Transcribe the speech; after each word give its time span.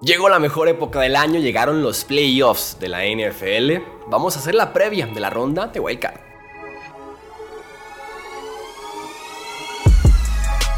Llegó 0.00 0.28
la 0.28 0.38
mejor 0.38 0.68
época 0.68 1.00
del 1.00 1.16
año, 1.16 1.40
llegaron 1.40 1.82
los 1.82 2.04
playoffs 2.04 2.78
de 2.78 2.88
la 2.88 3.00
NFL. 3.04 3.82
Vamos 4.06 4.36
a 4.36 4.38
hacer 4.38 4.54
la 4.54 4.72
previa 4.72 5.06
de 5.06 5.18
la 5.18 5.28
ronda 5.28 5.66
de 5.66 5.80
Wildcard. 5.80 6.20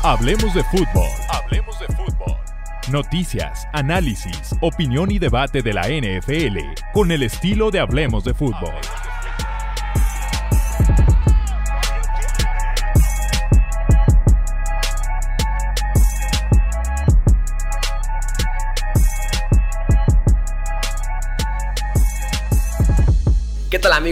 Hablemos 0.02 0.54
de 0.54 0.64
fútbol. 0.64 1.08
Hablemos 1.28 1.78
de 1.78 1.86
fútbol. 1.88 2.36
Noticias, 2.90 3.68
análisis, 3.74 4.56
opinión 4.62 5.10
y 5.10 5.18
debate 5.18 5.60
de 5.60 5.74
la 5.74 5.82
NFL 5.82 6.58
con 6.94 7.12
el 7.12 7.22
estilo 7.22 7.70
de 7.70 7.80
Hablemos 7.80 8.24
de 8.24 8.32
fútbol. 8.32 8.72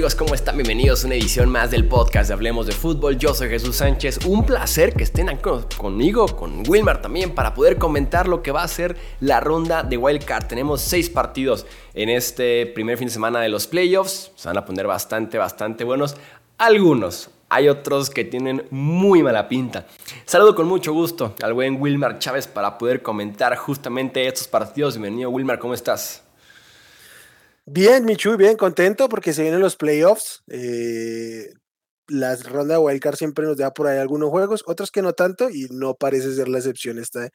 Amigos? 0.08 0.14
¿Cómo 0.14 0.34
están? 0.34 0.56
Bienvenidos 0.56 1.02
a 1.02 1.06
una 1.06 1.16
edición 1.16 1.50
más 1.50 1.70
del 1.70 1.86
podcast 1.86 2.28
de 2.28 2.34
Hablemos 2.34 2.66
de 2.66 2.72
Fútbol. 2.72 3.18
Yo 3.18 3.34
soy 3.34 3.48
Jesús 3.48 3.76
Sánchez. 3.76 4.24
Un 4.24 4.46
placer 4.46 4.94
que 4.94 5.04
estén 5.04 5.28
conmigo, 5.76 6.26
con 6.28 6.62
Wilmar 6.68 7.02
también, 7.02 7.34
para 7.34 7.52
poder 7.52 7.76
comentar 7.76 8.26
lo 8.26 8.42
que 8.42 8.52
va 8.52 8.62
a 8.62 8.68
ser 8.68 8.96
la 9.20 9.40
ronda 9.40 9.82
de 9.82 9.96
Wildcard. 9.96 10.46
Tenemos 10.46 10.80
seis 10.80 11.10
partidos 11.10 11.66
en 11.94 12.08
este 12.08 12.66
primer 12.66 12.96
fin 12.96 13.08
de 13.08 13.12
semana 13.12 13.40
de 13.40 13.48
los 13.48 13.66
playoffs. 13.66 14.30
Se 14.34 14.48
van 14.48 14.56
a 14.56 14.64
poner 14.64 14.86
bastante, 14.86 15.36
bastante 15.36 15.84
buenos. 15.84 16.16
Algunos, 16.56 17.30
hay 17.50 17.68
otros 17.68 18.08
que 18.08 18.24
tienen 18.24 18.66
muy 18.70 19.22
mala 19.22 19.48
pinta. 19.48 19.86
Saludo 20.24 20.54
con 20.54 20.66
mucho 20.66 20.92
gusto 20.92 21.34
al 21.42 21.52
buen 21.52 21.80
Wilmar 21.80 22.18
Chávez 22.18 22.46
para 22.46 22.78
poder 22.78 23.02
comentar 23.02 23.56
justamente 23.56 24.26
estos 24.26 24.48
partidos. 24.48 24.94
Bienvenido 24.94 25.30
Wilmar, 25.30 25.58
¿cómo 25.58 25.74
estás? 25.74 26.27
Bien, 27.70 28.02
Michu, 28.06 28.38
bien 28.38 28.56
contento 28.56 29.10
porque 29.10 29.34
se 29.34 29.42
vienen 29.42 29.60
los 29.60 29.76
playoffs. 29.76 30.42
Eh, 30.48 31.52
la 32.06 32.34
ronda 32.36 32.76
de 32.76 32.80
Wildcard 32.80 33.16
siempre 33.16 33.44
nos 33.44 33.58
da 33.58 33.74
por 33.74 33.86
ahí 33.86 33.98
algunos 33.98 34.30
juegos, 34.30 34.64
otros 34.66 34.90
que 34.90 35.02
no 35.02 35.12
tanto, 35.12 35.50
y 35.50 35.66
no 35.70 35.94
parece 35.94 36.32
ser 36.34 36.48
la 36.48 36.58
excepción 36.58 36.98
esta 36.98 37.28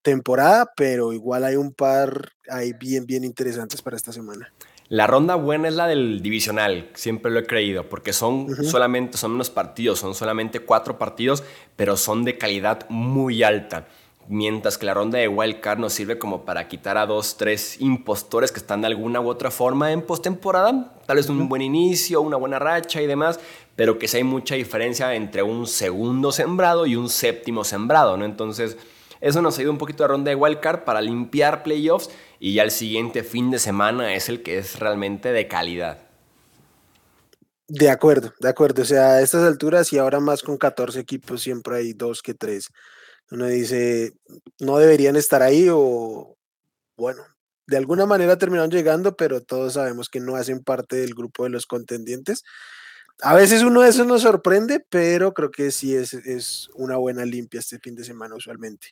temporada, 0.00 0.72
pero 0.74 1.12
igual 1.12 1.44
hay 1.44 1.56
un 1.56 1.74
par 1.74 2.30
ahí 2.48 2.72
bien, 2.72 3.04
bien 3.04 3.24
interesantes 3.24 3.82
para 3.82 3.96
esta 3.96 4.10
semana. 4.10 4.50
La 4.88 5.06
ronda 5.06 5.34
buena 5.34 5.68
es 5.68 5.74
la 5.74 5.86
del 5.86 6.22
divisional, 6.22 6.90
siempre 6.94 7.30
lo 7.30 7.40
he 7.40 7.46
creído, 7.46 7.86
porque 7.86 8.14
son 8.14 8.64
solamente, 8.64 9.18
son 9.18 9.32
unos 9.32 9.50
partidos, 9.50 9.98
son 9.98 10.14
solamente 10.14 10.60
cuatro 10.60 10.96
partidos, 10.96 11.44
pero 11.76 11.98
son 11.98 12.24
de 12.24 12.38
calidad 12.38 12.86
muy 12.88 13.42
alta 13.42 13.86
mientras 14.28 14.78
que 14.78 14.86
la 14.86 14.94
ronda 14.94 15.18
de 15.18 15.28
Wild 15.28 15.60
Card 15.60 15.78
nos 15.78 15.92
sirve 15.92 16.18
como 16.18 16.44
para 16.44 16.68
quitar 16.68 16.96
a 16.96 17.06
dos, 17.06 17.36
tres 17.36 17.80
impostores 17.80 18.52
que 18.52 18.60
están 18.60 18.80
de 18.80 18.86
alguna 18.86 19.20
u 19.20 19.28
otra 19.28 19.50
forma 19.50 19.92
en 19.92 20.02
postemporada. 20.02 20.94
Tal 21.06 21.16
vez 21.16 21.28
un 21.28 21.48
buen 21.48 21.62
inicio, 21.62 22.20
una 22.20 22.36
buena 22.36 22.58
racha 22.58 23.02
y 23.02 23.06
demás, 23.06 23.38
pero 23.76 23.98
que 23.98 24.08
sí 24.08 24.18
hay 24.18 24.24
mucha 24.24 24.54
diferencia 24.54 25.14
entre 25.14 25.42
un 25.42 25.66
segundo 25.66 26.32
sembrado 26.32 26.86
y 26.86 26.96
un 26.96 27.08
séptimo 27.08 27.64
sembrado, 27.64 28.16
¿no? 28.16 28.24
Entonces, 28.24 28.76
eso 29.20 29.42
nos 29.42 29.58
ayuda 29.58 29.72
un 29.72 29.78
poquito 29.78 30.04
a 30.04 30.08
ronda 30.08 30.30
de 30.30 30.36
Wild 30.36 30.60
Card 30.60 30.84
para 30.84 31.00
limpiar 31.00 31.62
playoffs 31.62 32.10
y 32.38 32.54
ya 32.54 32.62
el 32.62 32.70
siguiente 32.70 33.22
fin 33.22 33.50
de 33.50 33.58
semana 33.58 34.14
es 34.14 34.28
el 34.28 34.42
que 34.42 34.58
es 34.58 34.78
realmente 34.78 35.32
de 35.32 35.48
calidad. 35.48 35.98
De 37.66 37.88
acuerdo, 37.88 38.32
de 38.40 38.48
acuerdo. 38.48 38.82
O 38.82 38.84
sea, 38.84 39.14
a 39.14 39.20
estas 39.22 39.42
alturas 39.42 39.92
y 39.92 39.98
ahora 39.98 40.20
más 40.20 40.42
con 40.42 40.58
14 40.58 41.00
equipos, 41.00 41.40
siempre 41.42 41.76
hay 41.76 41.92
dos 41.94 42.20
que 42.20 42.34
tres 42.34 42.70
uno 43.30 43.46
dice, 43.46 44.12
no 44.60 44.78
deberían 44.78 45.16
estar 45.16 45.42
ahí 45.42 45.68
o, 45.70 46.36
bueno, 46.96 47.22
de 47.66 47.76
alguna 47.76 48.06
manera 48.06 48.38
terminaron 48.38 48.70
llegando, 48.70 49.16
pero 49.16 49.42
todos 49.42 49.74
sabemos 49.74 50.08
que 50.08 50.20
no 50.20 50.36
hacen 50.36 50.62
parte 50.62 50.96
del 50.96 51.14
grupo 51.14 51.44
de 51.44 51.50
los 51.50 51.66
contendientes. 51.66 52.44
A 53.20 53.34
veces 53.34 53.62
uno 53.62 53.82
de 53.82 53.90
esos 53.90 54.06
nos 54.06 54.22
sorprende, 54.22 54.84
pero 54.88 55.32
creo 55.32 55.50
que 55.50 55.70
sí 55.70 55.94
es, 55.94 56.14
es 56.14 56.68
una 56.74 56.96
buena 56.96 57.24
limpia 57.24 57.60
este 57.60 57.78
fin 57.78 57.94
de 57.94 58.04
semana 58.04 58.34
usualmente. 58.34 58.88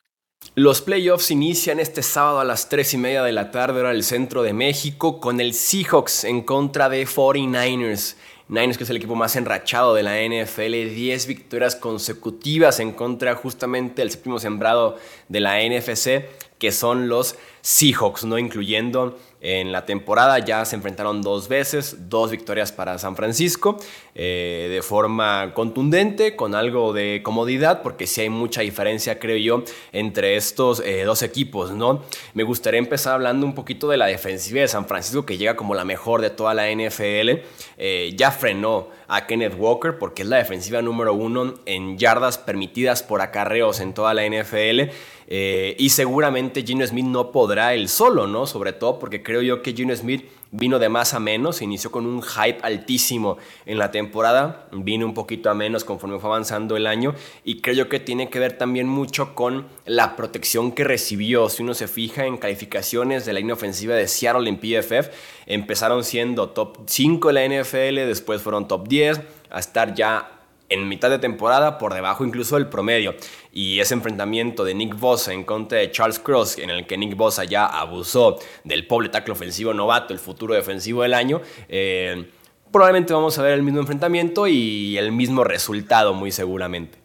Los 0.54 0.82
playoffs 0.82 1.30
inician 1.30 1.80
este 1.80 2.02
sábado 2.02 2.40
a 2.40 2.44
las 2.44 2.68
3 2.68 2.94
y 2.94 2.98
media 2.98 3.22
de 3.22 3.32
la 3.32 3.50
tarde, 3.50 3.80
hora 3.80 3.90
del 3.90 4.04
centro 4.04 4.42
de 4.42 4.52
México, 4.52 5.20
con 5.20 5.40
el 5.40 5.54
Seahawks 5.54 6.24
en 6.24 6.42
contra 6.42 6.88
de 6.88 7.06
49ers. 7.06 8.16
Niners, 8.52 8.76
que 8.76 8.84
es 8.84 8.90
el 8.90 8.98
equipo 8.98 9.14
más 9.14 9.34
enrachado 9.34 9.94
de 9.94 10.02
la 10.02 10.20
NFL, 10.20 10.94
10 10.94 11.26
victorias 11.26 11.74
consecutivas 11.74 12.80
en 12.80 12.92
contra 12.92 13.34
justamente 13.34 14.02
del 14.02 14.10
séptimo 14.10 14.38
sembrado 14.38 14.98
de 15.28 15.40
la 15.40 15.56
NFC, 15.62 16.26
que 16.58 16.70
son 16.70 17.08
los 17.08 17.36
Seahawks, 17.62 18.26
no 18.26 18.36
incluyendo 18.36 19.18
en 19.42 19.72
la 19.72 19.84
temporada 19.84 20.38
ya 20.38 20.64
se 20.64 20.76
enfrentaron 20.76 21.20
dos 21.20 21.48
veces, 21.48 22.08
dos 22.08 22.30
victorias 22.30 22.70
para 22.70 22.96
San 22.98 23.16
Francisco, 23.16 23.76
eh, 24.14 24.68
de 24.70 24.82
forma 24.82 25.52
contundente, 25.52 26.36
con 26.36 26.54
algo 26.54 26.92
de 26.92 27.22
comodidad, 27.24 27.82
porque 27.82 28.06
sí 28.06 28.20
hay 28.20 28.28
mucha 28.28 28.60
diferencia, 28.60 29.18
creo 29.18 29.36
yo, 29.36 29.64
entre 29.92 30.36
estos 30.36 30.80
eh, 30.80 31.02
dos 31.02 31.22
equipos, 31.22 31.72
¿no? 31.72 32.02
Me 32.34 32.44
gustaría 32.44 32.78
empezar 32.78 33.14
hablando 33.14 33.44
un 33.44 33.54
poquito 33.54 33.88
de 33.88 33.96
la 33.96 34.06
defensiva 34.06 34.60
de 34.60 34.68
San 34.68 34.86
Francisco, 34.86 35.26
que 35.26 35.36
llega 35.36 35.56
como 35.56 35.74
la 35.74 35.84
mejor 35.84 36.20
de 36.20 36.30
toda 36.30 36.54
la 36.54 36.70
NFL. 36.70 37.42
Eh, 37.78 38.12
ya 38.14 38.30
frenó 38.30 38.90
a 39.08 39.26
Kenneth 39.26 39.56
Walker, 39.58 39.98
porque 39.98 40.22
es 40.22 40.28
la 40.28 40.36
defensiva 40.36 40.82
número 40.82 41.14
uno 41.14 41.54
en 41.66 41.98
yardas 41.98 42.38
permitidas 42.38 43.02
por 43.02 43.20
acarreos 43.20 43.80
en 43.80 43.92
toda 43.92 44.14
la 44.14 44.24
NFL. 44.24 44.92
Y 45.34 45.88
seguramente 45.88 46.62
Gino 46.62 46.86
Smith 46.86 47.06
no 47.06 47.32
podrá 47.32 47.72
él 47.72 47.88
solo, 47.88 48.26
¿no? 48.26 48.46
Sobre 48.46 48.74
todo 48.74 48.98
porque 48.98 49.22
creo 49.22 49.40
yo 49.40 49.62
que 49.62 49.72
Gino 49.72 49.96
Smith 49.96 50.26
vino 50.52 50.78
de 50.78 50.90
más 50.90 51.14
a 51.14 51.20
menos, 51.20 51.62
inició 51.62 51.90
con 51.90 52.04
un 52.04 52.22
hype 52.22 52.58
altísimo 52.62 53.38
en 53.64 53.78
la 53.78 53.90
temporada, 53.90 54.68
vino 54.70 55.06
un 55.06 55.14
poquito 55.14 55.48
a 55.48 55.54
menos 55.54 55.84
conforme 55.84 56.18
fue 56.18 56.28
avanzando 56.28 56.76
el 56.76 56.86
año 56.86 57.14
y 57.42 57.62
creo 57.62 57.74
yo 57.74 57.88
que 57.88 57.98
tiene 57.98 58.28
que 58.28 58.38
ver 58.38 58.58
también 58.58 58.86
mucho 58.86 59.34
con 59.34 59.66
la 59.86 60.14
protección 60.14 60.72
que 60.72 60.84
recibió. 60.84 61.48
Si 61.48 61.62
uno 61.62 61.72
se 61.72 61.88
fija 61.88 62.26
en 62.26 62.36
calificaciones 62.36 63.24
de 63.24 63.32
la 63.32 63.40
línea 63.40 63.54
ofensiva 63.54 63.94
de 63.94 64.06
Seattle 64.06 64.48
en 64.50 64.58
PFF, 64.58 65.08
empezaron 65.46 66.04
siendo 66.04 66.50
top 66.50 66.80
5 66.86 67.32
de 67.32 67.34
la 67.34 67.62
NFL, 67.62 68.06
después 68.06 68.42
fueron 68.42 68.68
top 68.68 68.86
10, 68.86 69.22
a 69.50 69.58
estar 69.58 69.94
ya 69.94 70.42
en 70.68 70.88
mitad 70.88 71.10
de 71.10 71.18
temporada 71.18 71.78
por 71.78 71.94
debajo 71.94 72.24
incluso 72.24 72.56
del 72.56 72.68
promedio. 72.68 73.14
Y 73.54 73.80
ese 73.80 73.92
enfrentamiento 73.92 74.64
de 74.64 74.74
Nick 74.74 74.98
Bosa 74.98 75.32
en 75.32 75.44
contra 75.44 75.78
de 75.78 75.90
Charles 75.90 76.18
Cross, 76.18 76.58
en 76.58 76.70
el 76.70 76.86
que 76.86 76.96
Nick 76.96 77.16
Bosa 77.16 77.44
ya 77.44 77.66
abusó 77.66 78.38
del 78.64 78.86
pobre 78.86 79.10
tackle 79.10 79.32
ofensivo 79.32 79.74
novato, 79.74 80.14
el 80.14 80.18
futuro 80.18 80.54
defensivo 80.54 81.02
del 81.02 81.12
año, 81.12 81.42
eh, 81.68 82.30
probablemente 82.72 83.12
vamos 83.12 83.38
a 83.38 83.42
ver 83.42 83.52
el 83.52 83.62
mismo 83.62 83.80
enfrentamiento 83.80 84.46
y 84.46 84.96
el 84.96 85.12
mismo 85.12 85.44
resultado 85.44 86.14
muy 86.14 86.32
seguramente. 86.32 86.98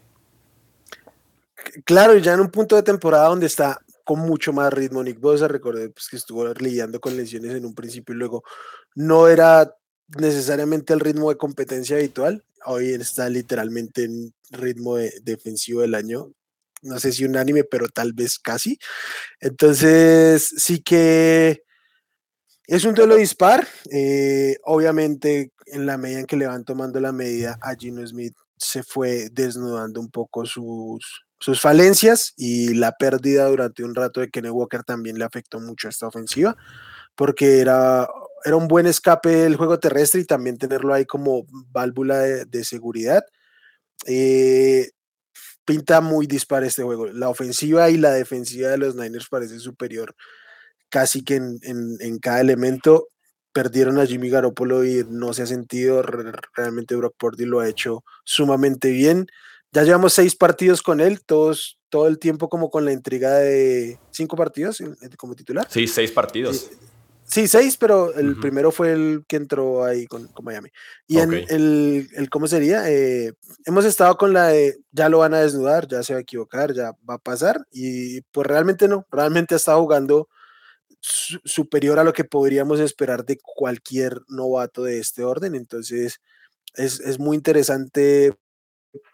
Claro, 1.83 2.17
ya 2.17 2.33
en 2.33 2.39
un 2.39 2.49
punto 2.49 2.77
de 2.77 2.83
temporada 2.83 3.27
donde 3.27 3.45
está 3.45 3.81
con 4.05 4.19
mucho 4.19 4.53
más 4.53 4.71
ritmo 4.71 5.03
Nick 5.03 5.19
Bosa, 5.19 5.49
recordé 5.49 5.89
pues, 5.89 6.07
que 6.07 6.15
estuvo 6.15 6.47
lidiando 6.53 7.01
con 7.01 7.17
lesiones 7.17 7.51
en 7.51 7.65
un 7.65 7.75
principio 7.75 8.15
y 8.15 8.17
luego 8.19 8.43
no 8.95 9.27
era 9.27 9.75
necesariamente 10.17 10.93
el 10.93 11.01
ritmo 11.01 11.29
de 11.29 11.35
competencia 11.35 11.97
habitual, 11.97 12.41
hoy 12.65 12.91
está 12.91 13.27
literalmente 13.29 14.05
en 14.05 14.33
ritmo 14.51 14.95
defensivo 14.95 15.81
del 15.81 15.95
año. 15.95 16.31
No 16.87 16.99
sé 16.99 17.11
si 17.11 17.25
unánime, 17.25 17.63
pero 17.63 17.87
tal 17.89 18.13
vez 18.13 18.39
casi. 18.39 18.79
Entonces, 19.39 20.47
sí 20.57 20.81
que 20.81 21.63
es 22.65 22.85
un 22.85 22.95
duelo 22.95 23.15
dispar. 23.15 23.67
Eh, 23.91 24.57
obviamente, 24.63 25.51
en 25.67 25.85
la 25.85 25.97
medida 25.97 26.21
en 26.21 26.25
que 26.25 26.37
le 26.37 26.47
van 26.47 26.65
tomando 26.65 26.99
la 26.99 27.11
medida, 27.11 27.57
a 27.61 27.75
Gino 27.75 28.05
Smith 28.05 28.35
se 28.57 28.83
fue 28.83 29.29
desnudando 29.31 29.99
un 29.99 30.09
poco 30.09 30.45
sus, 30.45 31.25
sus 31.39 31.61
falencias 31.61 32.33
y 32.37 32.73
la 32.73 32.93
pérdida 32.93 33.45
durante 33.47 33.83
un 33.83 33.93
rato 33.93 34.19
de 34.19 34.29
Kenny 34.29 34.49
Walker 34.49 34.83
también 34.83 35.19
le 35.19 35.25
afectó 35.25 35.59
mucho 35.59 35.87
a 35.87 35.91
esta 35.91 36.07
ofensiva, 36.07 36.57
porque 37.15 37.59
era 37.59 38.07
era 38.47 38.55
un 38.55 38.67
buen 38.67 38.87
escape 38.87 39.45
el 39.45 39.55
juego 39.55 39.79
terrestre 39.79 40.21
y 40.21 40.25
también 40.25 40.57
tenerlo 40.57 40.93
ahí 40.93 41.05
como 41.05 41.45
válvula 41.71 42.19
de, 42.19 42.63
seguridad. 42.63 43.23
Eh, 44.05 44.91
pinta 45.67 45.99
muy 45.99 46.27
dispar 46.27 46.63
este 46.63 46.81
juego. 46.81 47.07
La 47.07 47.27
ofensiva 47.27 47.89
y 47.89 47.97
la 47.97 48.11
defensiva 48.11 48.69
de 48.69 48.77
los 48.77 48.95
Niners 48.95 49.27
parece 49.27 49.59
superior 49.59 50.15
casi 50.89 51.23
que 51.23 51.35
en, 51.35 52.19
cada 52.19 52.39
elemento. 52.39 53.09
Perdieron 53.51 53.99
a 53.99 54.05
Jimmy 54.05 54.29
Garoppolo 54.29 54.85
y 54.85 55.05
no 55.09 55.33
se 55.33 55.43
ha 55.43 55.45
sentido. 55.45 56.03
Realmente 56.55 56.95
Brock 56.95 57.15
Purdy 57.17 57.45
lo 57.45 57.59
ha 57.59 57.67
hecho 57.67 58.03
sumamente 58.23 58.91
bien. 58.91 59.27
Ya 59.73 59.83
llevamos 59.83 60.13
seis 60.13 60.35
partidos 60.35 60.81
con 60.81 61.01
él, 61.01 61.21
todos, 61.25 61.77
todo 61.89 62.07
el 62.07 62.17
tiempo 62.17 62.49
como 62.49 62.69
con 62.69 62.85
la 62.85 62.93
intriga 62.93 63.33
de 63.33 63.99
cinco 64.11 64.37
partidos 64.37 64.81
como 65.17 65.35
titular. 65.35 65.67
Sí, 65.69 65.87
seis 65.87 66.11
partidos. 66.11 66.69
Eh, 66.71 66.77
Sí, 67.27 67.47
seis, 67.47 67.75
pero 67.75 68.13
el 68.13 68.39
primero 68.39 68.71
fue 68.71 68.93
el 68.93 69.25
que 69.27 69.35
entró 69.35 69.83
ahí 69.83 70.07
con, 70.07 70.29
Miami. 70.41 70.69
Y 71.07 71.17
en 71.19 71.33
el, 71.33 72.07
el, 72.13 72.29
¿cómo 72.29 72.47
sería? 72.47 72.89
Eh, 72.89 73.33
hemos 73.65 73.83
estado 73.83 74.17
con 74.17 74.31
la 74.31 74.47
de, 74.47 74.77
ya 74.91 75.09
lo 75.09 75.19
van 75.19 75.33
a 75.33 75.41
desnudar, 75.41 75.87
ya 75.87 76.03
se 76.03 76.13
va 76.13 76.19
a 76.19 76.21
equivocar, 76.21 76.73
ya 76.73 76.93
va 77.07 77.15
a 77.15 77.19
pasar. 77.19 77.65
Y 77.71 78.21
pues 78.31 78.47
realmente 78.47 78.87
no, 78.87 79.05
realmente 79.11 79.55
ha 79.55 79.57
estado 79.57 79.81
jugando 79.81 80.29
superior 81.01 81.99
a 81.99 82.05
lo 82.05 82.13
que 82.13 82.23
podríamos 82.23 82.79
esperar 82.79 83.25
de 83.25 83.37
cualquier 83.41 84.21
novato 84.29 84.83
de 84.83 84.99
este 84.99 85.25
orden. 85.25 85.53
Entonces, 85.55 86.21
es, 86.75 87.01
es 87.01 87.19
muy 87.19 87.35
interesante 87.35 88.33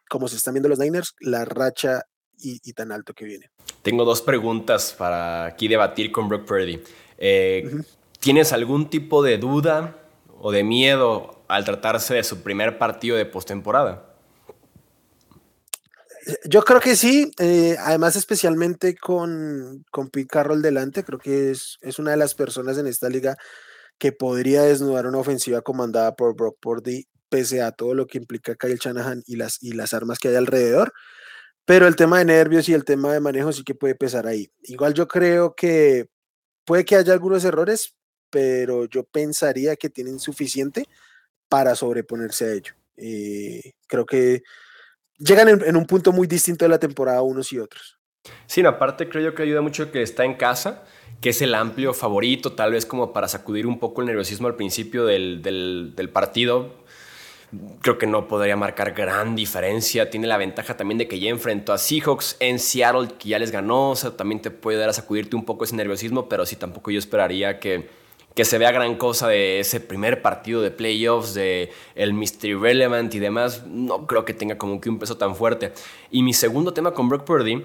como 0.08 0.28
se 0.28 0.36
están 0.36 0.54
viendo 0.54 0.70
los 0.70 0.78
Niners, 0.78 1.16
la 1.20 1.46
racha 1.46 2.04
y, 2.38 2.74
tan 2.74 2.92
alto 2.92 3.14
que 3.14 3.26
viene. 3.26 3.50
Tengo 3.82 4.06
dos 4.06 4.22
preguntas 4.22 4.94
para 4.98 5.46
aquí 5.46 5.68
debatir 5.68 6.12
con 6.12 6.28
Brock 6.28 6.46
Purdy. 6.46 6.80
Eh, 7.18 7.82
¿Tienes 8.24 8.54
algún 8.54 8.90
tipo 8.90 9.22
de 9.22 9.38
duda 9.38 9.98
o 10.40 10.54
de 10.54 10.64
miedo 10.64 11.44
al 11.50 11.66
tratarse 11.66 12.14
de 12.14 12.24
su 12.24 12.42
primer 12.42 12.78
partido 12.78 13.18
de 13.18 13.26
postemporada? 13.26 14.16
Yo 16.46 16.64
creo 16.64 16.80
que 16.80 16.96
sí, 16.96 17.34
eh, 17.38 17.76
además 17.78 18.16
especialmente 18.16 18.96
con, 18.96 19.84
con 19.92 20.08
Pete 20.08 20.28
Carroll 20.28 20.62
delante, 20.62 21.04
creo 21.04 21.20
que 21.20 21.52
es, 21.52 21.78
es, 21.82 22.00
una 22.00 22.12
de 22.12 22.18
las 22.18 22.34
personas 22.34 22.78
en 22.78 22.88
esta 22.88 23.10
liga 23.10 23.36
que 23.98 24.14
podría 24.14 24.62
desnudar 24.62 25.06
una 25.06 25.18
ofensiva 25.18 25.62
comandada 25.62 26.16
por 26.16 26.34
Brock 26.34 26.56
Purdy, 26.62 27.06
pese 27.28 27.62
a 27.62 27.74
todo 27.74 27.94
lo 27.94 28.08
que 28.08 28.20
implica 28.20 28.56
Kyle 28.56 28.80
Shanahan 28.80 29.22
y 29.28 29.36
las, 29.36 29.62
y 29.62 29.74
las 29.74 29.94
armas 29.94 30.18
que 30.18 30.30
hay 30.30 30.36
alrededor. 30.36 30.94
Pero 31.66 31.88
el 31.88 31.98
tema 31.98 32.20
de 32.20 32.26
nervios 32.26 32.70
y 32.70 32.74
el 32.74 32.86
tema 32.86 33.12
de 33.12 33.20
manejo 33.20 33.52
sí 33.52 33.66
que 33.66 33.76
puede 33.76 33.96
pesar 33.96 34.28
ahí. 34.28 34.50
Igual 34.62 34.94
yo 34.94 35.10
creo 35.10 35.56
que 35.56 36.06
puede 36.64 36.86
que 36.86 36.96
haya 36.96 37.12
algunos 37.12 37.44
errores, 37.44 37.98
pero 38.34 38.86
yo 38.86 39.04
pensaría 39.04 39.76
que 39.76 39.92
tienen 39.92 40.18
suficiente 40.20 40.88
para 41.48 41.76
sobreponerse 41.76 42.46
a 42.46 42.54
ello. 42.54 42.74
Eh, 42.98 43.74
creo 43.86 44.08
que 44.08 44.42
llegan 45.20 45.50
en, 45.50 45.76
un 45.76 45.86
punto 45.86 46.12
muy 46.12 46.26
distinto 46.26 46.66
de 46.66 46.70
la 46.70 46.80
temporada 46.80 47.22
unos 47.22 47.54
y 47.54 47.60
otros. 47.60 48.00
Sí, 48.48 48.66
aparte 48.66 49.08
creo 49.08 49.24
yo 49.24 49.36
que 49.36 49.44
ayuda 49.44 49.62
mucho 49.62 49.92
que 49.92 50.02
está 50.02 50.26
en 50.26 50.34
casa, 50.34 50.84
que 51.22 51.30
es 51.30 51.44
el 51.44 51.54
amplio 51.54 51.94
favorito, 51.94 52.54
tal 52.54 52.72
vez 52.72 52.88
como 52.88 53.14
para 53.14 53.28
sacudir 53.28 53.68
un 53.68 53.80
poco 53.80 54.02
el 54.02 54.08
nerviosismo 54.08 54.48
al 54.48 54.56
principio 54.56 55.06
del, 55.06 55.44
del, 55.44 55.94
del 55.96 56.10
partido 56.10 56.84
creo 57.82 58.00
que 58.00 58.08
no 58.08 58.28
podría 58.28 58.56
marcar 58.56 58.94
gran 58.94 59.36
diferencia. 59.36 60.10
Tiene 60.10 60.26
la 60.26 60.38
ventaja 60.38 60.76
también 60.76 60.98
de 60.98 61.08
que 61.08 61.20
ya 61.20 61.30
enfrentó 61.30 61.72
a 61.72 61.78
Seahawks 61.78 62.38
en 62.40 62.58
Seattle, 62.58 63.10
que 63.20 63.30
ya 63.30 63.38
les 63.38 63.52
ganó. 63.52 63.92
O 63.92 63.96
sea, 63.96 64.18
también 64.18 64.42
te 64.42 64.50
puede 64.50 64.80
dar 64.80 64.90
a 64.90 64.94
sacudirte 64.94 65.36
un 65.36 65.46
poco 65.46 65.64
ese 65.64 65.76
nerviosismo, 65.76 66.28
pero 66.28 66.48
sí 66.48 66.56
tampoco 66.56 66.90
yo 66.90 66.98
esperaría 66.98 67.60
que, 67.60 67.90
que 68.36 68.46
se 68.46 68.58
vea 68.58 68.72
gran 68.72 68.96
cosa 68.96 69.28
de 69.28 69.60
ese 69.60 69.80
primer 69.80 70.22
partido 70.22 70.62
de 70.62 70.72
playoffs, 70.72 71.34
de 71.34 71.72
el 71.96 72.14
Mystery 72.14 72.56
Relevant 72.56 73.14
y 73.14 73.20
demás. 73.20 73.66
No 73.68 74.08
creo 74.08 74.26
que 74.26 74.34
tenga 74.34 74.58
como 74.58 74.82
que 74.82 74.90
un 74.90 75.00
peso 75.00 75.18
tan 75.18 75.36
fuerte. 75.36 75.72
Y 76.10 76.24
mi 76.24 76.34
segundo 76.34 76.74
tema 76.74 76.94
con 76.94 77.10
Brock 77.10 77.26
Purdy, 77.26 77.64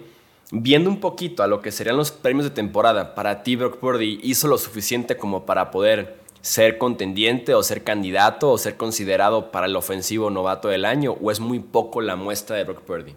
viendo 0.50 0.90
un 0.90 1.00
poquito 1.00 1.42
a 1.42 1.46
lo 1.46 1.62
que 1.62 1.72
serían 1.72 1.96
los 1.96 2.10
premios 2.10 2.44
de 2.44 2.50
temporada, 2.50 3.14
para 3.14 3.42
ti 3.42 3.56
Brock 3.56 3.78
Purdy 3.78 4.20
hizo 4.22 4.48
lo 4.48 4.58
suficiente 4.58 5.16
como 5.16 5.46
para 5.46 5.70
poder 5.70 6.18
ser 6.40 6.78
contendiente 6.78 7.54
o 7.54 7.62
ser 7.62 7.82
candidato 7.82 8.50
o 8.50 8.58
ser 8.58 8.76
considerado 8.76 9.50
para 9.50 9.66
el 9.66 9.76
ofensivo 9.76 10.30
novato 10.30 10.68
del 10.68 10.84
año 10.84 11.12
o 11.20 11.30
es 11.30 11.40
muy 11.40 11.58
poco 11.60 12.00
la 12.00 12.16
muestra 12.16 12.56
de 12.56 12.64
Brock 12.64 12.82
Purdy? 12.82 13.14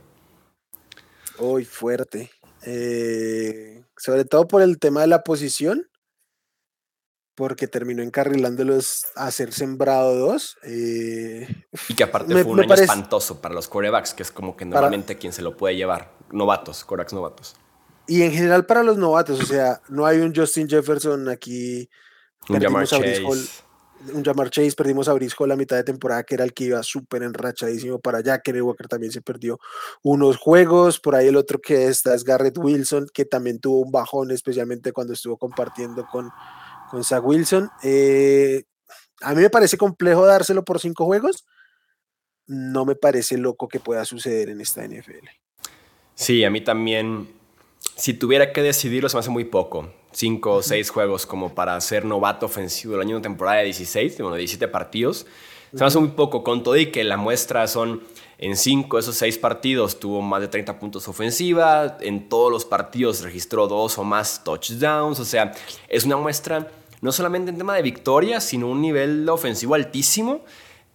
Uy, 1.38 1.65
fuerte. 1.65 2.30
Eh, 2.63 3.83
sobre 3.98 4.25
todo 4.25 4.48
por 4.48 4.62
el 4.62 4.80
tema 4.80 5.01
de 5.01 5.07
la 5.07 5.24
posición, 5.24 5.88
porque 7.36 7.68
terminó 7.68 8.04
encarrilándolos 8.04 9.06
a 9.16 9.31
ser 9.31 9.54
sembrado 9.54 10.16
dos. 10.16 10.57
Eh, 10.63 11.48
y 11.89 11.95
que 11.95 12.04
aparte 12.04 12.33
fue 12.33 12.44
un 12.44 12.60
año 12.60 12.74
espantoso 12.74 13.42
para 13.42 13.56
los 13.56 13.68
corebacks, 13.68 14.13
que 14.13 14.24
es 14.24 14.31
como 14.31 14.56
que 14.56 14.66
normalmente 14.66 15.18
quien 15.18 15.33
se 15.33 15.42
lo 15.42 15.57
puede 15.57 15.75
llevar. 15.75 16.12
Novatos, 16.31 16.83
corebacks 16.83 17.13
novatos. 17.13 17.56
Y 18.07 18.24
en 18.24 18.31
general 18.31 18.66
para 18.66 18.83
los 18.83 18.98
novatos, 18.98 19.39
o 19.39 19.45
sea, 19.45 19.81
no 19.89 20.06
hay 20.06 20.19
un 20.19 20.36
Justin 20.36 20.68
Jefferson 20.68 21.30
aquí 21.30 21.89
un 22.50 22.60
Jamar 22.60 22.88
Chase. 22.88 23.24
un 24.13 24.24
Jamar 24.24 24.50
Chase, 24.50 24.74
perdimos 24.75 25.07
a 25.07 25.13
Briscoe 25.13 25.48
la 25.48 25.56
mitad 25.56 25.75
de 25.75 25.84
temporada, 25.84 26.24
que 26.24 26.36
era 26.36 26.44
el 26.44 26.54
que 26.54 26.66
iba 26.66 26.81
súper 26.84 27.24
enrachadísimo 27.24 28.00
para 28.00 28.19
allá. 28.19 28.39
Kenny 28.39 28.62
Walker 28.62 28.88
también 28.88 29.12
se 29.12 29.22
perdió 29.22 29.60
unos 30.01 30.38
juegos. 30.38 31.00
Por 31.00 31.16
ahí 31.16 31.27
el 31.27 31.36
otro 31.36 31.60
que 31.60 31.88
está 31.88 32.16
es 32.16 32.24
Garrett 32.24 32.57
Wilson, 32.57 33.07
que 33.13 33.25
también 33.25 33.60
tuvo 33.60 33.81
un 33.81 33.92
bajón, 33.92 34.31
especialmente 34.31 34.92
cuando 34.92 35.13
estuvo 35.13 35.38
compartiendo 35.38 36.06
con, 36.12 36.30
con 36.92 37.04
Zach 37.04 37.24
Wilson. 37.24 37.72
Eh, 37.82 38.66
a 39.22 39.34
mí 39.34 39.42
me 39.42 39.50
parece 39.50 39.78
complejo 39.78 40.26
dárselo 40.26 40.64
por 40.64 40.80
cinco 40.80 41.06
juegos. 41.06 41.46
No 42.46 42.86
me 42.86 42.96
parece 42.96 43.38
loco 43.38 43.68
que 43.68 43.80
pueda 43.80 44.04
suceder 44.06 44.50
en 44.50 44.60
esta 44.62 44.86
NFL. 44.86 45.28
Sí, 46.14 46.44
a 46.44 46.50
mí 46.50 46.62
también. 46.62 47.30
Si 47.96 48.14
tuviera 48.14 48.54
que 48.54 48.62
decidirlo, 48.62 49.10
se 49.10 49.16
me 49.16 49.22
hace 49.22 49.30
muy 49.30 49.46
poco 49.46 49.92
cinco 50.12 50.56
o 50.56 50.62
seis 50.62 50.90
juegos 50.90 51.26
como 51.26 51.56
para 51.56 51.80
ser 51.80 52.04
novato 52.04 52.46
ofensivo 52.46 52.96
el 52.96 53.02
año 53.02 53.16
de 53.16 53.22
temporada 53.22 53.60
de 53.60 53.66
16, 53.66 54.18
bueno, 54.20 54.36
17 54.36 54.68
partidos. 54.68 55.26
Se 55.72 55.78
me 55.78 55.86
hace 55.86 56.00
muy 56.00 56.10
poco 56.10 56.44
con 56.44 56.64
todo 56.64 56.76
y 56.76 56.92
que 56.92 57.04
la 57.04 57.16
muestra 57.16 57.66
son 57.68 58.02
en 58.42 58.58
cinco 58.58 58.98
de 58.98 59.02
esos 59.02 59.16
seis 59.16 59.38
partidos 59.38 60.00
tuvo 60.00 60.22
más 60.22 60.42
de 60.42 60.48
30 60.48 60.80
puntos 60.80 61.08
ofensiva, 61.08 61.98
en 62.02 62.28
todos 62.28 62.52
los 62.52 62.66
partidos 62.66 63.22
registró 63.22 63.68
dos 63.68 64.00
o 64.00 64.04
más 64.04 64.44
touchdowns, 64.44 65.20
o 65.20 65.26
sea, 65.26 65.54
es 65.88 66.06
una 66.06 66.18
muestra 66.18 66.70
no 67.01 67.12
solamente 67.12 67.51
en 67.51 67.57
tema 67.57 67.75
de 67.75 67.81
victoria, 67.81 68.39
sino 68.39 68.68
un 68.68 68.81
nivel 68.81 69.27
ofensivo 69.27 69.75
altísimo 69.75 70.44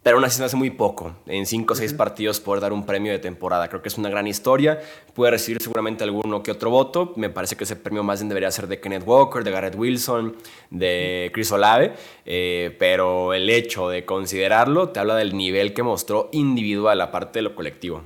pero 0.07 0.19
aún 0.19 0.25
así 0.25 0.37
se 0.37 0.45
hace 0.45 0.55
muy 0.55 0.71
poco. 0.71 1.17
En 1.27 1.47
5 1.47 1.73
o 1.73 1.77
6 1.77 1.93
partidos 1.95 2.39
poder 2.39 2.61
dar 2.61 2.73
un 2.73 2.87
premio 2.87 3.11
de 3.11 3.19
temporada. 3.19 3.67
Creo 3.67 3.83
que 3.83 3.89
es 3.89 3.99
una 3.99 4.09
gran 4.09 4.29
historia. 4.29 4.81
Puede 5.15 5.33
recibir 5.33 5.61
seguramente 5.61 6.05
alguno 6.05 6.45
que 6.45 6.53
otro 6.53 6.71
voto. 6.71 7.13
Me 7.17 7.29
parece 7.29 7.57
que 7.57 7.65
ese 7.65 7.75
premio 7.75 8.05
más 8.05 8.21
bien 8.21 8.29
debería 8.29 8.49
ser 8.53 8.69
de 8.69 8.79
Kenneth 8.79 9.03
Walker, 9.05 9.43
de 9.43 9.51
Garrett 9.51 9.75
Wilson, 9.75 10.37
de 10.71 11.33
Chris 11.35 11.51
Olave. 11.51 11.95
Eh, 12.25 12.77
pero 12.79 13.35
el 13.35 13.51
hecho 13.51 13.89
de 13.89 14.05
considerarlo 14.05 14.91
te 14.91 15.01
habla 15.01 15.17
del 15.17 15.37
nivel 15.37 15.75
que 15.75 15.83
mostró 15.83 16.29
individual, 16.31 17.01
aparte 17.01 17.41
de 17.41 17.43
lo 17.43 17.57
colectivo. 17.57 18.05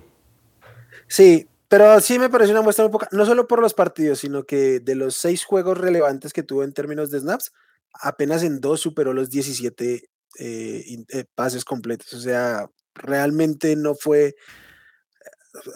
Sí, 1.06 1.50
pero 1.68 2.00
sí 2.00 2.18
me 2.18 2.30
parece 2.30 2.52
una 2.52 2.62
muestra 2.62 2.86
muy 2.86 2.92
poca, 2.92 3.08
no 3.12 3.26
solo 3.26 3.46
por 3.46 3.60
los 3.60 3.74
partidos, 3.74 4.20
sino 4.20 4.44
que 4.44 4.80
de 4.80 4.94
los 4.94 5.16
seis 5.16 5.44
juegos 5.44 5.76
relevantes 5.76 6.32
que 6.32 6.42
tuvo 6.42 6.64
en 6.64 6.72
términos 6.72 7.10
de 7.10 7.20
snaps, 7.20 7.52
apenas 7.94 8.42
en 8.42 8.60
dos 8.60 8.80
superó 8.80 9.12
los 9.12 9.30
17 9.30 10.10
eh, 10.38 11.04
eh, 11.08 11.24
pases 11.34 11.64
completos. 11.64 12.12
O 12.14 12.20
sea, 12.20 12.68
realmente 12.94 13.76
no 13.76 13.94
fue. 13.94 14.34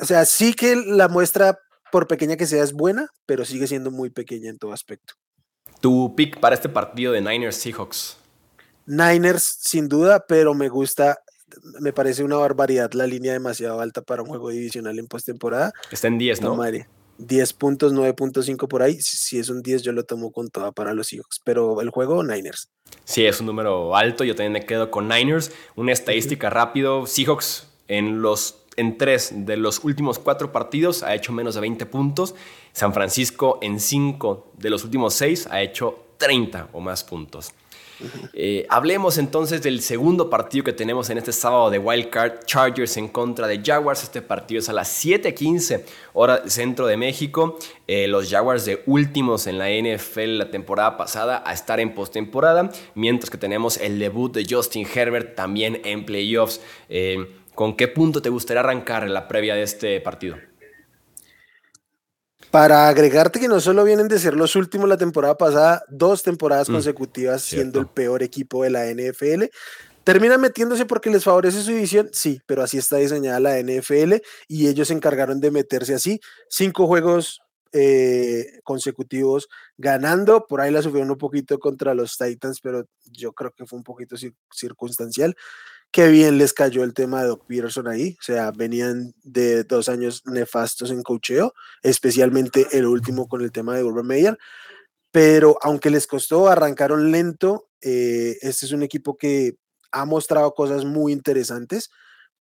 O 0.00 0.04
sea, 0.04 0.24
sí 0.24 0.54
que 0.54 0.76
la 0.76 1.08
muestra, 1.08 1.58
por 1.90 2.06
pequeña 2.06 2.36
que 2.36 2.46
sea, 2.46 2.62
es 2.62 2.72
buena, 2.72 3.08
pero 3.26 3.44
sigue 3.44 3.66
siendo 3.66 3.90
muy 3.90 4.10
pequeña 4.10 4.50
en 4.50 4.58
todo 4.58 4.72
aspecto. 4.72 5.14
Tu 5.80 6.14
pick 6.14 6.40
para 6.40 6.54
este 6.54 6.68
partido 6.68 7.12
de 7.12 7.20
Niners 7.20 7.56
Seahawks. 7.56 8.16
Niners, 8.86 9.42
sin 9.60 9.88
duda, 9.88 10.24
pero 10.26 10.54
me 10.54 10.68
gusta, 10.68 11.18
me 11.80 11.92
parece 11.92 12.22
una 12.22 12.36
barbaridad 12.36 12.92
la 12.92 13.06
línea 13.06 13.32
demasiado 13.32 13.80
alta 13.80 14.02
para 14.02 14.22
un 14.22 14.28
juego 14.28 14.50
divisional 14.50 14.98
en 14.98 15.06
postemporada. 15.06 15.72
Está 15.90 16.08
en 16.08 16.18
10, 16.18 16.42
¿no? 16.42 16.56
10 17.18 17.52
puntos, 17.54 17.92
9.5 17.92 18.68
por 18.68 18.82
ahí. 18.82 19.00
Si 19.00 19.38
es 19.38 19.48
un 19.48 19.62
10, 19.62 19.82
yo 19.82 19.92
lo 19.92 20.04
tomo 20.04 20.32
con 20.32 20.48
toda 20.50 20.72
para 20.72 20.94
los 20.94 21.08
Seahawks. 21.08 21.40
Pero 21.44 21.80
el 21.80 21.90
juego, 21.90 22.22
Niners. 22.22 22.68
Sí, 23.04 23.24
es 23.24 23.40
un 23.40 23.46
número 23.46 23.96
alto. 23.96 24.24
Yo 24.24 24.34
también 24.34 24.52
me 24.52 24.66
quedo 24.66 24.90
con 24.90 25.08
Niners. 25.08 25.52
Una 25.76 25.92
estadística 25.92 26.50
rápido. 26.50 27.06
Seahawks 27.06 27.68
en 27.88 28.22
los 28.22 28.60
en 28.76 28.98
tres 28.98 29.32
de 29.34 29.56
los 29.56 29.84
últimos 29.84 30.18
cuatro 30.18 30.50
partidos 30.50 31.04
ha 31.04 31.14
hecho 31.14 31.32
menos 31.32 31.54
de 31.54 31.60
20 31.60 31.86
puntos. 31.86 32.34
San 32.72 32.92
Francisco 32.92 33.58
en 33.62 33.78
cinco 33.78 34.52
de 34.58 34.70
los 34.70 34.84
últimos 34.84 35.14
seis 35.14 35.46
ha 35.50 35.62
hecho 35.62 36.04
30 36.18 36.70
o 36.72 36.80
más 36.80 37.04
puntos. 37.04 37.52
Eh, 38.32 38.66
hablemos 38.68 39.18
entonces 39.18 39.62
del 39.62 39.80
segundo 39.80 40.28
partido 40.28 40.64
que 40.64 40.72
tenemos 40.72 41.10
en 41.10 41.18
este 41.18 41.32
sábado 41.32 41.70
de 41.70 41.78
Wildcard 41.78 42.44
Chargers 42.44 42.96
en 42.96 43.08
contra 43.08 43.46
de 43.46 43.62
Jaguars. 43.64 44.02
Este 44.02 44.22
partido 44.22 44.60
es 44.60 44.68
a 44.68 44.72
las 44.72 44.88
7:15 44.88 45.84
hora 46.12 46.48
centro 46.48 46.86
de 46.86 46.96
México. 46.96 47.58
Eh, 47.86 48.08
los 48.08 48.30
Jaguars 48.30 48.64
de 48.64 48.82
últimos 48.86 49.46
en 49.46 49.58
la 49.58 49.70
NFL 49.70 50.38
la 50.38 50.50
temporada 50.50 50.96
pasada 50.96 51.42
a 51.46 51.52
estar 51.52 51.80
en 51.80 51.94
postemporada, 51.94 52.70
mientras 52.94 53.30
que 53.30 53.38
tenemos 53.38 53.76
el 53.78 53.98
debut 53.98 54.32
de 54.34 54.46
Justin 54.48 54.86
Herbert 54.92 55.34
también 55.34 55.80
en 55.84 56.04
playoffs. 56.04 56.60
Eh, 56.88 57.26
¿Con 57.54 57.76
qué 57.76 57.86
punto 57.86 58.20
te 58.20 58.30
gustaría 58.30 58.60
arrancar 58.60 59.04
en 59.04 59.14
la 59.14 59.28
previa 59.28 59.54
de 59.54 59.62
este 59.62 60.00
partido? 60.00 60.36
Para 62.54 62.86
agregarte 62.86 63.40
que 63.40 63.48
no 63.48 63.58
solo 63.58 63.82
vienen 63.82 64.06
de 64.06 64.16
ser 64.16 64.34
los 64.34 64.54
últimos 64.54 64.88
la 64.88 64.96
temporada 64.96 65.36
pasada, 65.36 65.84
dos 65.88 66.22
temporadas 66.22 66.68
mm, 66.68 66.72
consecutivas 66.72 67.42
siendo 67.42 67.80
el 67.80 67.88
peor 67.88 68.22
equipo 68.22 68.62
de 68.62 68.70
la 68.70 68.86
NFL. 68.86 69.46
¿Terminan 70.04 70.40
metiéndose 70.40 70.86
porque 70.86 71.10
les 71.10 71.24
favorece 71.24 71.62
su 71.62 71.72
división? 71.72 72.10
Sí, 72.12 72.40
pero 72.46 72.62
así 72.62 72.78
está 72.78 72.98
diseñada 72.98 73.40
la 73.40 73.58
NFL 73.58 74.22
y 74.46 74.68
ellos 74.68 74.86
se 74.86 74.94
encargaron 74.94 75.40
de 75.40 75.50
meterse 75.50 75.94
así. 75.94 76.20
Cinco 76.48 76.86
juegos 76.86 77.40
eh, 77.72 78.60
consecutivos 78.62 79.48
ganando. 79.76 80.46
Por 80.46 80.60
ahí 80.60 80.70
la 80.70 80.80
sufrieron 80.80 81.10
un 81.10 81.18
poquito 81.18 81.58
contra 81.58 81.92
los 81.92 82.16
Titans, 82.16 82.60
pero 82.62 82.86
yo 83.10 83.32
creo 83.32 83.50
que 83.50 83.66
fue 83.66 83.78
un 83.78 83.82
poquito 83.82 84.14
circunstancial. 84.52 85.34
Qué 85.94 86.08
bien 86.08 86.38
les 86.38 86.52
cayó 86.52 86.82
el 86.82 86.92
tema 86.92 87.22
de 87.22 87.28
Doc 87.28 87.46
Peterson 87.46 87.86
ahí. 87.86 88.16
O 88.18 88.22
sea, 88.22 88.50
venían 88.50 89.14
de 89.22 89.62
dos 89.62 89.88
años 89.88 90.22
nefastos 90.26 90.90
en 90.90 91.04
cocheo, 91.04 91.54
especialmente 91.84 92.66
el 92.72 92.86
último 92.86 93.28
con 93.28 93.42
el 93.42 93.52
tema 93.52 93.76
de 93.76 93.84
Urban 93.84 94.04
Meyer. 94.04 94.36
pero 95.12 95.56
aunque 95.62 95.90
les 95.90 96.08
costó, 96.08 96.48
arrancaron 96.48 97.12
lento. 97.12 97.68
Eh, 97.80 98.38
este 98.42 98.66
es 98.66 98.72
un 98.72 98.82
equipo 98.82 99.16
que 99.16 99.56
ha 99.92 100.04
mostrado 100.04 100.52
cosas 100.52 100.84
muy 100.84 101.12
interesantes. 101.12 101.90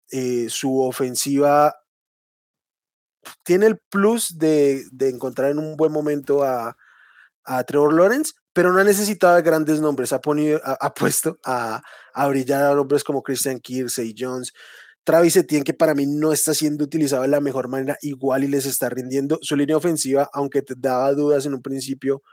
Eh, 0.10 0.48
su 0.50 0.82
ofensiva 0.82 1.76
tiene 3.44 3.68
el 3.68 3.78
plus 3.78 4.36
de, 4.40 4.88
encontrar 5.00 5.52
en 5.52 5.60
un 5.60 5.78
buen 5.78 5.92
momento 5.92 6.44
a, 6.44 6.76
Trevor 7.68 7.94
Lawrence, 7.94 8.34
pero 8.54 8.72
no 8.72 8.80
ha 8.80 8.84
necesitado 8.84 9.36
de 9.36 9.42
grandes 9.42 9.82
nombres. 9.82 10.14
Ha, 10.14 10.18
ha, 10.18 10.94
puesto 10.94 11.40
a, 11.44 11.82
brillar 12.30 12.64
a 12.64 12.80
hombres 12.80 13.04
como 13.04 13.24
Christian 13.24 13.60
Kirksey 13.60 14.16
Jones. 14.18 14.54
Travis 15.04 15.36
Etienne, 15.36 15.66
que 15.66 15.74
para 15.74 15.96
mí 15.96 16.06
no 16.06 16.32
está 16.32 16.54
siendo 16.54 16.86
utilizado 16.86 17.24
de 17.24 17.28
la 17.28 17.42
mejor 17.42 17.68
manera, 17.68 17.98
igual 18.02 18.44
y 18.44 18.48
les 18.48 18.66
está 18.66 18.90
rindiendo. 18.90 19.40
Su 19.42 19.56
línea 19.56 19.76
ofensiva, 19.76 20.30
aunque 20.32 20.62
te 20.62 20.76
daba 20.78 21.12
dudas 21.14 21.46
en 21.46 21.56
un 21.56 21.62
principio, 21.62 22.24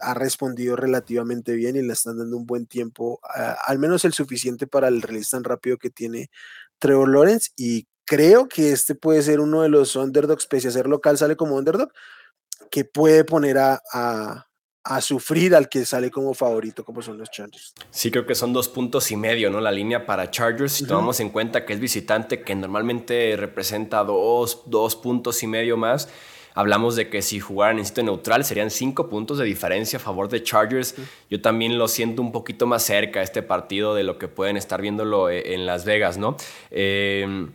ha 0.00 0.12
respondido 0.12 0.76
relativamente 0.76 1.54
bien 1.54 1.76
y 1.76 1.82
le 1.82 1.92
están 1.94 2.18
dando 2.18 2.36
un 2.36 2.44
buen 2.44 2.66
tiempo, 2.66 3.20
al 3.66 3.78
menos 3.78 4.04
el 4.04 4.12
suficiente 4.12 4.66
para 4.66 4.88
el 4.88 5.00
release 5.00 5.30
tan 5.30 5.44
rápido 5.44 5.78
que 5.78 5.88
tiene 5.88 6.30
Trevor 6.78 7.08
Lawrence. 7.08 7.50
Y 7.56 7.86
creo 8.04 8.48
que 8.48 8.72
este 8.72 8.94
puede 8.94 9.22
ser 9.22 9.40
uno 9.40 9.62
de 9.62 9.70
los 9.70 9.96
underdogs, 9.96 10.46
pese 10.46 10.68
a 10.68 10.72
ser 10.72 10.88
local, 10.88 11.16
sale 11.16 11.36
como 11.36 11.56
underdog, 11.56 11.90
que 12.70 12.84
puede 12.84 13.24
poner 13.24 13.58
a, 13.58 13.80
a, 13.92 14.48
sufrir 15.00 15.54
al 15.54 15.68
que 15.68 15.84
sale 15.84 16.10
como 16.10 16.34
favorito, 16.34 16.84
como 16.84 17.02
son 17.02 17.18
los 17.18 17.30
Chargers. 17.30 17.72
Sí, 17.90 18.10
creo 18.10 18.26
que 18.26 18.34
son 18.34 18.52
dos 18.52 18.68
puntos 18.68 19.10
y 19.10 19.16
medio, 19.16 19.50
¿no? 19.50 19.60
La 19.60 19.70
línea 19.70 20.06
para 20.06 20.30
Chargers, 20.30 20.72
si 20.72 20.86
tomamos 20.86 21.20
en 21.20 21.30
cuenta 21.30 21.64
que 21.64 21.72
es 21.72 21.80
visitante, 21.80 22.42
que 22.42 22.54
normalmente 22.54 23.36
representa 23.36 24.02
dos, 24.04 24.62
dos 24.66 24.96
puntos 24.96 25.42
y 25.42 25.46
medio 25.46 25.76
más. 25.76 26.08
Hablamos 26.54 26.96
de 26.96 27.08
que 27.08 27.22
si 27.22 27.40
jugaran 27.40 27.78
en 27.78 27.86
sitio 27.86 28.02
neutral 28.02 28.44
serían 28.44 28.70
cinco 28.70 29.08
puntos 29.08 29.38
de 29.38 29.44
diferencia 29.44 29.98
a 29.98 30.00
favor 30.00 30.28
de 30.28 30.42
Chargers. 30.42 30.94
Yo 31.30 31.40
también 31.40 31.78
lo 31.78 31.88
siento 31.88 32.20
un 32.20 32.30
poquito 32.30 32.66
más 32.66 32.82
cerca 32.82 33.22
este 33.22 33.42
partido 33.42 33.94
de 33.94 34.02
lo 34.02 34.18
que 34.18 34.28
pueden 34.28 34.56
estar 34.56 34.82
viéndolo 34.82 35.30
eh, 35.30 35.54
en 35.54 35.64
Las 35.64 35.84
Vegas, 35.84 36.18
¿no? 36.18 36.36
Eh, 36.70 37.46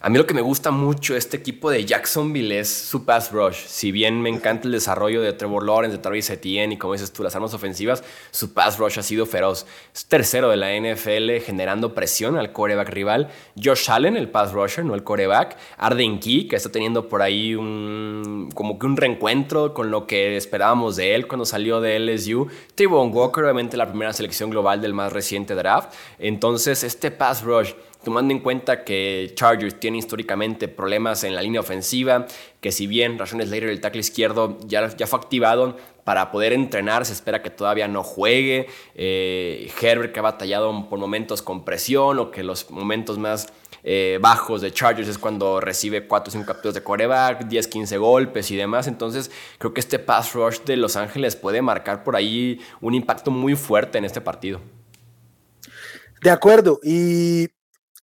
a 0.00 0.10
mí 0.10 0.16
lo 0.16 0.26
que 0.26 0.34
me 0.34 0.42
gusta 0.42 0.70
mucho 0.70 1.16
este 1.16 1.36
equipo 1.36 1.70
de 1.70 1.84
Jacksonville 1.84 2.60
es 2.60 2.72
su 2.72 3.04
pass 3.04 3.32
rush. 3.32 3.66
Si 3.66 3.90
bien 3.90 4.22
me 4.22 4.28
encanta 4.28 4.68
el 4.68 4.72
desarrollo 4.72 5.20
de 5.22 5.32
Trevor 5.32 5.66
Lawrence, 5.66 5.96
de 5.96 6.00
Travis 6.00 6.30
Etienne 6.30 6.74
y 6.74 6.76
como 6.76 6.92
dices 6.92 7.12
tú, 7.12 7.24
las 7.24 7.34
armas 7.34 7.52
ofensivas, 7.52 8.04
su 8.30 8.54
pass 8.54 8.78
rush 8.78 9.00
ha 9.00 9.02
sido 9.02 9.26
feroz. 9.26 9.66
Es 9.92 10.06
tercero 10.06 10.50
de 10.50 10.56
la 10.56 10.70
NFL 10.70 11.44
generando 11.44 11.94
presión 11.94 12.38
al 12.38 12.52
coreback 12.52 12.90
rival. 12.90 13.28
Josh 13.60 13.90
Allen, 13.90 14.16
el 14.16 14.30
pass 14.30 14.52
rusher, 14.52 14.84
no 14.84 14.94
el 14.94 15.02
coreback. 15.02 15.56
Arden 15.78 16.20
Key, 16.20 16.46
que 16.46 16.54
está 16.54 16.70
teniendo 16.70 17.08
por 17.08 17.20
ahí 17.20 17.56
un, 17.56 18.50
como 18.54 18.78
que 18.78 18.86
un 18.86 18.96
reencuentro 18.96 19.74
con 19.74 19.90
lo 19.90 20.06
que 20.06 20.36
esperábamos 20.36 20.94
de 20.94 21.16
él 21.16 21.26
cuando 21.26 21.44
salió 21.44 21.80
de 21.80 21.98
LSU. 21.98 22.46
Tavon 22.76 23.12
Walker, 23.12 23.42
obviamente 23.42 23.76
la 23.76 23.88
primera 23.88 24.12
selección 24.12 24.50
global 24.50 24.80
del 24.80 24.94
más 24.94 25.12
reciente 25.12 25.56
draft. 25.56 25.92
Entonces, 26.20 26.84
este 26.84 27.10
pass 27.10 27.42
rush 27.42 27.72
tomando 28.04 28.32
en 28.32 28.40
cuenta 28.40 28.84
que 28.84 29.32
Chargers 29.34 29.78
tiene 29.80 29.98
históricamente 29.98 30.68
problemas 30.68 31.24
en 31.24 31.34
la 31.34 31.42
línea 31.42 31.60
ofensiva, 31.60 32.26
que 32.60 32.72
si 32.72 32.86
bien 32.86 33.18
Rashawn 33.18 33.42
Slater, 33.42 33.68
el 33.68 33.80
tackle 33.80 34.00
izquierdo, 34.00 34.58
ya, 34.66 34.88
ya 34.96 35.06
fue 35.06 35.18
activado 35.18 35.76
para 36.04 36.30
poder 36.30 36.54
entrenar, 36.54 37.04
se 37.04 37.12
espera 37.12 37.42
que 37.42 37.50
todavía 37.50 37.86
no 37.86 38.02
juegue, 38.02 38.68
eh, 38.94 39.70
Herbert 39.80 40.12
que 40.12 40.20
ha 40.20 40.22
batallado 40.22 40.88
por 40.88 40.98
momentos 40.98 41.42
con 41.42 41.64
presión 41.64 42.18
o 42.18 42.30
que 42.30 42.42
los 42.42 42.70
momentos 42.70 43.18
más 43.18 43.48
eh, 43.84 44.18
bajos 44.20 44.60
de 44.60 44.72
Chargers 44.72 45.08
es 45.08 45.18
cuando 45.18 45.60
recibe 45.60 46.06
4 46.06 46.28
o 46.28 46.32
5 46.32 46.46
capturas 46.46 46.74
de 46.74 46.82
coreback, 46.82 47.46
10, 47.46 47.68
15 47.68 47.98
golpes 47.98 48.50
y 48.50 48.56
demás. 48.56 48.86
Entonces 48.86 49.30
creo 49.58 49.74
que 49.74 49.80
este 49.80 49.98
pass 49.98 50.32
rush 50.32 50.60
de 50.60 50.76
Los 50.76 50.96
Ángeles 50.96 51.36
puede 51.36 51.62
marcar 51.62 52.04
por 52.04 52.16
ahí 52.16 52.60
un 52.80 52.94
impacto 52.94 53.30
muy 53.30 53.54
fuerte 53.54 53.98
en 53.98 54.04
este 54.04 54.20
partido. 54.20 54.60
De 56.22 56.30
acuerdo, 56.30 56.80
y 56.82 57.48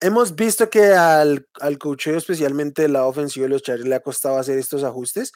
hemos 0.01 0.35
visto 0.35 0.69
que 0.69 0.93
al, 0.93 1.47
al 1.59 1.79
especialmente 2.05 2.87
la 2.87 3.05
ofensiva 3.05 3.45
de 3.45 3.49
los 3.49 3.63
Chargers, 3.63 3.87
le 3.87 3.95
ha 3.95 4.01
costado 4.01 4.37
hacer 4.37 4.57
estos 4.57 4.83
ajustes. 4.83 5.31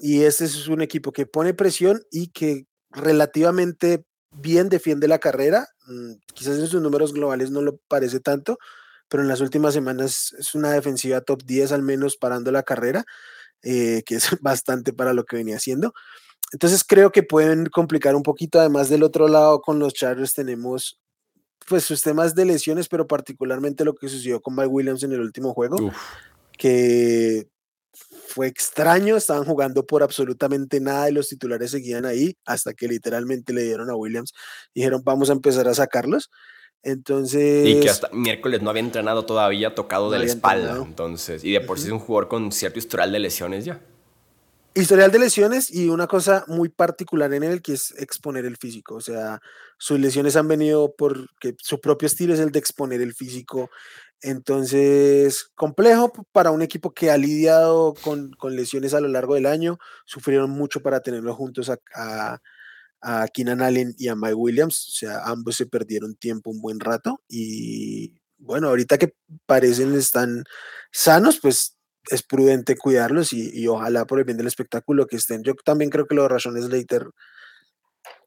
Y 0.00 0.22
este 0.22 0.44
es 0.44 0.68
un 0.68 0.82
equipo 0.82 1.12
que 1.12 1.26
pone 1.26 1.54
presión 1.54 2.02
y 2.10 2.28
que 2.28 2.66
relativamente 2.90 4.04
bien 4.32 4.68
defiende 4.68 5.08
la 5.08 5.18
carrera. 5.18 5.68
Mm, 5.86 6.12
quizás 6.34 6.58
en 6.58 6.66
sus 6.66 6.82
números 6.82 7.12
globales 7.12 7.50
no 7.50 7.62
lo 7.62 7.78
parece 7.88 8.20
tanto, 8.20 8.58
pero 9.08 9.22
en 9.22 9.28
las 9.28 9.40
últimas 9.40 9.74
semanas 9.74 10.34
es 10.38 10.54
una 10.54 10.72
defensiva 10.72 11.20
top 11.20 11.42
10 11.44 11.72
al 11.72 11.82
menos 11.82 12.16
parando 12.16 12.52
la 12.52 12.62
carrera, 12.62 13.04
eh, 13.62 14.02
que 14.06 14.16
es 14.16 14.28
bastante 14.42 14.92
para 14.92 15.12
lo 15.12 15.24
que 15.24 15.36
venía 15.36 15.56
haciendo. 15.56 15.94
Entonces 16.52 16.84
creo 16.84 17.12
que 17.12 17.22
pueden 17.22 17.66
complicar 17.66 18.14
un 18.14 18.22
poquito. 18.22 18.60
Además 18.60 18.88
del 18.88 19.02
otro 19.02 19.28
lado 19.28 19.60
con 19.60 19.78
los 19.78 19.94
Chargers 19.94 20.34
tenemos 20.34 20.98
pues 21.66 21.84
sus 21.84 22.02
temas 22.02 22.34
de 22.34 22.44
lesiones, 22.44 22.88
pero 22.88 23.06
particularmente 23.06 23.84
lo 23.84 23.94
que 23.94 24.08
sucedió 24.08 24.40
con 24.40 24.54
Mike 24.54 24.68
Williams 24.68 25.02
en 25.02 25.12
el 25.12 25.20
último 25.20 25.54
juego, 25.54 25.76
que 26.56 27.48
fue 28.28 28.46
extraño, 28.46 29.16
estaban 29.16 29.44
jugando 29.44 29.86
por 29.86 30.02
absolutamente 30.02 30.80
nada 30.80 31.08
y 31.08 31.12
los 31.12 31.28
titulares 31.28 31.70
seguían 31.70 32.04
ahí 32.04 32.36
hasta 32.44 32.74
que 32.74 32.86
literalmente 32.86 33.52
le 33.52 33.62
dieron 33.62 33.90
a 33.90 33.96
Williams 33.96 34.32
dijeron 34.74 35.02
vamos 35.04 35.30
a 35.30 35.32
empezar 35.32 35.66
a 35.68 35.74
sacarlos. 35.74 36.30
Entonces. 36.82 37.66
Y 37.66 37.80
que 37.80 37.90
hasta 37.90 38.08
miércoles 38.12 38.62
no 38.62 38.70
había 38.70 38.82
entrenado 38.82 39.26
todavía, 39.26 39.74
tocado 39.74 40.10
de 40.10 40.18
la 40.18 40.24
espalda. 40.24 40.76
Entonces, 40.76 41.44
y 41.44 41.52
de 41.52 41.60
por 41.60 41.78
sí 41.78 41.86
es 41.86 41.92
un 41.92 41.98
jugador 41.98 42.28
con 42.28 42.52
cierto 42.52 42.78
historial 42.78 43.12
de 43.12 43.18
lesiones 43.18 43.64
ya. 43.64 43.80
Historial 44.74 45.10
de 45.10 45.18
lesiones 45.18 45.74
y 45.74 45.88
una 45.88 46.06
cosa 46.06 46.44
muy 46.46 46.68
particular 46.68 47.32
en 47.32 47.42
él 47.42 47.62
que 47.62 47.72
es 47.72 47.92
exponer 47.98 48.44
el 48.44 48.56
físico. 48.56 48.94
O 48.94 49.00
sea, 49.00 49.40
sus 49.78 49.98
lesiones 49.98 50.36
han 50.36 50.46
venido 50.46 50.94
porque 50.96 51.54
su 51.58 51.80
propio 51.80 52.06
estilo 52.06 52.34
es 52.34 52.40
el 52.40 52.52
de 52.52 52.58
exponer 52.58 53.00
el 53.00 53.14
físico. 53.14 53.70
Entonces, 54.20 55.50
complejo 55.54 56.12
para 56.32 56.50
un 56.50 56.62
equipo 56.62 56.92
que 56.92 57.10
ha 57.10 57.16
lidiado 57.16 57.94
con, 58.02 58.32
lesiones 58.50 58.94
a 58.94 59.00
lo 59.00 59.08
largo 59.08 59.34
del 59.34 59.46
año. 59.46 59.78
Sufrieron 60.04 60.50
mucho 60.50 60.80
para 60.80 61.00
tenerlo 61.00 61.34
juntos 61.34 61.70
a, 61.70 61.78
a, 61.94 62.38
a 63.00 63.28
Keenan 63.28 63.62
Allen 63.62 63.94
y 63.98 64.08
a 64.08 64.16
Mike 64.16 64.34
Williams. 64.34 64.88
O 64.88 64.92
sea, 64.92 65.24
ambos 65.24 65.56
se 65.56 65.66
perdieron 65.66 66.14
tiempo 66.16 66.50
un 66.50 66.60
buen 66.60 66.80
rato. 66.80 67.22
Y 67.28 68.20
bueno, 68.38 68.68
ahorita 68.68 68.98
que 68.98 69.14
parecen 69.46 69.94
están 69.94 70.44
sanos, 70.92 71.38
pues 71.40 71.77
es 72.10 72.22
prudente 72.22 72.76
cuidarlos 72.76 73.32
y, 73.32 73.66
ojalá 73.68 74.06
por 74.06 74.18
el 74.18 74.24
bien 74.24 74.38
del 74.38 74.46
espectáculo 74.46 75.06
que 75.06 75.16
estén. 75.16 75.42
Yo 75.42 75.54
también 75.64 75.90
creo 75.90 76.06
que 76.06 76.14
los 76.14 76.30
razones 76.30 76.64
Slater, 76.64 77.08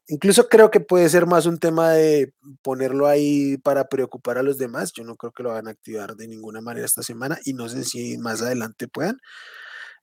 incluso 0.08 0.48
creo 0.48 0.70
que 0.70 0.80
puede 0.80 1.08
ser 1.08 1.26
más 1.26 1.46
un 1.46 1.58
tema 1.58 1.90
de 1.90 2.32
ponerlo 2.62 3.06
ahí 3.06 3.58
para 3.58 3.88
preocupar 3.88 4.38
a 4.38 4.42
los 4.42 4.58
demás. 4.58 4.92
Yo 4.92 5.04
no 5.04 5.16
creo 5.16 5.32
que 5.32 5.42
lo 5.42 5.50
van 5.50 5.68
a 5.68 5.72
activar 5.72 6.16
de 6.16 6.28
ninguna 6.28 6.60
manera 6.60 6.86
esta 6.86 7.02
semana 7.02 7.38
y 7.44 7.54
no 7.54 7.68
sé 7.68 7.84
si 7.84 8.18
más 8.18 8.42
adelante 8.42 8.88
puedan. 8.88 9.18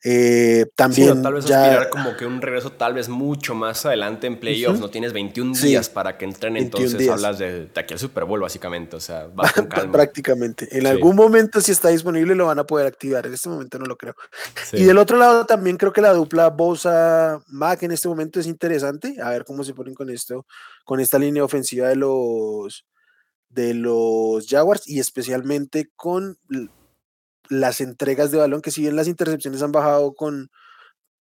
Eh, 0.01 0.65
también 0.75 1.21
tal 1.21 1.33
vez 1.33 1.45
ya, 1.45 1.89
como 1.89 2.15
que 2.15 2.25
un 2.25 2.41
regreso 2.41 2.71
tal 2.71 2.93
vez 2.93 3.09
mucho 3.09 3.53
más 3.53 3.85
adelante 3.85 4.27
en 4.27 4.39
playoffs, 4.39 4.79
no 4.79 4.89
tienes 4.89 5.11
21 5.11 5.53
días 5.59 5.89
para 5.89 6.17
que 6.17 6.23
entren, 6.23 6.55
entonces 6.55 7.09
hablas 7.09 7.37
de, 7.37 7.69
aquí 7.75 7.93
al 7.93 7.99
Super 7.99 8.23
Bowl 8.23 8.39
básicamente, 8.39 8.95
o 8.95 9.01
sea, 9.01 9.27
va 9.39 9.51
con 9.51 9.67
calma. 9.67 9.91
Prácticamente, 9.91 10.69
en 10.77 10.87
algún 10.87 11.17
momento 11.17 11.59
si 11.59 11.73
está 11.73 11.89
disponible 11.89 12.33
lo 12.33 12.45
van 12.45 12.59
a 12.59 12.63
poder 12.63 12.87
activar, 12.87 13.25
en 13.27 13.33
este 13.33 13.49
momento 13.49 13.77
no 13.77 13.87
lo 13.87 13.97
creo. 13.97 14.15
Y 14.71 14.85
del 14.85 14.97
otro 14.97 15.17
lado 15.17 15.45
también 15.45 15.75
creo 15.75 15.91
que 15.91 16.01
la 16.01 16.13
dupla 16.13 16.49
Bosa 16.49 17.41
Mac 17.47 17.83
en 17.83 17.91
este 17.91 18.07
momento 18.07 18.39
es 18.39 18.47
interesante, 18.47 19.17
a 19.21 19.31
ver 19.31 19.43
cómo 19.43 19.65
se 19.65 19.73
ponen 19.73 19.95
con 19.95 20.09
esto, 20.09 20.45
con 20.85 21.01
esta 21.01 21.19
línea 21.19 21.43
ofensiva 21.43 21.89
de 21.89 21.97
los 21.97 22.85
de 23.49 23.73
los 23.73 24.47
Jaguars 24.47 24.87
y 24.87 24.99
especialmente 24.99 25.89
con 25.95 26.37
las 27.49 27.81
entregas 27.81 28.31
de 28.31 28.37
balón, 28.37 28.61
que 28.61 28.71
si 28.71 28.81
bien 28.81 28.95
las 28.95 29.07
intercepciones 29.07 29.61
han 29.61 29.71
bajado 29.71 30.13
con 30.13 30.49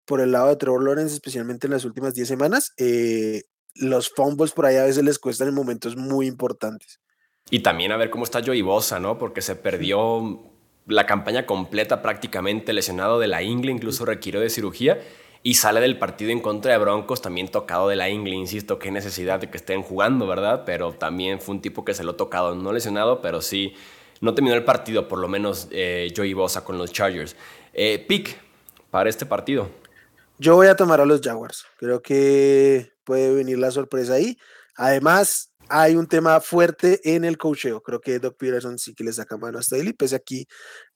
por 0.05 0.21
el 0.21 0.33
lado 0.33 0.49
de 0.49 0.57
Trevor 0.57 0.85
Lawrence, 0.85 1.15
especialmente 1.15 1.67
en 1.67 1.73
las 1.73 1.85
últimas 1.85 2.15
10 2.15 2.29
semanas, 2.29 2.73
eh, 2.79 3.43
los 3.75 4.11
fumbles 4.11 4.53
por 4.53 4.67
ahí 4.67 4.77
a 4.77 4.85
veces 4.85 5.05
les 5.05 5.19
cuestan 5.19 5.49
en 5.49 5.55
momentos 5.55 5.97
muy 5.97 6.27
importantes. 6.27 7.01
Y 7.51 7.61
también 7.61 7.93
a 7.93 7.97
ver 7.97 8.11
cómo 8.11 8.25
está 8.25 8.43
Joey 8.45 8.63
Bosa, 8.63 9.01
¿no? 9.01 9.19
Porque 9.19 9.43
se 9.43 9.57
perdió 9.57 10.43
la 10.87 11.07
campaña 11.07 11.47
completa 11.47 12.03
prácticamente 12.03 12.73
lesionado 12.73 13.19
de 13.19 13.27
la 13.27 13.43
ingle, 13.43 13.73
incluso 13.73 14.05
requirió 14.05 14.41
de 14.41 14.51
cirugía 14.51 15.01
y 15.43 15.55
sale 15.55 15.81
del 15.81 15.99
partido 15.99 16.31
en 16.31 16.41
contra 16.41 16.73
de 16.73 16.79
Broncos 16.79 17.23
también 17.23 17.49
tocado 17.49 17.89
de 17.89 17.97
la 17.97 18.09
ingle, 18.09 18.35
insisto, 18.35 18.79
qué 18.79 18.91
necesidad 18.91 19.41
de 19.41 19.51
que 19.51 19.57
estén 19.57 19.83
jugando, 19.83 20.27
¿verdad? 20.27 20.63
Pero 20.67 20.93
también 20.93 21.41
fue 21.41 21.55
un 21.57 21.61
tipo 21.61 21.85
que 21.85 21.95
se 21.95 22.03
lo 22.03 22.13
ha 22.13 22.17
tocado, 22.17 22.55
no 22.55 22.73
lesionado, 22.73 23.21
pero 23.21 23.41
sí 23.41 23.75
no 24.21 24.35
terminó 24.35 24.55
el 24.55 24.65
partido, 24.65 25.09
por 25.09 25.19
lo 25.19 25.29
menos 25.29 25.69
eh, 25.71 26.13
Joey 26.17 26.35
Bosa 26.35 26.65
con 26.65 26.79
los 26.79 26.93
Chargers. 26.93 27.37
Eh, 27.73 28.05
pick 28.07 28.37
para 28.91 29.11
este 29.11 29.27
partido. 29.27 29.69
Yo 30.39 30.55
voy 30.55 30.67
a 30.67 30.77
tomar 30.77 31.01
a 31.01 31.07
los 31.07 31.21
Jaguars. 31.21 31.65
Creo 31.79 32.03
que 32.03 32.93
puede 33.05 33.35
venir 33.35 33.59
la 33.59 33.71
sorpresa 33.71 34.15
ahí. 34.15 34.37
Además, 34.77 35.53
hay 35.69 35.97
un 35.97 36.07
tema 36.07 36.41
fuerte 36.41 37.01
en 37.15 37.25
el 37.25 37.39
cocheo. 37.39 37.81
Creo 37.83 38.01
que 38.01 38.19
Doc 38.19 38.37
Peterson 38.37 38.79
sí 38.79 38.95
que 38.95 39.05
le 39.05 39.13
saca 39.13 39.37
mano 39.37 39.59
a 39.59 39.63
Staley, 39.63 39.93
pese 39.93 40.17
aquí, 40.17 40.47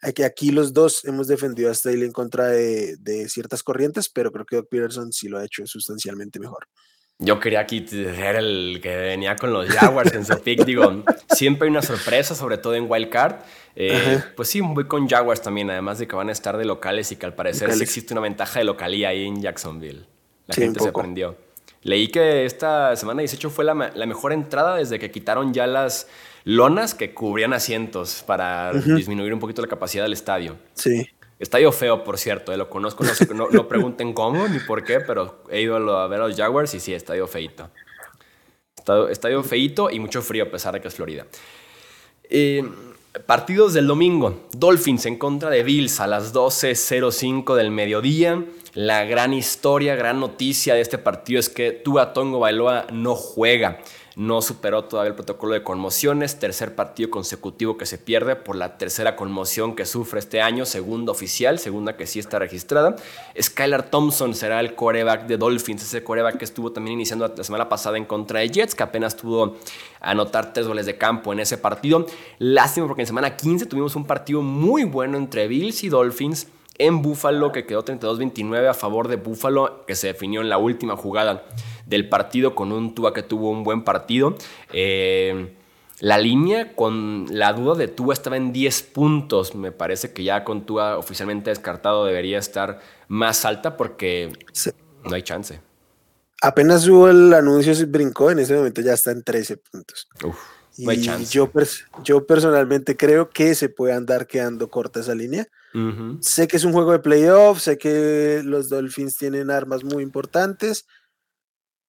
a 0.03 0.13
que 0.13 0.25
aquí 0.25 0.51
los 0.51 0.73
dos 0.73 1.05
hemos 1.05 1.27
defendido 1.27 1.71
a 1.71 1.75
Staley 1.75 2.05
en 2.05 2.13
contra 2.13 2.49
de, 2.49 2.97
de, 2.99 3.29
ciertas 3.29 3.63
corrientes, 3.63 4.09
pero 4.09 4.31
creo 4.31 4.45
que 4.45 4.57
Doc 4.57 4.69
Peterson 4.71 5.13
sí 5.13 5.29
lo 5.29 5.39
ha 5.39 5.45
hecho 5.45 5.67
sustancialmente 5.67 6.39
mejor. 6.39 6.67
Yo 7.23 7.39
quería 7.39 7.61
aquí 7.61 7.87
ser 7.87 8.37
el 8.37 8.81
que 8.83 8.97
venía 8.97 9.37
con 9.37 9.53
los 9.53 9.69
Jaguars 9.69 10.15
en 10.15 10.25
su 10.25 10.41
pick. 10.41 10.65
Digo, 10.67 11.05
siempre 11.29 11.67
hay 11.67 11.71
una 11.71 11.83
sorpresa, 11.83 12.35
sobre 12.35 12.57
todo 12.57 12.75
en 12.75 12.87
Wild 12.89 13.11
Card. 13.11 13.37
Eh, 13.77 14.23
pues 14.35 14.49
sí, 14.49 14.63
voy 14.63 14.85
con 14.87 15.07
Jaguars 15.07 15.43
también, 15.43 15.71
además 15.71 15.99
de 15.99 16.09
que 16.09 16.17
van 16.17 16.31
a 16.31 16.33
estar 16.33 16.57
de 16.57 16.65
locales 16.65 17.13
y 17.13 17.17
que 17.17 17.27
al 17.27 17.35
parecer 17.35 17.73
sí 17.73 17.83
existe 17.83 18.15
una 18.15 18.23
ventaja 18.23 18.59
de 18.59 18.65
localía 18.65 19.11
ahí 19.11 19.27
en 19.27 19.43
Jacksonville. 19.43 20.07
La 20.47 20.55
gente 20.55 20.81
se 20.81 20.89
aprendió. 20.89 21.37
Leí 21.83 22.09
que 22.09 22.47
esta 22.47 22.97
semana 22.97 23.21
18 23.21 23.51
fue 23.51 23.65
la, 23.65 23.75
mejor 23.75 24.33
entrada 24.33 24.77
desde 24.77 24.99
que 24.99 25.11
quitaron 25.11 25.53
ya 25.53 25.67
las 25.67 26.09
lonas 26.45 26.95
que 26.95 27.13
cubrían 27.13 27.53
asientos 27.53 28.25
para 28.27 28.73
disminuir 28.73 29.33
un 29.35 29.41
poquito 29.41 29.61
la 29.61 29.69
capacidad 29.69 30.05
del 30.05 30.15
estadio. 30.15 30.57
Sí. 30.75 31.07
Estadio 31.41 31.73
feo, 31.73 32.05
por 32.05 32.19
cierto, 32.19 32.53
eh, 32.53 32.59
lo 32.59 32.69
conozco, 32.69 33.03
no, 33.35 33.49
no, 33.49 33.67
pregunten 33.67 34.13
cómo 34.13 34.47
ni 34.47 34.59
por 34.59 34.85
qué, 34.85 35.01
pero 35.01 35.43
he 35.51 35.63
ido 35.63 35.97
a 35.97 36.07
ver 36.07 36.21
a 36.21 36.29
los 36.29 36.37
Jaguars 36.37 36.75
y 36.75 36.81
sí, 36.81 36.93
estadio 36.93 37.27
feito. 37.27 37.71
Estadio, 38.77 39.09
estadio 39.09 39.43
feito 39.43 39.91
y 39.91 39.99
mucho 40.01 40.21
frío 40.21 40.45
a 40.45 40.51
pesar 40.51 40.75
de 40.75 40.83
que 40.83 40.89
es 40.89 40.95
Florida. 40.95 41.27
Eh, 42.25 42.63
partidos 43.25 43.73
del 43.73 43.87
domingo. 43.87 44.49
Dolphins 44.53 45.07
en 45.07 45.17
contra 45.17 45.49
de 45.49 45.63
Bills 45.63 46.01
a 46.01 46.07
las 46.07 46.35
12.05 46.35 47.55
del 47.55 47.71
mediodía. 47.71 48.45
La 48.75 49.05
gran 49.05 49.33
historia, 49.33 49.97
gran 49.97 50.21
noticia 50.21 50.75
de 50.75 50.83
este 50.83 50.99
partido 50.99 51.41
es 51.41 51.49
que 51.49 51.73
Tua 51.73 52.13
Tongo 52.13 52.39
Bailoa 52.39 52.87
no 52.93 53.15
juega 53.15 53.81
no 54.17 54.43
superó 54.43 54.85
todavía 54.85 55.11
el 55.11 55.15
protocolo 55.15 55.55
de 55.55 55.63
conmociones, 55.63 56.39
tercer 56.39 56.75
partido 56.75 57.11
consecutivo 57.11 57.77
que 57.77 57.87
se 57.87 57.99
pierde 57.99 58.37
por 58.37 58.57
la 58.57 58.79
tercera 58.79 59.17
conmoción 59.17 59.77
que 59.77 59.87
sufre 59.87 60.21
este 60.21 60.43
año, 60.43 60.67
segunda 60.67 61.13
oficial, 61.13 61.59
segunda 61.59 61.97
que 61.97 62.07
sí 62.07 62.19
está 62.19 62.39
registrada. 62.39 62.97
Skylar 63.41 63.91
Thompson 63.91 64.35
será 64.35 64.61
el 64.61 64.75
coreback 64.75 65.27
de 65.27 65.37
Dolphins, 65.37 65.83
ese 65.83 66.03
coreback 66.03 66.39
que 66.39 66.45
estuvo 66.45 66.73
también 66.73 66.95
iniciando 66.95 67.33
la 67.35 67.45
semana 67.45 67.69
pasada 67.69 67.97
en 67.97 68.05
contra 68.05 68.41
de 68.41 68.51
Jets, 68.51 68.75
que 68.75 68.83
apenas 68.83 69.17
tuvo 69.17 69.57
a 70.01 70.11
anotar 70.11 70.53
tres 70.53 70.67
goles 70.67 70.87
de 70.87 70.97
campo 70.97 71.33
en 71.33 71.41
ese 71.41 71.59
partido. 71.59 72.07
Lástima 72.39 72.87
porque 72.87 73.03
en 73.03 73.07
semana 73.07 73.37
15 73.37 73.67
tuvimos 73.67 73.97
un 73.97 74.07
partido 74.07 74.43
muy 74.43 74.85
bueno 74.85 75.17
entre 75.17 75.49
Bills 75.49 75.85
y 75.85 75.89
Dolphins 75.89 76.47
en 76.81 77.03
Buffalo, 77.03 77.53
que 77.53 77.67
quedó 77.67 77.85
32-29 77.85 78.69
a 78.69 78.75
favor 78.75 79.09
de 79.09 79.17
Buffalo, 79.17 79.85
que 79.87 79.95
se 79.95 80.07
definió 80.07 80.41
en 80.41 80.49
la 80.49 80.57
última 80.57 80.97
jugada 80.97 81.45
del 81.85 82.09
partido 82.09 82.55
con 82.55 82.73
un 82.73 82.95
Tua 82.95 83.13
que 83.13 83.23
tuvo 83.23 83.51
un 83.51 83.65
buen 83.65 83.85
partido. 83.85 84.35
Eh, 84.73 85.55
la 85.99 86.17
línea 86.17 86.75
con 86.75 87.27
la 87.29 87.53
duda 87.53 87.75
de 87.75 87.89
Tua 87.89 88.15
estaba 88.15 88.39
en 88.39 88.55
10 88.55 88.83
puntos. 88.95 89.55
Me 89.55 89.73
parece 89.73 90.15
que 90.15 90.25
ya 90.25 90.43
con 90.43 90.65
Tua 90.65 90.97
oficialmente 90.97 91.51
descartado 91.51 92.07
debería 92.07 92.39
estar 92.39 92.81
más 93.09 93.45
alta 93.45 93.77
porque 93.77 94.33
no 95.05 95.15
hay 95.15 95.23
chance. 95.23 95.61
Apenas 96.41 96.89
hubo 96.89 97.11
el 97.11 97.35
anuncio, 97.35 97.75
se 97.75 97.85
brincó, 97.85 98.31
en 98.31 98.39
ese 98.39 98.57
momento 98.57 98.81
ya 98.81 98.95
está 98.95 99.11
en 99.11 99.23
13 99.23 99.59
puntos. 99.59 100.09
no 100.79 100.91
hay 100.91 101.03
chance. 101.03 101.31
Yo, 101.31 101.53
yo 102.03 102.27
personalmente 102.27 102.97
creo 102.97 103.29
que 103.29 103.55
se 103.55 103.69
puede 103.69 103.93
andar 103.93 104.27
quedando 104.27 104.71
corta 104.71 105.01
esa 105.01 105.15
línea. 105.15 105.47
Sé 106.21 106.49
que 106.49 106.57
es 106.57 106.65
un 106.65 106.73
juego 106.73 106.93
de 106.93 106.99
playoff, 106.99 107.61
sé 107.61 107.79
que 107.79 108.43
los 108.45 108.69
Dolphins 108.69 109.17
tienen 109.17 109.51
armas 109.51 109.85
muy 109.85 110.03
importantes, 110.03 110.87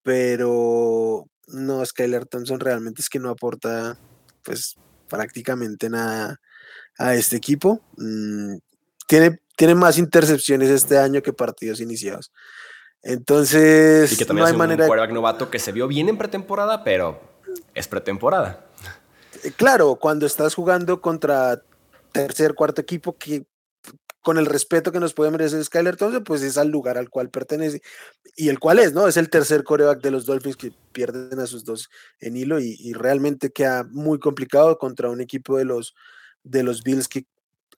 pero 0.03 1.27
no, 1.47 1.85
Skyler 1.85 2.25
Thompson 2.25 2.59
realmente 2.59 3.01
es 3.01 3.09
que 3.09 3.19
no 3.19 3.29
aporta 3.29 3.97
pues 4.43 4.77
prácticamente 5.07 5.89
nada 5.89 6.39
a 6.97 7.15
este 7.15 7.38
equipo. 7.38 7.81
Mm, 7.97 8.57
tiene, 9.07 9.39
tiene 9.55 9.75
más 9.75 9.97
intercepciones 9.97 10.69
este 10.69 10.97
año 10.97 11.21
que 11.21 11.33
partidos 11.33 11.81
iniciados. 11.81 12.31
Entonces, 13.03 14.13
y 14.13 14.17
que 14.17 14.25
también 14.25 14.43
no 14.43 14.51
hay 14.51 14.57
manera 14.57 14.83
un 14.83 14.88
quarterback 14.88 15.13
novato 15.13 15.50
que 15.50 15.57
se 15.57 15.71
vio 15.71 15.88
bien 15.88 16.07
en 16.07 16.17
pretemporada, 16.17 16.83
pero 16.83 17.19
es 17.73 17.88
pretemporada. 17.88 18.67
Eh, 19.43 19.51
claro, 19.56 19.95
cuando 19.95 20.27
estás 20.27 20.53
jugando 20.53 21.01
contra 21.01 21.62
tercer, 22.12 22.53
cuarto 22.53 22.82
equipo 22.82 23.17
que 23.17 23.45
con 24.21 24.38
el 24.38 24.45
respeto 24.45 24.91
que 24.91 24.99
nos 24.99 25.13
puede 25.13 25.31
merecer 25.31 25.63
Skyler 25.63 25.97
Thompson, 25.97 26.23
pues 26.23 26.41
es 26.41 26.57
al 26.57 26.69
lugar 26.69 26.97
al 26.97 27.10
cual 27.10 27.29
pertenece 27.29 27.81
y 28.36 28.49
el 28.49 28.60
cual 28.60 28.79
es, 28.79 28.93
¿no? 28.93 29.07
Es 29.07 29.17
el 29.17 29.29
tercer 29.29 29.63
coreback 29.63 30.01
de 30.01 30.12
los 30.12 30.25
Dolphins 30.25 30.57
que 30.57 30.71
pierden 30.91 31.39
a 31.39 31.47
sus 31.47 31.65
dos 31.65 31.89
en 32.19 32.38
hilo 32.38 32.60
y, 32.60 32.93
realmente 32.93 33.51
queda 33.51 33.84
muy 33.84 34.19
complicado 34.19 34.77
contra 34.77 35.10
un 35.10 35.21
equipo 35.21 35.57
de 35.57 35.65
los, 35.65 35.95
de 36.43 36.63
los 36.63 36.84
Bills 36.84 37.07
que 37.07 37.25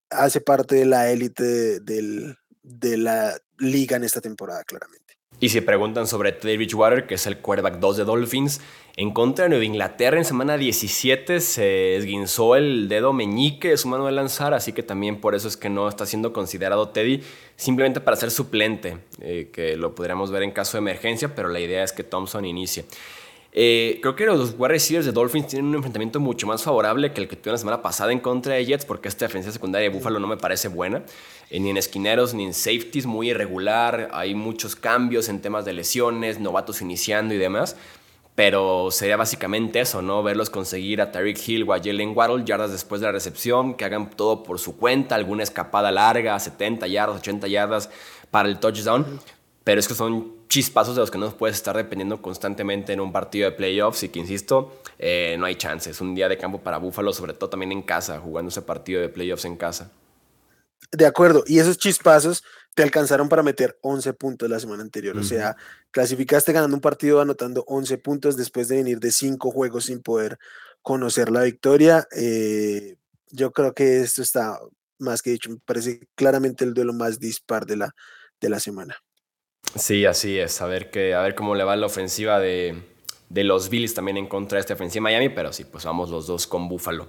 hace 0.10 0.42
parte 0.42 0.76
de 0.76 0.86
la 0.86 1.10
élite 1.10 1.80
de 1.80 2.98
la 2.98 3.38
liga 3.58 3.96
en 3.96 4.04
esta 4.04 4.22
temporada, 4.22 4.64
claramente. 4.64 5.03
Y 5.44 5.50
si 5.50 5.60
preguntan 5.60 6.08
sobre 6.08 6.32
Teddy 6.32 6.56
Bridgewater, 6.56 7.06
que 7.06 7.16
es 7.16 7.28
el 7.28 7.40
quarterback 7.40 7.80
2 7.80 7.98
de 7.98 8.06
Dolphins, 8.06 8.62
en 8.96 9.12
contra 9.12 9.44
de 9.44 9.50
Nueva 9.50 9.66
Inglaterra 9.66 10.18
en 10.18 10.24
semana 10.24 10.56
17 10.56 11.42
se 11.42 11.98
esguinzó 11.98 12.56
el 12.56 12.88
dedo 12.88 13.12
meñique 13.12 13.68
de 13.68 13.76
su 13.76 13.90
mano 13.90 14.06
de 14.06 14.14
lanzar, 14.14 14.54
así 14.54 14.72
que 14.72 14.84
también 14.84 15.20
por 15.20 15.36
eso 15.36 15.50
es 15.50 15.58
que 15.58 15.70
no 15.70 15.90
está 15.90 16.06
siendo 16.06 16.32
considerado 16.32 16.88
Teddy, 16.88 17.24
simplemente 17.58 18.00
para 18.00 18.16
ser 18.16 18.32
suplente, 18.32 19.00
eh, 19.20 19.50
que 19.52 19.76
lo 19.76 19.94
podríamos 19.94 20.32
ver 20.32 20.44
en 20.44 20.52
caso 20.52 20.78
de 20.78 20.80
emergencia, 20.80 21.36
pero 21.36 21.50
la 21.50 21.60
idea 21.60 21.84
es 21.84 21.92
que 21.92 22.06
Thompson 22.06 22.46
inicie. 22.46 22.86
Eh, 23.56 24.00
creo 24.02 24.16
que 24.16 24.26
los 24.26 24.56
wide 24.58 24.70
receivers 24.70 25.06
de 25.06 25.12
Dolphins 25.12 25.48
tienen 25.48 25.68
un 25.68 25.76
enfrentamiento 25.76 26.20
mucho 26.20 26.48
más 26.48 26.64
favorable 26.64 27.14
que 27.14 27.22
el 27.22 27.28
que 27.28 27.36
tuvieron 27.36 27.54
la 27.54 27.60
semana 27.60 27.82
pasada 27.84 28.12
en 28.12 28.20
contra 28.20 28.56
de 28.56 28.66
Jets, 28.66 28.84
porque 28.84 29.08
esta 29.08 29.26
defensa 29.26 29.52
secundaria 29.52 29.90
de 29.90 29.96
Buffalo 29.96 30.20
no 30.20 30.26
me 30.26 30.38
parece 30.38 30.70
buena, 30.70 31.04
eh, 31.52 31.60
ni 31.60 31.70
en 31.70 31.78
esquineros 31.78 32.34
ni 32.34 32.46
en 32.46 32.54
safeties, 32.56 33.06
muy 33.06 33.30
irregular. 33.30 34.10
Hay 34.12 34.34
muchos 34.34 34.76
cambios 34.76 35.30
en 35.30 35.40
temas 35.40 35.66
de 35.66 35.74
lesiones, 35.74 36.40
novatos 36.40 36.82
iniciando 36.82 37.36
y 37.36 37.38
demás. 37.38 37.76
Pero 38.36 38.90
sería 38.90 39.16
básicamente 39.16 39.80
eso, 39.80 40.02
¿no? 40.02 40.24
Verlos 40.24 40.50
conseguir 40.50 41.02
a 41.02 41.12
Tariq 41.12 41.38
Hill 41.48 41.70
o 41.70 41.74
a 41.74 41.78
Jalen 41.78 42.14
Waddle 42.18 42.44
yardas 42.44 42.72
después 42.72 43.00
de 43.00 43.06
la 43.06 43.12
recepción, 43.12 43.76
que 43.76 43.86
hagan 43.86 44.10
todo 44.10 44.42
por 44.42 44.58
su 44.58 44.76
cuenta, 44.76 45.14
alguna 45.14 45.44
escapada 45.44 45.92
larga, 45.92 46.40
70 46.40 46.88
yardas, 46.88 47.20
80 47.20 47.48
yardas 47.48 47.92
para 48.32 48.50
el 48.50 48.58
touchdown. 48.60 49.06
Pero 49.64 49.80
es 49.80 49.88
que 49.88 49.94
son 49.94 50.43
chispazos 50.48 50.96
de 50.96 51.02
los 51.02 51.12
que 51.12 51.18
no 51.18 51.36
puedes 51.36 51.58
estar 51.58 51.76
dependiendo 51.76 52.22
constantemente 52.22 52.94
en 52.94 53.00
un 53.00 53.12
partido 53.12 53.50
de 53.50 53.56
playoffs 53.56 54.04
y 54.04 54.10
que, 54.10 54.20
insisto, 54.20 54.82
eh, 55.00 55.36
no 55.40 55.46
hay 55.46 55.56
chance. 55.56 55.90
Es 55.90 56.02
un 56.02 56.16
día 56.16 56.30
de 56.30 56.38
campo 56.38 56.62
para 56.62 56.78
Búfalo, 56.78 57.14
sobre 57.14 57.34
todo 57.34 57.50
también 57.50 57.72
en 57.72 57.82
casa, 57.82 58.20
jugando 58.20 58.50
ese 58.50 58.62
partido 58.62 59.02
de 59.02 59.10
playoffs 59.10 59.46
en 59.46 59.58
casa. 59.58 59.92
De 60.92 61.06
acuerdo, 61.06 61.44
y 61.48 61.60
esos 61.60 61.78
chispazos 61.78 62.44
te 62.76 62.84
alcanzaron 62.84 63.30
para 63.30 63.44
meter 63.44 63.78
11 63.82 64.14
puntos 64.14 64.50
la 64.50 64.60
semana 64.60 64.84
anterior. 64.84 65.18
O 65.18 65.24
sea, 65.24 65.56
clasificaste 65.92 66.54
ganando 66.54 66.76
un 66.76 66.82
partido 66.82 67.22
anotando 67.22 67.64
11 67.68 67.98
puntos 68.00 68.38
después 68.38 68.68
de 68.68 68.78
venir 68.78 69.00
de 69.00 69.12
5 69.12 69.52
juegos 69.52 69.86
sin 69.86 70.02
poder 70.02 70.38
conocer 70.82 71.32
la 71.32 71.44
victoria. 71.44 72.08
Eh, 72.16 72.96
yo 73.30 73.52
creo 73.52 73.74
que 73.74 74.02
esto 74.02 74.22
está 74.22 74.60
más 75.00 75.22
que 75.22 75.32
dicho, 75.32 75.50
me 75.50 75.58
parece 75.66 76.08
claramente 76.16 76.64
el 76.64 76.74
duelo 76.74 76.94
más 76.94 77.20
dispar 77.20 77.66
de 77.66 77.78
la, 77.78 77.96
de 78.40 78.50
la 78.50 78.60
semana. 78.60 78.96
Sí, 79.76 80.06
así 80.06 80.38
es. 80.38 80.62
A 80.62 80.68
ver, 80.68 80.92
que, 80.92 81.14
a 81.14 81.22
ver 81.22 81.36
cómo 81.36 81.56
le 81.56 81.64
va 81.64 81.76
la 81.76 81.88
ofensiva 81.88 82.40
de, 82.40 82.84
de 83.30 83.44
los 83.44 83.70
Bills 83.70 83.94
también 83.94 84.18
en 84.18 84.28
contra 84.28 84.58
de 84.58 84.62
esta 84.62 84.76
ofensiva 84.76 85.10
de 85.10 85.16
Miami, 85.16 85.30
pero 85.34 85.52
sí, 85.52 85.66
pues 85.66 85.84
vamos 85.86 86.10
los 86.10 86.28
dos 86.28 86.46
con 86.46 86.70
Buffalo. 86.70 87.08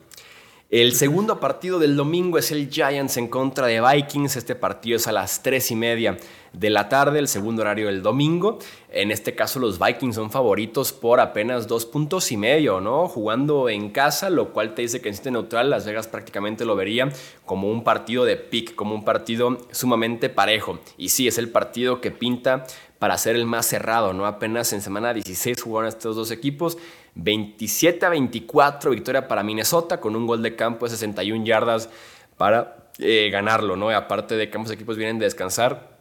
El 0.76 0.92
segundo 0.96 1.38
partido 1.38 1.78
del 1.78 1.94
domingo 1.94 2.36
es 2.36 2.50
el 2.50 2.68
Giants 2.68 3.16
en 3.16 3.28
contra 3.28 3.68
de 3.68 3.80
Vikings. 3.80 4.34
Este 4.34 4.56
partido 4.56 4.96
es 4.96 5.06
a 5.06 5.12
las 5.12 5.40
3 5.40 5.70
y 5.70 5.76
media 5.76 6.16
de 6.52 6.68
la 6.68 6.88
tarde, 6.88 7.20
el 7.20 7.28
segundo 7.28 7.62
horario 7.62 7.86
del 7.86 8.02
domingo. 8.02 8.58
En 8.90 9.12
este 9.12 9.36
caso, 9.36 9.60
los 9.60 9.78
Vikings 9.78 10.16
son 10.16 10.32
favoritos 10.32 10.92
por 10.92 11.20
apenas 11.20 11.68
dos 11.68 11.86
puntos 11.86 12.32
y 12.32 12.36
medio, 12.36 12.80
¿no? 12.80 13.06
Jugando 13.06 13.68
en 13.68 13.90
casa, 13.90 14.30
lo 14.30 14.52
cual 14.52 14.74
te 14.74 14.82
dice 14.82 15.00
que 15.00 15.10
en 15.10 15.14
sitio 15.14 15.30
neutral, 15.30 15.70
Las 15.70 15.86
Vegas 15.86 16.08
prácticamente 16.08 16.64
lo 16.64 16.74
vería 16.74 17.08
como 17.46 17.70
un 17.70 17.84
partido 17.84 18.24
de 18.24 18.36
pick, 18.36 18.74
como 18.74 18.96
un 18.96 19.04
partido 19.04 19.58
sumamente 19.70 20.28
parejo. 20.28 20.80
Y 20.98 21.10
sí, 21.10 21.28
es 21.28 21.38
el 21.38 21.50
partido 21.50 22.00
que 22.00 22.10
pinta 22.10 22.66
para 22.98 23.16
ser 23.16 23.36
el 23.36 23.46
más 23.46 23.66
cerrado, 23.66 24.12
¿no? 24.12 24.26
Apenas 24.26 24.72
en 24.72 24.80
semana 24.80 25.14
16 25.14 25.62
jugaron 25.62 25.88
estos 25.88 26.16
dos 26.16 26.32
equipos. 26.32 26.78
27 27.14 28.06
a 28.06 28.08
24, 28.08 28.90
victoria 28.90 29.28
para 29.28 29.42
Minnesota 29.42 30.00
con 30.00 30.16
un 30.16 30.26
gol 30.26 30.42
de 30.42 30.56
campo 30.56 30.86
de 30.86 30.90
61 30.90 31.44
yardas 31.44 31.88
para 32.36 32.90
eh, 32.98 33.30
ganarlo, 33.30 33.76
¿no? 33.76 33.90
aparte 33.90 34.36
de 34.36 34.50
que 34.50 34.56
ambos 34.56 34.72
equipos 34.72 34.96
vienen 34.96 35.18
de 35.18 35.26
descansar, 35.26 35.94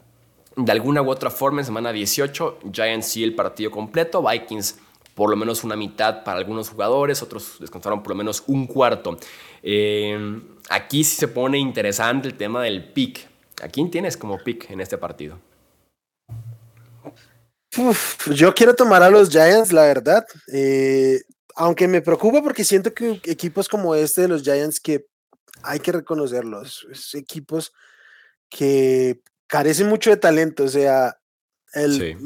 de 0.56 0.72
alguna 0.72 1.02
u 1.02 1.10
otra 1.10 1.30
forma 1.30 1.62
en 1.62 1.66
semana 1.66 1.92
18, 1.92 2.60
Giants 2.72 3.08
sí 3.08 3.24
el 3.24 3.36
partido 3.36 3.72
completo, 3.72 4.24
Vikings 4.28 4.80
por 5.16 5.30
lo 5.30 5.36
menos 5.36 5.64
una 5.64 5.76
mitad 5.76 6.24
para 6.24 6.40
algunos 6.40 6.70
jugadores, 6.70 7.22
otros 7.22 7.58
descansaron 7.60 8.02
por 8.02 8.12
lo 8.12 8.16
menos 8.16 8.44
un 8.48 8.66
cuarto. 8.66 9.18
Eh, 9.62 10.42
aquí 10.70 11.04
sí 11.04 11.16
se 11.16 11.28
pone 11.28 11.60
interesante 11.60 12.28
el 12.28 12.34
tema 12.34 12.64
del 12.64 12.84
pick. 12.84 13.28
¿A 13.62 13.68
quién 13.68 13.92
tienes 13.92 14.18
como 14.18 14.40
pick 14.40 14.72
en 14.72 14.82
este 14.82 14.98
partido? 14.98 15.38
Yo 18.34 18.54
quiero 18.54 18.76
tomar 18.76 19.04
a 19.04 19.10
los 19.10 19.30
Giants, 19.30 19.72
la 19.72 19.84
verdad. 19.84 20.26
Eh, 20.52 21.22
aunque 21.56 21.88
me 21.88 22.02
preocupa 22.02 22.42
porque 22.42 22.64
siento 22.64 22.94
que 22.94 23.22
equipos 23.26 23.68
como 23.68 23.96
este 23.96 24.22
de 24.22 24.28
los 24.28 24.44
Giants 24.44 24.80
que 24.80 25.06
hay 25.62 25.80
que 25.80 25.92
reconocerlos, 25.92 26.88
equipos 27.14 27.72
que 28.50 29.22
carecen 29.48 29.88
mucho 29.88 30.10
de 30.10 30.18
talento, 30.18 30.64
o 30.64 30.68
sea, 30.68 31.18
el 31.74 32.18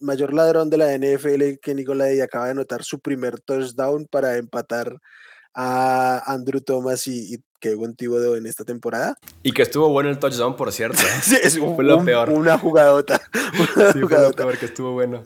mayor 0.00 0.32
ladrón 0.32 0.70
de 0.70 0.76
la 0.76 0.96
NFL, 0.96 1.58
Kenny 1.60 1.84
Golladay, 1.84 2.20
acaba 2.20 2.46
de 2.46 2.52
anotar 2.52 2.84
su 2.84 3.00
primer 3.00 3.40
touchdown 3.40 4.06
para 4.06 4.36
empatar 4.36 4.96
a 5.52 6.22
Andrew 6.32 6.60
Thomas 6.60 7.06
y, 7.06 7.34
y 7.34 7.44
Kevin 7.64 7.96
Thibodeau 7.96 8.34
en 8.34 8.44
esta 8.44 8.64
temporada. 8.64 9.16
Y 9.42 9.52
que 9.52 9.62
estuvo 9.62 9.88
bueno 9.88 10.10
el 10.10 10.18
touchdown, 10.18 10.54
por 10.54 10.70
cierto. 10.70 10.98
sí, 11.22 11.36
es 11.42 11.58
fue 11.58 11.82
lo 11.82 12.04
peor. 12.04 12.28
Una 12.28 12.58
jugadota. 12.58 13.22
Una 13.76 13.92
sí, 13.92 14.00
jugadota. 14.00 14.42
Fue 14.42 14.42
lo 14.42 14.48
peor 14.50 14.58
que 14.58 14.66
estuvo 14.66 14.92
bueno. 14.92 15.22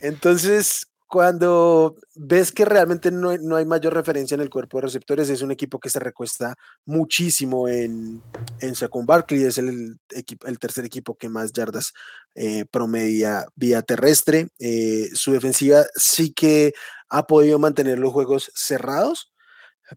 Entonces, 0.00 0.88
cuando 1.06 1.94
ves 2.16 2.50
que 2.50 2.64
realmente 2.64 3.12
no 3.12 3.38
no 3.38 3.54
hay, 3.54 3.64
mayor 3.64 3.94
referencia 3.94 4.34
en 4.34 4.40
el 4.40 4.50
cuerpo 4.50 4.78
de 4.78 4.82
receptores, 4.82 5.28
es 5.30 5.42
un 5.42 5.52
equipo 5.52 5.78
que 5.78 5.88
se 5.88 6.00
recuesta 6.00 6.56
muchísimo 6.84 7.68
en, 7.68 8.20
en 8.58 8.74
Saquon 8.74 9.06
Barkley, 9.06 9.44
es 9.44 9.58
el, 9.58 10.00
equipo, 10.10 10.48
el 10.48 10.58
tercer 10.58 10.84
equipo 10.84 11.16
que 11.16 11.28
más 11.28 11.52
yardas 11.52 11.92
eh, 12.34 12.64
promedia 12.68 13.46
vía 13.54 13.82
terrestre. 13.82 14.48
Eh, 14.58 15.08
su 15.14 15.30
defensiva 15.30 15.86
sí 15.94 16.32
que 16.32 16.74
ha 17.08 17.28
podido 17.28 17.60
mantener 17.60 18.00
los 18.00 18.12
juegos 18.12 18.50
cerrados, 18.56 19.32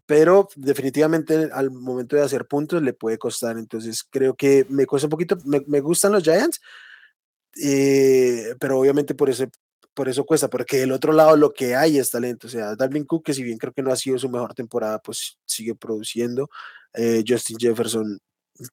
pero 0.06 0.48
definitivamente 0.56 1.50
al 1.52 1.70
momento 1.70 2.16
de 2.16 2.22
hacer 2.22 2.46
puntos 2.46 2.82
le 2.82 2.92
puede 2.92 3.18
costar. 3.18 3.58
Entonces 3.58 4.04
creo 4.08 4.34
que 4.34 4.66
me 4.68 4.86
cuesta 4.86 5.06
un 5.06 5.10
poquito, 5.10 5.36
me, 5.44 5.62
me 5.66 5.80
gustan 5.80 6.12
los 6.12 6.22
Giants, 6.22 6.60
eh, 7.62 8.54
pero 8.58 8.78
obviamente 8.78 9.14
por 9.14 9.30
ese 9.30 9.48
por 9.94 10.08
eso 10.08 10.24
cuesta, 10.24 10.48
porque 10.48 10.78
del 10.78 10.92
otro 10.92 11.12
lado 11.12 11.36
lo 11.36 11.52
que 11.52 11.74
hay 11.74 11.98
es 11.98 12.10
talento. 12.10 12.46
O 12.46 12.50
sea, 12.50 12.74
Dalvin 12.74 13.04
Cook, 13.04 13.24
que 13.24 13.34
si 13.34 13.42
bien 13.42 13.58
creo 13.58 13.72
que 13.72 13.82
no 13.82 13.92
ha 13.92 13.96
sido 13.96 14.18
su 14.18 14.28
mejor 14.28 14.54
temporada, 14.54 14.98
pues 15.00 15.36
sigue 15.44 15.74
produciendo. 15.74 16.48
Eh, 16.94 17.22
Justin 17.26 17.58
Jefferson, 17.58 18.18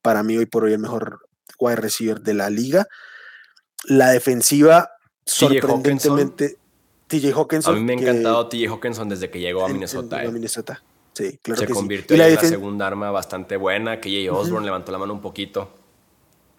para 0.02 0.24
mí 0.24 0.38
hoy 0.38 0.46
por 0.46 0.64
hoy 0.64 0.74
el 0.74 0.80
mejor 0.80 1.28
wide 1.60 1.78
receiver 1.78 2.22
de 2.22 2.34
la 2.34 2.50
liga. 2.50 2.88
La 3.86 4.12
defensiva, 4.12 4.90
sorprendentemente, 5.26 6.58
TJ 7.08 7.34
Hawkinson. 7.34 7.76
A 7.76 7.78
mí 7.78 7.84
me 7.84 7.94
ha 7.94 7.96
encantado 7.96 8.48
TJ 8.48 8.68
Hawkinson 8.68 9.10
desde 9.10 9.30
que 9.30 9.40
llegó 9.40 9.66
a 9.66 9.70
Minnesota. 9.70 10.22
a 10.22 10.32
Minnesota. 10.32 10.84
Sí, 11.18 11.40
claro 11.42 11.60
Se 11.60 11.68
convirtió 11.68 12.16
en 12.16 12.36
la, 12.36 12.40
segunda 12.40 12.86
arma 12.86 13.10
bastante 13.10 13.58
buena, 13.58 14.00
que 14.00 14.10
Jay 14.10 14.30
Osborne 14.30 14.66
levantó 14.66 14.92
la 14.92 15.00
mano 15.00 15.14
un 15.14 15.22
poquito. 15.22 15.74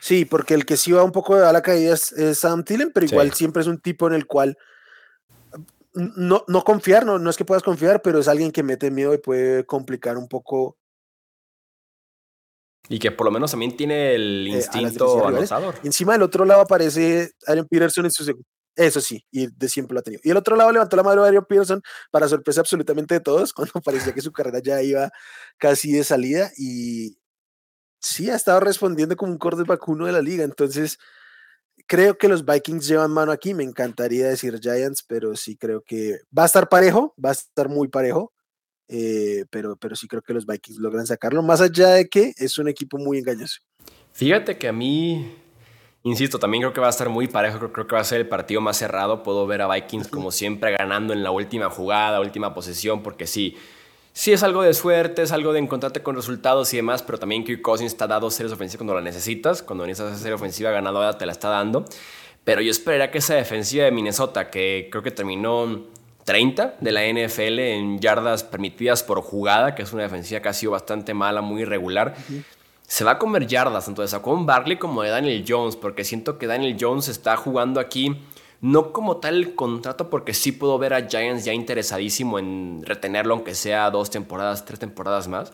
Sí, 0.01 0.25
porque 0.25 0.55
el 0.55 0.66
que 0.66 0.77
sí 0.77 0.90
va 0.90 1.05
un 1.05 1.12
poco 1.12 1.37
a 1.37 1.53
la 1.53 1.62
caída 1.62 1.94
es, 1.94 2.12
Sam 2.37 2.64
Tillen, 2.64 2.90
pero 2.92 3.07
igual 3.07 3.33
siempre 3.33 3.62
es 3.62 3.68
un 3.68 3.79
tipo 3.79 4.09
en 4.09 4.14
el 4.14 4.27
cual 4.27 4.59
no, 5.94 6.44
no 6.49 6.64
confiar, 6.64 7.07
no, 7.07 7.21
no 7.21 7.31
es 7.31 7.37
que 7.37 7.44
puedas 7.44 7.62
confiar, 7.62 8.03
pero 8.03 8.18
es 8.18 8.27
alguien 8.27 8.51
que 8.51 8.64
mete 8.64 8.90
miedo 8.90 9.14
y 9.14 9.18
puede 9.18 9.64
complicar 9.64 10.16
un 10.16 10.27
poco. 10.27 10.77
Y 12.88 12.99
que 12.99 13.12
por 13.12 13.27
lo 13.27 13.31
menos 13.31 13.53
también 13.53 13.77
tiene 13.77 14.16
el 14.16 14.49
eh, 14.49 14.57
instinto 14.57 15.25
anotador. 15.25 15.77
Encima 15.85 16.14
del 16.14 16.23
otro 16.23 16.44
lado 16.44 16.62
aparece 16.62 17.31
Aaron 17.47 17.68
Peterson 17.68 18.07
en 18.07 18.11
su 18.11 18.25
segundo. 18.25 18.49
Eso 18.78 19.00
sí, 19.00 19.26
y 19.32 19.48
de 19.48 19.68
siempre 19.68 19.92
lo 19.92 20.00
ha 20.00 20.02
tenido. 20.04 20.20
Y 20.24 20.30
el 20.30 20.36
otro 20.36 20.54
lado 20.54 20.70
levantó 20.70 20.96
la 20.96 21.02
mano 21.02 21.24
Aaron 21.24 21.44
Peterson 21.44 21.82
para 22.12 22.28
sorpresa 22.28 22.60
absolutamente 22.60 23.14
de 23.14 23.20
todos, 23.20 23.52
cuando 23.54 23.72
parecía 23.84 24.14
que 24.14 24.20
su 24.20 24.32
carrera 24.32 24.60
ya 24.60 24.80
iba 24.82 25.10
casi 25.58 25.92
de 25.92 26.04
salida. 26.04 26.50
Y, 26.56 27.18
sí 28.00 28.30
ha 28.30 28.36
estado 28.36 28.60
respondiendo 28.60 29.16
como 29.16 29.32
un 29.32 29.38
corte 29.38 29.62
vacuno 29.64 30.06
de 30.06 30.12
la 30.12 30.22
liga. 30.22 30.44
Entonces, 30.44 30.98
creo 31.86 32.18
que 32.18 32.28
los 32.28 32.44
Vikings 32.44 32.86
llevan 32.86 33.10
mano 33.10 33.32
aquí. 33.32 33.54
Me 33.54 33.64
encantaría 33.64 34.28
decir 34.28 34.58
Giants, 34.60 35.02
pero 35.06 35.36
sí 35.36 35.56
creo 35.56 35.82
que 35.82 36.20
va 36.36 36.44
a 36.44 36.46
estar 36.46 36.68
parejo, 36.68 37.14
va 37.22 37.30
a 37.30 37.32
estar 37.32 37.68
muy 37.68 37.88
parejo. 37.88 38.32
Eh, 38.90 39.44
pero, 39.50 39.76
pero 39.76 39.94
sí 39.96 40.08
creo 40.08 40.22
que 40.22 40.32
los 40.32 40.46
Vikings 40.46 40.78
logran 40.78 41.06
sacarlo, 41.06 41.42
más 41.42 41.60
allá 41.60 41.90
de 41.90 42.08
que 42.08 42.32
es 42.38 42.56
un 42.56 42.68
equipo 42.68 42.96
muy 42.96 43.18
engañoso. 43.18 43.58
Fíjate 44.12 44.56
que 44.56 44.66
a 44.66 44.72
mí, 44.72 45.36
insisto, 46.02 46.38
también 46.38 46.62
creo 46.62 46.72
que 46.72 46.80
va 46.80 46.87
a 46.87 46.90
estar 46.90 47.08
muy 47.08 47.28
parejo, 47.28 47.58
creo, 47.58 47.72
creo 47.72 47.87
que 47.87 47.94
va 47.94 48.00
a 48.00 48.04
ser 48.04 48.20
el 48.20 48.28
partido 48.28 48.61
más 48.61 48.76
cerrado. 48.76 49.22
Puedo 49.22 49.46
ver 49.46 49.62
a 49.62 49.68
Vikings 49.68 50.08
como 50.08 50.30
siempre 50.30 50.76
ganando 50.76 51.12
en 51.12 51.22
la 51.22 51.30
última 51.30 51.70
jugada, 51.70 52.20
última 52.20 52.54
posesión, 52.54 53.02
porque 53.02 53.26
sí, 53.26 53.56
sí 54.12 54.32
es 54.32 54.42
algo 54.42 54.62
de 54.62 54.74
suerte, 54.74 55.22
es 55.22 55.32
algo 55.32 55.52
de 55.52 55.61
encontrarte 55.61 56.02
con 56.02 56.16
resultados 56.16 56.72
y 56.74 56.76
demás, 56.76 57.02
pero 57.02 57.18
también 57.18 57.44
Kirk 57.44 57.62
Cousins 57.62 57.92
está 57.92 58.06
dando 58.06 58.30
series 58.30 58.52
ofensivas 58.52 58.78
cuando 58.78 58.94
la 58.94 59.00
necesitas, 59.00 59.62
cuando 59.62 59.87
necesitas 59.87 60.20
hacer 60.20 60.32
ofensiva 60.32 60.70
ganadora 60.70 61.16
te 61.16 61.26
la 61.26 61.32
está 61.32 61.48
dando. 61.48 61.84
Pero 62.44 62.61
yo 62.62 62.70
esperaría 62.70 63.11
que 63.11 63.18
esa 63.18 63.34
defensiva 63.34 63.84
de 63.84 63.90
Minnesota, 63.90 64.50
que 64.50 64.88
creo 64.90 65.02
que 65.02 65.11
terminó 65.11 65.87
30 66.24 66.76
de 66.80 66.92
la 66.92 67.02
NFL 67.06 67.58
en 67.58 68.00
yardas 68.00 68.44
permitidas 68.44 69.02
por 69.02 69.22
jugada, 69.22 69.74
que 69.74 69.82
es 69.82 69.92
una 69.92 70.02
defensiva 70.02 70.40
que 70.40 70.48
ha 70.50 70.52
sido 70.52 70.72
bastante 70.72 71.14
mala, 71.14 71.40
muy 71.40 71.62
irregular, 71.62 72.16
se 72.88 73.05
va 73.05 73.12
a 73.12 73.18
comer 73.18 73.46
yardas, 73.46 73.87
entonces 73.87 74.18
con 74.20 74.46
Barkley 74.46 74.79
como 74.79 75.03
de 75.03 75.11
Daniel 75.11 75.44
Jones, 75.46 75.77
porque 75.77 76.05
siento 76.05 76.38
que 76.38 76.46
Daniel 76.46 76.77
Jones 76.81 77.09
está 77.09 77.37
jugando 77.37 77.81
aquí 77.81 78.16
no 78.62 78.92
como 78.92 79.18
tal 79.18 79.37
el 79.37 79.55
contrato, 79.55 80.09
porque 80.09 80.33
sí 80.33 80.53
puedo 80.53 80.79
ver 80.79 80.94
a 80.94 81.07
Giants 81.07 81.44
ya 81.44 81.53
interesadísimo 81.53 82.38
en 82.38 82.83
retenerlo, 82.85 83.35
aunque 83.35 83.55
sea 83.55 83.90
dos 83.90 84.11
temporadas, 84.11 84.64
tres 84.64 84.81
temporadas 84.81 85.29
más. 85.29 85.53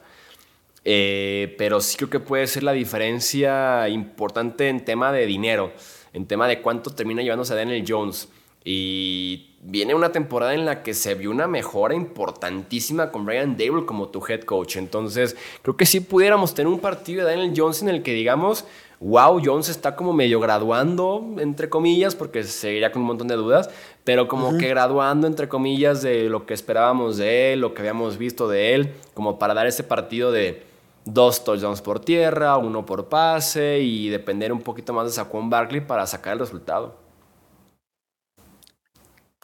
Eh, 0.84 1.54
pero 1.58 1.80
sí 1.80 1.96
creo 1.96 2.08
que 2.08 2.20
puede 2.20 2.46
ser 2.46 2.62
la 2.62 2.72
diferencia 2.72 3.88
importante 3.88 4.68
en 4.68 4.84
tema 4.84 5.12
de 5.12 5.26
dinero, 5.26 5.72
en 6.12 6.26
tema 6.26 6.46
de 6.46 6.62
cuánto 6.62 6.90
termina 6.90 7.20
llevándose 7.20 7.54
Daniel 7.54 7.84
Jones. 7.86 8.28
Y 8.64 9.56
viene 9.60 9.94
una 9.94 10.10
temporada 10.10 10.54
en 10.54 10.64
la 10.64 10.82
que 10.82 10.94
se 10.94 11.14
vio 11.14 11.30
una 11.30 11.46
mejora 11.46 11.94
importantísima 11.94 13.10
con 13.12 13.26
Brian 13.26 13.56
Dable 13.56 13.84
como 13.84 14.08
tu 14.08 14.24
head 14.26 14.42
coach. 14.42 14.76
Entonces, 14.76 15.36
creo 15.62 15.76
que 15.76 15.84
sí 15.84 16.00
pudiéramos 16.00 16.54
tener 16.54 16.72
un 16.72 16.80
partido 16.80 17.24
de 17.24 17.32
Daniel 17.32 17.52
Jones 17.54 17.82
en 17.82 17.90
el 17.90 18.02
que 18.02 18.14
digamos, 18.14 18.64
wow, 19.00 19.40
Jones 19.44 19.68
está 19.68 19.96
como 19.96 20.14
medio 20.14 20.40
graduando, 20.40 21.36
entre 21.38 21.68
comillas, 21.68 22.14
porque 22.14 22.42
seguiría 22.44 22.90
con 22.90 23.02
un 23.02 23.08
montón 23.08 23.28
de 23.28 23.34
dudas, 23.34 23.68
pero 24.02 24.28
como 24.28 24.56
que 24.56 24.68
graduando, 24.68 25.26
entre 25.26 25.48
comillas, 25.48 26.02
de 26.02 26.30
lo 26.30 26.46
que 26.46 26.54
esperábamos 26.54 27.18
de 27.18 27.52
él, 27.52 27.60
lo 27.60 27.74
que 27.74 27.82
habíamos 27.82 28.16
visto 28.16 28.48
de 28.48 28.74
él, 28.74 28.94
como 29.12 29.38
para 29.38 29.52
dar 29.52 29.66
ese 29.66 29.82
partido 29.82 30.32
de 30.32 30.62
dos 31.04 31.44
touchdowns 31.44 31.82
por 31.82 32.00
tierra, 32.00 32.56
uno 32.56 32.86
por 32.86 33.10
pase 33.10 33.80
y 33.80 34.08
depender 34.08 34.52
un 34.52 34.60
poquito 34.60 34.94
más 34.94 35.04
de 35.04 35.12
Saquon 35.12 35.50
Barkley 35.50 35.82
para 35.82 36.06
sacar 36.06 36.32
el 36.32 36.38
resultado. 36.38 37.03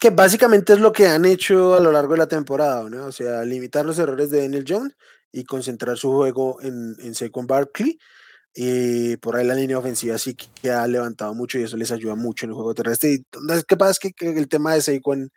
Que 0.00 0.10
básicamente 0.10 0.72
es 0.72 0.80
lo 0.80 0.90
que 0.92 1.06
han 1.06 1.24
hecho 1.24 1.74
a 1.74 1.80
lo 1.80 1.92
largo 1.92 2.14
de 2.14 2.18
la 2.18 2.26
temporada, 2.26 2.88
¿no? 2.90 3.06
O 3.06 3.12
sea, 3.12 3.44
limitar 3.44 3.84
los 3.84 3.98
errores 3.98 4.30
de 4.30 4.40
Daniel 4.42 4.64
Jones 4.66 4.96
y 5.30 5.44
concentrar 5.44 5.96
su 5.96 6.10
juego 6.10 6.60
en, 6.62 6.96
en 6.98 7.14
Saquon 7.14 7.46
Barkley 7.46 7.98
y 8.54 9.16
por 9.18 9.36
ahí 9.36 9.46
la 9.46 9.54
línea 9.54 9.78
ofensiva 9.78 10.18
sí 10.18 10.34
que 10.34 10.70
ha 10.70 10.86
levantado 10.86 11.34
mucho 11.34 11.58
y 11.58 11.62
eso 11.62 11.76
les 11.76 11.92
ayuda 11.92 12.16
mucho 12.16 12.46
en 12.46 12.50
el 12.50 12.54
juego 12.54 12.74
terrestre. 12.74 13.12
Y 13.12 13.24
¿Qué 13.66 13.76
pasa? 13.76 13.92
Es 13.92 13.98
que, 13.98 14.12
el 14.28 14.48
tema 14.48 14.74
de 14.74 14.82
Saquon 14.82 15.30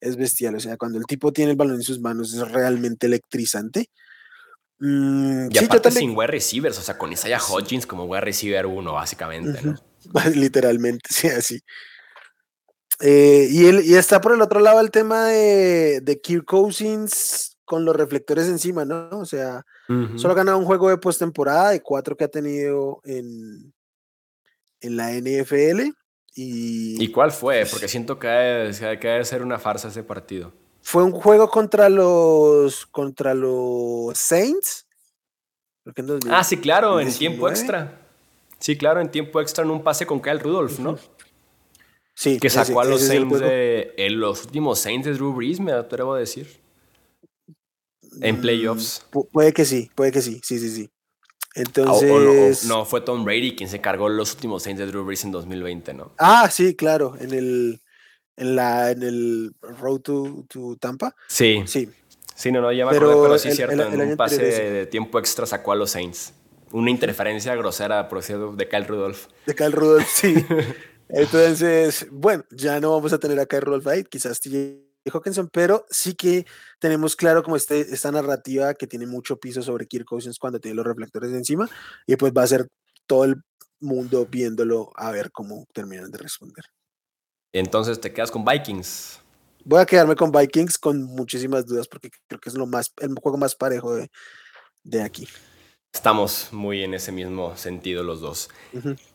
es 0.00 0.16
bestial. 0.16 0.54
O 0.54 0.60
sea, 0.60 0.76
cuando 0.76 0.98
el 0.98 1.06
tipo 1.06 1.32
tiene 1.32 1.52
el 1.52 1.56
balón 1.56 1.76
en 1.76 1.82
sus 1.82 2.00
manos 2.00 2.32
es 2.32 2.48
realmente 2.52 3.06
electrizante. 3.06 3.90
Mm, 4.78 5.48
y 5.50 5.58
aparte 5.58 5.90
sin 5.90 6.16
wide 6.16 6.28
receivers, 6.28 6.78
o 6.78 6.82
sea, 6.82 6.98
con 6.98 7.12
Isaiah 7.12 7.40
Hodgins 7.40 7.86
como 7.86 8.04
wide 8.04 8.22
receiver 8.22 8.66
uno, 8.66 8.92
básicamente, 8.94 9.60
Literalmente, 10.34 11.08
sí, 11.10 11.28
así. 11.28 11.60
Eh, 13.04 13.48
y, 13.50 13.66
él, 13.66 13.82
y 13.84 13.94
está 13.96 14.20
por 14.20 14.32
el 14.32 14.40
otro 14.40 14.60
lado 14.60 14.80
el 14.80 14.92
tema 14.92 15.26
de, 15.26 16.00
de 16.00 16.20
Kirk 16.20 16.44
Cousins 16.44 17.58
con 17.64 17.84
los 17.84 17.96
reflectores 17.96 18.46
encima, 18.46 18.84
¿no? 18.84 19.08
O 19.10 19.24
sea, 19.24 19.64
solo 20.16 20.32
ha 20.32 20.36
ganado 20.36 20.58
un 20.58 20.64
juego 20.64 20.88
de 20.88 20.98
postemporada 20.98 21.70
de 21.70 21.82
cuatro 21.82 22.16
que 22.16 22.24
ha 22.24 22.28
tenido 22.28 23.00
en, 23.04 23.74
en 24.80 24.96
la 24.96 25.10
NFL. 25.12 25.90
Y, 26.34 27.02
¿Y 27.02 27.10
cuál 27.10 27.32
fue? 27.32 27.66
Porque 27.68 27.88
siento 27.88 28.18
que 28.18 28.28
debe, 28.28 28.98
que 29.00 29.24
ser 29.24 29.42
una 29.42 29.58
farsa 29.58 29.88
ese 29.88 30.02
partido. 30.02 30.52
Fue 30.80 31.02
un 31.02 31.12
juego 31.12 31.48
contra 31.48 31.88
los 31.88 32.86
contra 32.86 33.34
los 33.34 34.16
Saints. 34.16 34.86
ah, 36.30 36.44
sí, 36.44 36.58
claro, 36.58 37.00
en 37.00 37.12
tiempo 37.12 37.48
extra. 37.48 38.00
Sí, 38.58 38.76
claro, 38.76 39.00
en 39.00 39.10
tiempo 39.10 39.40
extra 39.40 39.64
en 39.64 39.70
un 39.70 39.82
pase 39.82 40.06
con 40.06 40.20
Kyle 40.20 40.38
Rudolph, 40.38 40.78
¿no? 40.78 40.98
Sí. 42.14 42.38
Que 42.38 42.50
sacó 42.50 42.80
a 42.80 42.84
los 42.84 43.00
Saints 43.02 43.40
de, 43.40 43.94
en 43.96 44.20
los 44.20 44.44
últimos 44.44 44.78
Saints 44.78 45.06
de 45.06 45.14
Drew 45.14 45.32
Brees, 45.32 45.60
me 45.60 45.72
atrevo 45.72 46.14
a 46.14 46.18
decir. 46.18 46.60
En 48.20 48.40
playoffs. 48.40 49.06
Mm, 49.12 49.20
puede 49.32 49.52
que 49.52 49.64
sí, 49.64 49.90
puede 49.94 50.12
que 50.12 50.20
sí, 50.20 50.40
sí, 50.42 50.58
sí, 50.58 50.70
sí. 50.70 50.90
Entonces. 51.54 52.64
no, 52.64 52.84
fue 52.84 53.00
Tom 53.02 53.24
Brady 53.24 53.54
quien 53.54 53.68
se 53.68 53.80
cargó 53.80 54.08
los 54.08 54.34
últimos 54.34 54.62
Saints 54.62 54.80
de 54.80 54.86
Drew 54.86 55.04
Brees 55.04 55.24
en 55.24 55.32
2020, 55.32 55.94
¿no? 55.94 56.12
Ah, 56.18 56.48
sí, 56.50 56.74
claro, 56.74 57.14
en 57.18 57.32
el, 57.32 57.80
en 58.36 58.56
la, 58.56 58.90
en 58.90 59.02
el 59.02 59.52
Road 59.60 60.00
to, 60.00 60.46
Tampa. 60.80 61.14
Sí. 61.28 61.62
Sí. 61.66 61.88
Sí, 62.34 62.50
no, 62.50 62.60
no, 62.60 62.72
ya 62.72 62.86
me 62.86 62.92
pero, 62.92 63.22
pero 63.22 63.38
sí 63.38 63.48
es 63.48 63.56
cierto, 63.56 63.82
en 63.82 64.00
un 64.00 64.16
pase 64.16 64.42
de 64.42 64.86
tiempo 64.86 65.18
extra 65.18 65.46
sacó 65.46 65.72
a 65.72 65.76
los 65.76 65.90
Saints. 65.90 66.34
Una 66.72 66.90
interferencia 66.90 67.54
grosera, 67.54 68.08
por 68.08 68.22
cierto, 68.22 68.52
de 68.52 68.66
Kyle 68.66 68.86
Rudolph. 68.86 69.26
De 69.44 69.54
Kyle 69.54 69.72
Rudolph, 69.72 70.08
sí. 70.08 70.34
Entonces, 71.12 72.06
bueno, 72.10 72.44
ya 72.50 72.80
no 72.80 72.90
vamos 72.90 73.12
a 73.12 73.18
tener 73.18 73.38
a 73.38 73.46
Kyle 73.46 73.60
Rudolph 73.60 73.86
ahí, 73.86 74.02
quizás 74.04 74.40
Hawkinson, 75.12 75.50
pero 75.52 75.84
sí 75.90 76.14
que 76.14 76.46
tenemos 76.78 77.16
claro 77.16 77.42
como 77.42 77.56
este, 77.56 77.80
esta 77.80 78.10
narrativa 78.10 78.72
que 78.74 78.86
tiene 78.86 79.06
mucho 79.06 79.36
piso 79.36 79.60
sobre 79.62 79.86
Kirk 79.86 80.06
Cousins 80.06 80.38
cuando 80.38 80.58
tiene 80.58 80.76
los 80.76 80.86
reflectores 80.86 81.32
encima 81.32 81.68
y 82.06 82.16
pues 82.16 82.32
va 82.32 82.44
a 82.44 82.46
ser 82.46 82.66
todo 83.06 83.24
el 83.24 83.42
mundo 83.80 84.26
viéndolo 84.26 84.90
a 84.94 85.10
ver 85.10 85.30
cómo 85.32 85.66
terminan 85.74 86.10
de 86.10 86.18
responder. 86.18 86.64
Entonces 87.52 88.00
te 88.00 88.12
quedas 88.12 88.30
con 88.30 88.44
Vikings. 88.44 89.20
Voy 89.64 89.80
a 89.80 89.86
quedarme 89.86 90.16
con 90.16 90.32
Vikings 90.32 90.78
con 90.78 91.02
muchísimas 91.02 91.66
dudas 91.66 91.88
porque 91.88 92.10
creo 92.26 92.40
que 92.40 92.48
es 92.48 92.54
lo 92.54 92.66
más, 92.66 92.92
el 93.00 93.14
juego 93.20 93.36
más 93.36 93.54
parejo 93.54 93.94
de, 93.94 94.10
de 94.82 95.02
aquí. 95.02 95.28
Estamos 95.94 96.48
muy 96.52 96.82
en 96.82 96.94
ese 96.94 97.12
mismo 97.12 97.54
sentido 97.54 98.02
los 98.02 98.22
dos. 98.22 98.48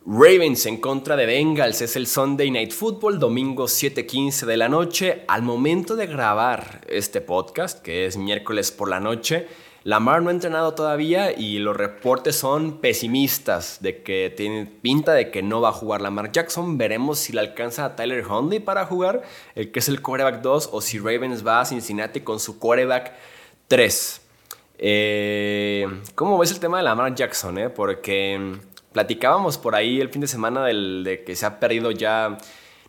Ravens 0.05 0.67
en 0.67 0.77
contra 0.77 1.15
de 1.15 1.25
Bengals 1.25 1.81
es 1.81 1.95
el 1.95 2.05
Sunday 2.05 2.51
Night 2.51 2.71
Football, 2.71 3.17
domingo 3.17 3.67
7:15 3.67 4.45
de 4.45 4.57
la 4.57 4.69
noche. 4.69 5.25
Al 5.27 5.41
momento 5.41 5.95
de 5.95 6.05
grabar 6.05 6.81
este 6.87 7.19
podcast, 7.19 7.81
que 7.81 8.05
es 8.05 8.15
miércoles 8.15 8.71
por 8.71 8.89
la 8.89 8.99
noche, 8.99 9.47
Lamar 9.83 10.21
no 10.21 10.29
ha 10.29 10.33
entrenado 10.33 10.75
todavía 10.75 11.37
y 11.37 11.57
los 11.57 11.75
reportes 11.75 12.35
son 12.35 12.79
pesimistas 12.79 13.79
de 13.81 14.03
que 14.03 14.31
tiene 14.37 14.67
pinta 14.67 15.13
de 15.13 15.31
que 15.31 15.41
no 15.41 15.59
va 15.59 15.69
a 15.69 15.73
jugar 15.73 16.01
Lamar 16.01 16.31
Jackson. 16.31 16.77
Veremos 16.77 17.17
si 17.17 17.33
le 17.33 17.39
alcanza 17.39 17.85
a 17.85 17.95
Tyler 17.95 18.23
Hundley 18.25 18.59
para 18.59 18.85
jugar, 18.85 19.23
el 19.55 19.71
que 19.71 19.79
es 19.79 19.89
el 19.89 20.03
quarterback 20.03 20.41
2, 20.41 20.69
o 20.71 20.81
si 20.81 20.99
Ravens 20.99 21.45
va 21.45 21.59
a 21.59 21.65
Cincinnati 21.65 22.21
con 22.21 22.39
su 22.39 22.59
quarterback 22.59 23.13
3. 23.67 24.21
Eh, 24.77 25.87
¿Cómo 26.15 26.37
ves 26.37 26.51
el 26.51 26.59
tema 26.59 26.77
de 26.77 26.83
Lamar 26.83 27.15
Jackson? 27.15 27.57
Eh? 27.57 27.69
Porque 27.69 28.59
platicábamos 28.91 29.57
por 29.57 29.75
ahí 29.75 29.99
el 29.99 30.09
fin 30.09 30.21
de 30.21 30.27
semana 30.27 30.65
del, 30.65 31.03
de 31.03 31.23
que 31.23 31.35
se 31.35 31.45
ha 31.45 31.59
perdido 31.59 31.91
ya. 31.91 32.37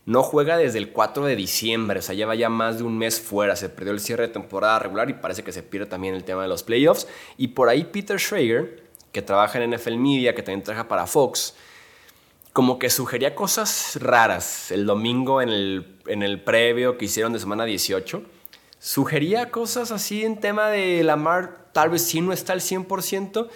No 0.05 0.23
juega 0.23 0.57
desde 0.57 0.79
el 0.79 0.91
4 0.91 1.27
de 1.27 1.37
diciembre, 1.37 1.99
o 1.99 2.03
sea, 2.03 2.15
lleva 2.15 2.35
ya 2.35 2.49
más 2.49 2.79
de 2.79 2.85
un 2.85 2.97
mes 2.97 3.21
fuera. 3.21 3.57
Se 3.57 3.69
perdió 3.69 3.93
el 3.93 4.01
cierre 4.01 4.29
de 4.29 4.33
temporada 4.33 4.79
regular 4.79 5.11
y 5.11 5.13
parece 5.13 5.43
que 5.43 5.53
se 5.53 5.63
pierde 5.63 5.85
también 5.85 6.15
el 6.15 6.25
tema 6.25 6.43
de 6.43 6.49
los 6.49 6.63
playoffs. 6.63 7.07
Y 7.37 7.49
por 7.49 7.69
ahí 7.69 7.85
Peter 7.85 8.19
Schrager, 8.19 8.85
que 9.13 9.21
trabaja 9.21 9.63
en 9.63 9.71
NFL 9.71 9.97
Media, 9.97 10.35
que 10.35 10.43
también 10.43 10.63
trabaja 10.63 10.89
para 10.89 11.07
Fox, 11.07 11.55
como 12.55 12.79
que 12.79 12.89
sugería 12.89 13.35
cosas 13.35 13.99
raras 14.01 14.71
el 14.71 14.87
domingo 14.87 15.43
en 15.43 15.51
el, 15.51 15.99
en 16.07 16.23
el 16.23 16.43
previo 16.43 16.97
que 16.97 17.05
hicieron 17.05 17.35
de 17.35 17.39
semana 17.39 17.67
18 17.67 18.23
sugería 18.79 19.51
cosas 19.51 19.91
así 19.91 20.25
en 20.25 20.41
tema 20.41 20.69
de 20.69 21.03
Lamar, 21.03 21.68
tal 21.79 21.91
vez 21.91 22.03
sí 22.03 22.21
no 22.21 22.33
está 22.33 22.55
al 22.55 22.61
100%, 22.61 23.49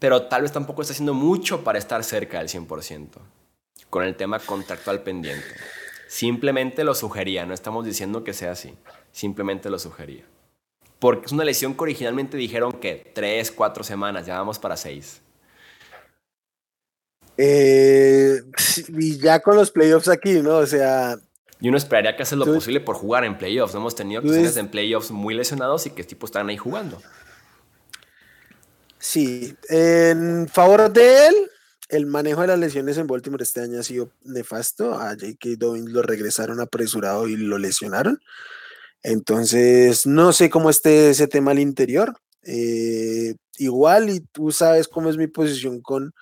pero 0.00 0.22
tal 0.22 0.42
vez 0.42 0.50
tampoco 0.50 0.82
está 0.82 0.92
haciendo 0.92 1.14
mucho 1.14 1.62
para 1.62 1.78
estar 1.78 2.02
cerca 2.02 2.38
del 2.38 2.48
100%, 2.48 3.06
con 3.88 4.02
el 4.02 4.16
tema 4.16 4.40
contractual 4.40 5.04
pendiente. 5.04 5.46
Simplemente 6.08 6.82
lo 6.82 6.96
sugería, 6.96 7.46
no 7.46 7.54
estamos 7.54 7.84
diciendo 7.84 8.24
que 8.24 8.32
sea 8.32 8.50
así, 8.50 8.74
simplemente 9.12 9.70
lo 9.70 9.78
sugería. 9.78 10.24
Porque 10.98 11.26
es 11.26 11.32
una 11.32 11.44
lesión 11.44 11.74
que 11.74 11.82
originalmente 11.82 12.36
dijeron 12.36 12.72
que 12.72 13.12
3, 13.14 13.52
4 13.52 13.84
semanas, 13.84 14.26
ya 14.26 14.36
vamos 14.36 14.58
para 14.58 14.76
6. 14.76 15.22
Eh, 17.36 18.42
y 18.98 19.16
ya 19.18 19.38
con 19.38 19.54
los 19.54 19.70
playoffs 19.70 20.08
aquí, 20.08 20.40
¿no? 20.40 20.56
O 20.56 20.66
sea, 20.66 21.14
y 21.60 21.68
uno 21.68 21.76
esperaría 21.76 22.16
que 22.16 22.24
hace 22.24 22.34
lo 22.34 22.46
posible 22.46 22.80
por 22.80 22.96
jugar 22.96 23.24
en 23.24 23.38
playoffs. 23.38 23.76
hemos 23.76 23.94
tenido 23.94 24.22
opciones 24.22 24.56
en 24.56 24.66
playoffs 24.66 25.12
muy 25.12 25.34
lesionados 25.34 25.86
y 25.86 25.90
que 25.90 26.02
tipo 26.02 26.26
están 26.26 26.48
ahí 26.48 26.56
jugando. 26.56 27.00
Sí, 29.00 29.56
en 29.68 30.48
favor 30.48 30.92
de 30.92 31.26
él, 31.26 31.34
el 31.88 32.06
manejo 32.06 32.42
de 32.42 32.48
las 32.48 32.58
lesiones 32.58 32.98
en 32.98 33.06
Baltimore 33.06 33.42
este 33.42 33.62
año 33.62 33.80
ha 33.80 33.82
sido 33.82 34.12
nefasto. 34.22 34.94
A 34.94 35.10
J.K. 35.10 35.50
Dobbins 35.58 35.90
lo 35.90 36.02
regresaron 36.02 36.60
apresurado 36.60 37.26
y 37.26 37.36
lo 37.36 37.58
lesionaron. 37.58 38.20
Entonces, 39.02 40.06
no 40.06 40.32
sé 40.32 40.50
cómo 40.50 40.70
esté 40.70 41.10
ese 41.10 41.26
tema 41.26 41.50
al 41.50 41.58
interior. 41.58 42.14
Eh, 42.42 43.34
igual, 43.56 44.10
y 44.10 44.20
tú 44.20 44.52
sabes 44.52 44.86
cómo 44.86 45.10
es 45.10 45.16
mi 45.16 45.26
posición 45.26 45.80
con, 45.80 46.12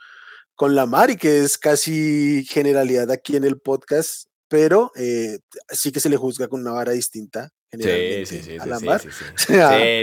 con 0.55 0.75
Lamar 0.75 1.11
y 1.11 1.17
que 1.17 1.41
es 1.41 1.59
casi 1.59 2.47
generalidad 2.49 3.11
aquí 3.11 3.37
en 3.37 3.45
el 3.45 3.59
podcast 3.59 4.29
pero 4.49 4.91
eh, 4.97 5.39
sí 5.71 5.93
que 5.93 6.01
se 6.01 6.09
le 6.09 6.17
juzga 6.17 6.49
con 6.49 6.63
una 6.63 6.73
vara 6.73 6.93
distinta. 6.93 7.51
Sí, 7.71 8.25
sí, 8.25 8.43
sí, 8.43 8.57
a 8.59 8.67
Lamar. 8.67 9.03
Sí, 9.37 9.55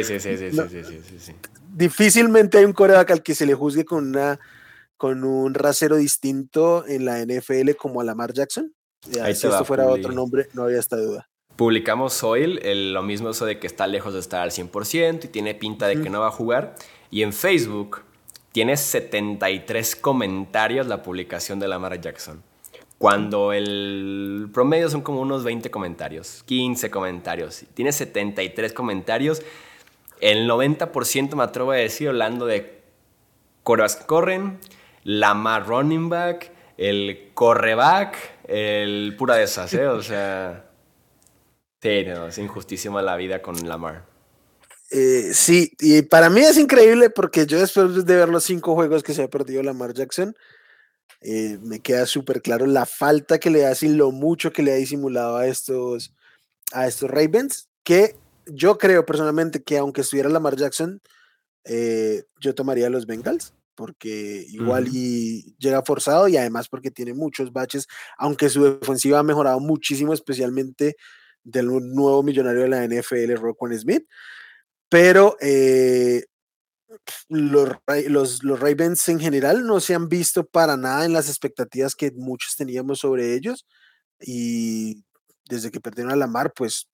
sí, 0.04 0.20
sí, 0.20 0.38
sí, 0.38 0.52
sí, 1.20 1.36
Difícilmente 1.76 2.58
hay 2.58 2.64
un 2.64 2.72
coreback 2.72 3.12
al 3.12 3.22
que 3.22 3.36
se 3.36 3.46
le 3.46 3.54
juzgue 3.54 3.84
con 3.84 4.08
una 4.08 4.40
con 4.96 5.26
un 5.26 5.54
rasero 5.54 5.98
distinto 5.98 6.86
en 6.88 7.04
la 7.04 7.20
NFL 7.20 7.72
como 7.78 8.00
a 8.00 8.06
Lamar 8.06 8.32
Jackson. 8.32 8.74
si 9.02 9.20
esto 9.20 9.66
fuera 9.66 9.86
otro 9.86 10.14
nombre, 10.14 10.48
no 10.54 10.64
había 10.64 10.80
esta 10.80 10.96
duda. 10.96 11.28
Publicamos 11.58 12.24
hoy 12.24 12.60
lo 12.64 13.04
mismo 13.04 13.30
eso 13.30 13.46
de 13.46 13.60
que 13.60 13.68
está 13.68 13.88
lejos 13.88 14.14
de 14.14 14.22
estar 14.22 14.42
al 14.42 14.52
100% 14.52 15.26
y 15.26 15.28
tiene 15.28 15.54
pinta 15.54 15.88
de 15.88 16.02
que 16.02 16.10
no 16.10 16.22
va 16.22 16.28
a 16.28 16.32
jugar. 16.32 16.76
Y 17.12 17.24
en 17.24 17.34
Facebook 17.34 18.04
tiene 18.54 18.78
73 18.78 19.98
comentarios 19.98 20.88
la 20.88 21.04
publicación 21.04 21.60
de 21.60 21.68
Lamar 21.68 22.00
Jackson. 22.00 22.42
Cuando 22.98 23.52
el 23.52 24.50
promedio 24.54 24.90
son 24.90 25.02
como 25.02 25.20
unos 25.20 25.44
20 25.44 25.70
comentarios, 25.72 26.42
15 26.46 26.90
comentarios. 26.90 27.66
Tiene 27.74 27.92
73 27.92 28.72
comentarios. 28.72 29.42
El 30.26 30.50
90% 30.50 31.36
me 31.36 31.44
atrevo 31.44 31.72
a 31.72 31.76
decir 31.76 32.10
hablando 32.10 32.48
de 32.48 32.82
corebacks 33.62 33.96
que 33.98 34.06
corren, 34.08 34.60
Lamar 35.04 35.68
running 35.68 36.10
back, 36.10 36.52
el 36.78 37.30
correback, 37.36 38.18
el 38.48 39.16
pura 39.20 39.36
de 39.36 39.44
esas, 39.44 39.72
¿eh? 39.76 39.86
O 39.86 40.02
sea, 40.02 40.68
sí, 41.80 42.06
no, 42.08 42.26
es 42.26 42.40
injustísima 42.40 43.04
la 43.04 43.16
vida 43.18 43.44
con 43.44 43.70
Lamar. 43.70 44.04
Eh, 44.90 45.30
sí, 45.32 45.72
y 45.80 46.02
para 46.02 46.32
mí 46.32 46.42
es 46.42 46.58
increíble 46.58 47.12
porque 47.12 47.46
yo 47.46 47.60
después 47.60 48.04
de 48.04 48.16
ver 48.16 48.30
los 48.30 48.46
cinco 48.46 48.74
juegos 48.74 49.04
que 49.04 49.14
se 49.14 49.22
ha 49.22 49.28
perdido 49.28 49.62
Lamar 49.62 49.94
Jackson, 49.94 50.36
eh, 51.22 51.60
me 51.62 51.82
queda 51.82 52.08
súper 52.08 52.42
claro 52.42 52.66
la 52.66 52.88
falta 52.88 53.38
que 53.38 53.52
le 53.52 53.68
hace 53.68 53.86
y 53.86 53.90
lo 53.90 54.10
mucho 54.10 54.52
que 54.52 54.64
le 54.64 54.72
ha 54.72 54.78
disimulado 54.78 55.38
a 55.38 55.46
estos, 55.46 56.16
a 56.72 56.88
estos 56.88 57.12
Ravens, 57.12 57.70
que 57.84 58.16
yo 58.48 58.78
creo 58.78 59.06
personalmente 59.06 59.64
que 59.64 59.78
aunque 59.78 60.02
estuviera 60.02 60.30
Lamar 60.30 60.56
Jackson, 60.56 61.02
eh, 61.66 62.24
yo 62.40 62.54
tomaría 62.54 62.90
los 62.90 63.06
Bengals, 63.06 63.54
porque 63.76 64.46
igual 64.50 64.88
y 64.92 65.56
llega 65.58 65.84
forzado 65.84 66.28
y 66.28 66.38
además 66.38 66.70
porque 66.70 66.92
tiene 66.92 67.14
muchos 67.14 67.52
baches, 67.52 67.88
aunque 68.18 68.50
su 68.50 68.64
defensiva 68.64 69.20
ha 69.20 69.24
mejorado 69.24 69.60
muchísimo, 69.60 70.14
especialmente 70.14 70.96
del 71.44 71.68
nuevo 71.68 72.24
millonario 72.24 72.64
de 72.64 72.70
la 72.70 72.86
NFL, 72.86 73.36
Roquan 73.36 73.78
Smith. 73.78 74.08
Pero 74.90 75.36
eh, 75.42 76.26
los, 77.30 77.70
los, 78.08 78.44
los, 78.44 78.60
Ravens 78.60 79.10
en 79.10 79.20
general 79.20 79.66
no 79.66 79.80
se 79.80 79.96
han 79.96 80.08
visto 80.08 80.46
para 80.46 80.78
nada 80.78 81.06
en 81.06 81.14
las 81.14 81.28
expectativas 81.28 81.96
que 81.96 82.12
muchos 82.12 82.56
teníamos 82.56 83.00
sobre 83.00 83.34
ellos. 83.34 83.66
Y 84.20 85.04
desde 85.50 85.72
que 85.72 85.82
perdieron 85.82 86.14
a 86.14 86.16
la 86.16 86.28
mar, 86.28 86.54
pues 86.56 86.88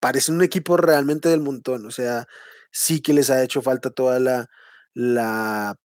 parece 0.00 0.32
un 0.32 0.42
equipo 0.42 0.76
realmente 0.76 1.28
del 1.28 1.40
montón. 1.40 1.86
O 1.86 1.90
sea, 1.90 2.26
sí 2.72 3.00
que 3.00 3.12
les 3.12 3.30
ha 3.30 3.42
hecho 3.42 3.62
falta 3.62 3.90
toda 3.90 4.18
la, 4.18 4.46
la, 4.94 5.76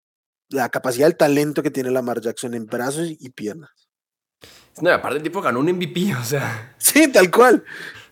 la 0.50 0.70
capacidad, 0.70 1.08
el 1.08 1.18
talento 1.18 1.62
que 1.62 1.72
tiene 1.72 1.92
Lamar 1.92 2.22
Jackson 2.22 2.54
en 2.54 2.66
brazos 2.66 3.10
y 3.10 3.30
piernas. 3.30 3.72
No, 4.82 4.92
aparte 4.92 5.18
el 5.18 5.24
tipo 5.24 5.42
ganó 5.42 5.60
un 5.60 5.68
MVP, 5.68 6.16
o 6.16 6.24
sea. 6.24 6.76
Sí, 6.78 7.12
tal 7.12 7.32
cual. 7.32 7.64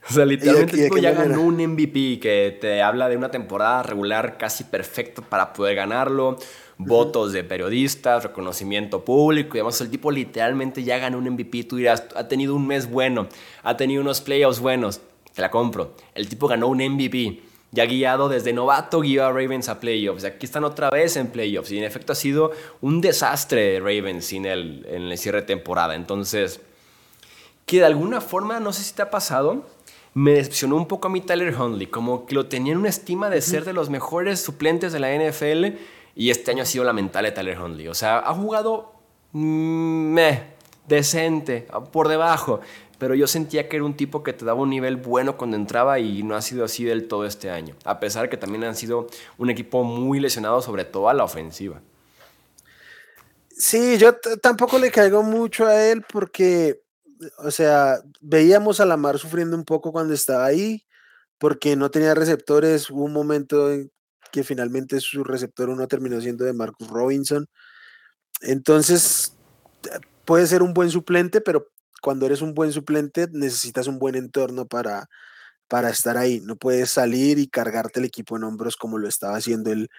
O 0.09 0.13
sea, 0.13 0.25
literalmente 0.25 0.75
el 0.75 0.83
tipo 0.83 0.97
ya 0.97 1.11
ganó 1.11 1.41
un 1.41 1.55
MVP 1.55 2.19
que 2.19 2.57
te 2.59 2.81
habla 2.81 3.07
de 3.07 3.15
una 3.15 3.31
temporada 3.31 3.83
regular 3.83 4.37
casi 4.37 4.65
perfecta 4.65 5.21
para 5.21 5.53
poder 5.53 5.75
ganarlo. 5.75 6.37
Votos 6.77 7.31
de 7.31 7.43
periodistas, 7.43 8.23
reconocimiento 8.23 9.05
público 9.05 9.55
y 9.55 9.59
además 9.59 9.79
el 9.79 9.89
tipo 9.89 10.11
literalmente 10.11 10.83
ya 10.83 10.97
ganó 10.97 11.19
un 11.19 11.29
MVP. 11.29 11.63
Tú 11.63 11.77
dirás, 11.77 12.03
ha 12.15 12.27
tenido 12.27 12.55
un 12.55 12.67
mes 12.67 12.89
bueno, 12.89 13.29
ha 13.61 13.77
tenido 13.77 14.01
unos 14.01 14.19
playoffs 14.19 14.59
buenos. 14.59 14.99
Te 15.33 15.41
la 15.41 15.49
compro. 15.49 15.95
El 16.13 16.27
tipo 16.29 16.47
ganó 16.47 16.67
un 16.67 16.77
MVP. 16.77 17.41
Ya 17.71 17.85
guiado 17.85 18.29
desde 18.29 18.53
novato, 18.53 18.99
guió 18.99 19.25
a 19.25 19.31
Ravens 19.31 19.67
a 19.67 19.79
playoffs. 19.79 20.25
Aquí 20.25 20.45
están 20.45 20.63
otra 20.63 20.91
vez 20.91 21.15
en 21.17 21.27
playoffs. 21.27 21.71
Y 21.71 21.79
en 21.79 21.83
efecto 21.83 22.13
ha 22.13 22.15
sido 22.15 22.51
un 22.81 23.01
desastre 23.01 23.79
Ravens 23.79 24.25
sin 24.25 24.45
el, 24.45 24.85
en 24.87 25.03
el 25.03 25.17
cierre 25.17 25.41
de 25.41 25.47
temporada. 25.47 25.95
Entonces, 25.95 26.61
que 27.65 27.79
de 27.79 27.85
alguna 27.85 28.21
forma, 28.21 28.59
no 28.59 28.73
sé 28.73 28.83
si 28.83 28.93
te 28.93 29.01
ha 29.01 29.09
pasado, 29.09 29.65
me 30.13 30.33
decepcionó 30.33 30.75
un 30.75 30.87
poco 30.87 31.07
a 31.07 31.11
mí 31.11 31.21
Tyler 31.21 31.59
Hundley, 31.59 31.87
como 31.87 32.25
que 32.25 32.35
lo 32.35 32.45
tenía 32.45 32.73
en 32.73 32.79
una 32.79 32.89
estima 32.89 33.29
de 33.29 33.41
ser 33.41 33.65
de 33.65 33.73
los 33.73 33.89
mejores 33.89 34.39
suplentes 34.41 34.93
de 34.93 34.99
la 34.99 35.09
NFL 35.15 35.77
y 36.15 36.29
este 36.29 36.51
año 36.51 36.63
ha 36.63 36.67
sido 36.67 36.83
lamentable 36.83 37.31
Tyler 37.31 37.59
Hundley. 37.59 37.87
O 37.87 37.95
sea, 37.95 38.19
ha 38.19 38.33
jugado 38.33 38.93
mm, 39.31 40.13
decente, 40.87 41.67
por 41.91 42.07
debajo, 42.07 42.61
pero 42.97 43.15
yo 43.15 43.27
sentía 43.27 43.67
que 43.67 43.77
era 43.77 43.85
un 43.85 43.95
tipo 43.95 44.23
que 44.23 44.33
te 44.33 44.45
daba 44.45 44.61
un 44.61 44.69
nivel 44.69 44.97
bueno 44.97 45.37
cuando 45.37 45.57
entraba 45.57 45.99
y 45.99 46.23
no 46.23 46.35
ha 46.35 46.41
sido 46.41 46.65
así 46.65 46.83
del 46.83 47.07
todo 47.07 47.25
este 47.25 47.49
año, 47.49 47.75
a 47.85 47.99
pesar 47.99 48.29
que 48.29 48.37
también 48.37 48.63
han 48.63 48.75
sido 48.75 49.07
un 49.37 49.49
equipo 49.49 49.83
muy 49.83 50.19
lesionado, 50.19 50.61
sobre 50.61 50.85
todo 50.85 51.09
a 51.09 51.13
la 51.13 51.23
ofensiva. 51.23 51.81
Sí, 53.55 53.97
yo 53.97 54.15
tampoco 54.41 54.79
le 54.79 54.91
caigo 54.91 55.21
mucho 55.21 55.67
a 55.67 55.83
él 55.85 56.03
porque 56.11 56.83
o 57.37 57.51
sea, 57.51 58.01
veíamos 58.21 58.79
a 58.79 58.85
Lamar 58.85 59.17
sufriendo 59.19 59.55
un 59.55 59.65
poco 59.65 59.91
cuando 59.91 60.13
estaba 60.13 60.45
ahí, 60.45 60.85
porque 61.37 61.75
no 61.75 61.91
tenía 61.91 62.13
receptores. 62.13 62.89
Hubo 62.89 63.03
un 63.03 63.13
momento 63.13 63.71
en 63.71 63.91
que 64.31 64.43
finalmente 64.43 64.99
su 64.99 65.23
receptor 65.23 65.69
uno 65.69 65.87
terminó 65.87 66.19
siendo 66.21 66.45
de 66.45 66.53
Marcus 66.53 66.87
Robinson. 66.89 67.47
Entonces, 68.41 69.35
puede 70.25 70.47
ser 70.47 70.61
un 70.63 70.73
buen 70.73 70.89
suplente, 70.89 71.41
pero 71.41 71.69
cuando 72.01 72.25
eres 72.25 72.41
un 72.41 72.53
buen 72.53 72.71
suplente 72.71 73.27
necesitas 73.31 73.87
un 73.87 73.99
buen 73.99 74.15
entorno 74.15 74.65
para, 74.67 75.09
para 75.67 75.89
estar 75.89 76.17
ahí. 76.17 76.41
No 76.41 76.55
puedes 76.55 76.89
salir 76.89 77.39
y 77.39 77.47
cargarte 77.47 77.99
el 77.99 78.05
equipo 78.05 78.37
en 78.37 78.43
hombros 78.43 78.75
como 78.75 78.97
lo 78.97 79.07
estaba 79.07 79.37
haciendo 79.37 79.71
el, 79.71 79.89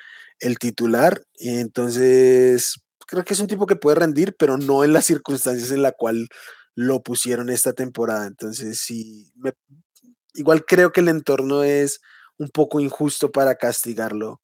el 0.41 0.59
titular. 0.59 1.23
Y 1.35 1.59
entonces, 1.59 2.81
creo 3.07 3.25
que 3.25 3.35
es 3.35 3.41
un 3.41 3.47
tipo 3.49 3.67
que 3.67 3.77
puede 3.77 3.97
rendir, 3.97 4.37
pero 4.39 4.59
no 4.59 4.85
en 4.85 4.93
las 4.93 5.07
circunstancias 5.07 5.71
en 5.71 5.83
la 5.83 5.93
cual 5.93 6.29
lo 6.75 7.03
pusieron 7.03 7.51
esta 7.51 7.73
temporada. 7.73 8.27
Entonces, 8.27 8.81
sí, 8.81 9.33
igual 10.35 10.65
creo 10.65 10.93
que 10.93 11.01
el 11.01 11.09
entorno 11.09 11.65
es 11.65 12.01
un 12.39 12.49
poco 12.49 12.81
injusto 12.81 13.31
para 13.31 13.55
castigarlo 13.57 14.41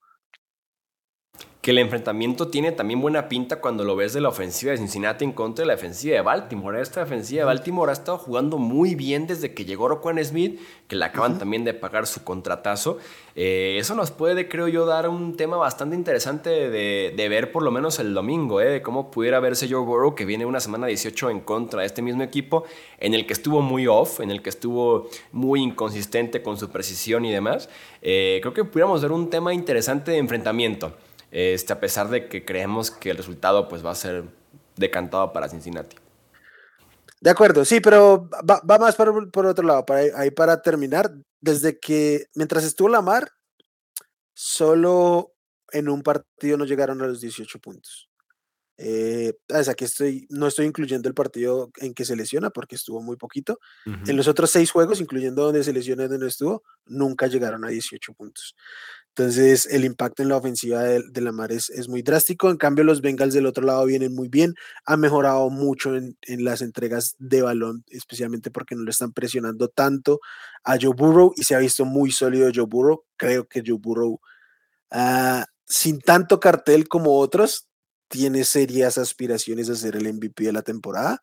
que 1.60 1.72
el 1.72 1.78
enfrentamiento 1.78 2.48
tiene 2.48 2.72
también 2.72 3.02
buena 3.02 3.28
pinta 3.28 3.60
cuando 3.60 3.84
lo 3.84 3.94
ves 3.94 4.14
de 4.14 4.22
la 4.22 4.30
ofensiva 4.30 4.72
de 4.72 4.78
Cincinnati 4.78 5.26
en 5.26 5.32
contra 5.32 5.62
de 5.62 5.66
la 5.66 5.74
defensiva 5.74 6.14
de 6.14 6.22
Baltimore. 6.22 6.80
Esta 6.80 7.02
ofensiva 7.02 7.40
de 7.40 7.44
Baltimore 7.44 7.90
ha 7.90 7.92
estado 7.92 8.16
jugando 8.16 8.56
muy 8.56 8.94
bien 8.94 9.26
desde 9.26 9.52
que 9.52 9.66
llegó 9.66 9.86
Roquan 9.88 10.24
Smith, 10.24 10.58
que 10.88 10.96
le 10.96 11.04
acaban 11.04 11.38
también 11.38 11.62
de 11.64 11.74
pagar 11.74 12.06
su 12.06 12.24
contratazo. 12.24 12.96
Eh, 13.36 13.76
eso 13.78 13.94
nos 13.94 14.10
puede, 14.10 14.48
creo 14.48 14.68
yo, 14.68 14.86
dar 14.86 15.06
un 15.10 15.36
tema 15.36 15.58
bastante 15.58 15.94
interesante 15.94 16.48
de, 16.48 17.28
ver 17.28 17.52
por 17.52 17.62
lo 17.62 17.70
menos 17.70 17.98
el 17.98 18.14
domingo, 18.14 18.62
eh, 18.62 18.70
de 18.70 18.82
cómo 18.82 19.10
pudiera 19.10 19.38
verse 19.38 19.68
Joe 19.68 19.84
Burrow, 19.84 20.14
que 20.14 20.24
viene 20.24 20.46
una 20.46 20.60
semana 20.60 20.86
18 20.86 21.28
en 21.28 21.40
contra 21.40 21.82
de 21.82 21.86
este 21.86 22.00
mismo 22.00 22.22
equipo, 22.22 22.64
en 22.98 23.12
el 23.12 23.26
que 23.26 23.34
estuvo 23.34 23.60
muy 23.60 23.86
off, 23.86 24.20
en 24.20 24.30
el 24.30 24.40
que 24.40 24.48
estuvo 24.48 25.10
muy 25.30 25.60
inconsistente 25.60 26.42
con 26.42 26.56
su 26.56 26.70
precisión 26.70 27.26
y 27.26 27.32
demás. 27.32 27.68
Eh, 28.00 28.38
creo 28.40 28.54
que 28.54 28.64
pudiéramos 28.64 29.02
ver 29.02 29.12
un 29.12 29.28
tema 29.28 29.52
interesante 29.52 30.12
de 30.12 30.16
enfrentamiento 30.16 30.94
este, 31.30 31.72
a 31.72 31.80
pesar 31.80 32.08
de 32.08 32.28
que 32.28 32.44
creemos 32.44 32.90
que 32.90 33.10
el 33.10 33.16
resultado 33.16 33.68
pues, 33.68 33.84
va 33.84 33.90
a 33.92 33.94
ser 33.94 34.24
decantado 34.76 35.32
para 35.32 35.48
Cincinnati. 35.48 35.96
De 37.20 37.30
acuerdo, 37.30 37.64
sí, 37.64 37.80
pero 37.80 38.28
va, 38.48 38.78
más 38.78 38.96
por, 38.96 39.30
por, 39.30 39.46
otro 39.46 39.66
lado, 39.66 39.84
para, 39.84 40.18
ahí 40.18 40.30
para 40.30 40.62
terminar, 40.62 41.12
desde 41.40 41.78
que 41.78 42.26
mientras 42.34 42.64
estuvo 42.64 42.88
Lamar, 42.88 43.30
solo 44.32 45.34
en 45.72 45.88
un 45.88 46.02
partido 46.02 46.56
no 46.56 46.64
llegaron 46.64 47.02
a 47.02 47.06
los 47.06 47.20
18 47.20 47.58
puntos. 47.60 48.10
Eh, 48.82 49.34
aquí 49.68 49.84
estoy, 49.84 50.26
no 50.30 50.46
estoy 50.46 50.64
incluyendo 50.64 51.06
el 51.06 51.14
partido 51.14 51.70
en 51.76 51.92
que 51.92 52.06
se 52.06 52.16
lesiona 52.16 52.48
porque 52.48 52.76
estuvo 52.76 53.02
muy 53.02 53.16
poquito. 53.18 53.60
En 53.84 54.16
los 54.16 54.26
otros 54.26 54.50
seis 54.50 54.70
juegos, 54.70 55.02
incluyendo 55.02 55.44
donde 55.44 55.62
se 55.62 55.74
lesiona 55.74 56.04
y 56.04 56.08
donde 56.08 56.24
no 56.24 56.26
estuvo, 56.26 56.62
nunca 56.86 57.26
llegaron 57.26 57.62
a 57.66 57.68
18 57.68 58.14
puntos. 58.14 58.56
Entonces, 59.16 59.66
el 59.66 59.84
impacto 59.84 60.22
en 60.22 60.28
la 60.28 60.36
ofensiva 60.36 60.82
de, 60.82 61.20
la 61.20 61.46
es, 61.50 61.88
muy 61.88 62.02
drástico. 62.02 62.48
En 62.48 62.56
cambio, 62.56 62.84
los 62.84 63.00
Bengals 63.00 63.34
del 63.34 63.46
otro 63.46 63.64
lado 63.64 63.84
vienen 63.84 64.14
muy 64.14 64.28
bien. 64.28 64.54
Ha 64.86 64.96
mejorado 64.96 65.50
mucho 65.50 65.96
en, 65.96 66.16
las 66.44 66.62
entregas 66.62 67.16
de 67.18 67.42
balón, 67.42 67.84
especialmente 67.88 68.50
porque 68.50 68.76
no 68.76 68.84
le 68.84 68.92
están 68.92 69.12
presionando 69.12 69.68
tanto 69.68 70.20
a 70.64 70.76
Joe 70.80 70.94
Burrow 70.96 71.32
y 71.36 71.42
se 71.42 71.54
ha 71.54 71.58
visto 71.58 71.84
muy 71.84 72.12
sólido 72.12 72.50
Joe 72.54 72.66
Burrow. 72.66 73.04
Creo 73.16 73.48
que 73.48 73.62
Joe 73.66 73.78
Burrow, 73.78 74.20
ah, 74.90 75.44
sin 75.66 76.00
tanto 76.00 76.38
cartel 76.38 76.88
como 76.88 77.18
otros, 77.18 77.66
tiene 78.08 78.44
serias 78.44 78.96
aspiraciones 78.96 79.68
a 79.70 79.76
ser 79.76 79.96
el 79.96 80.12
MVP 80.12 80.44
de 80.44 80.52
la 80.52 80.62
temporada. 80.62 81.22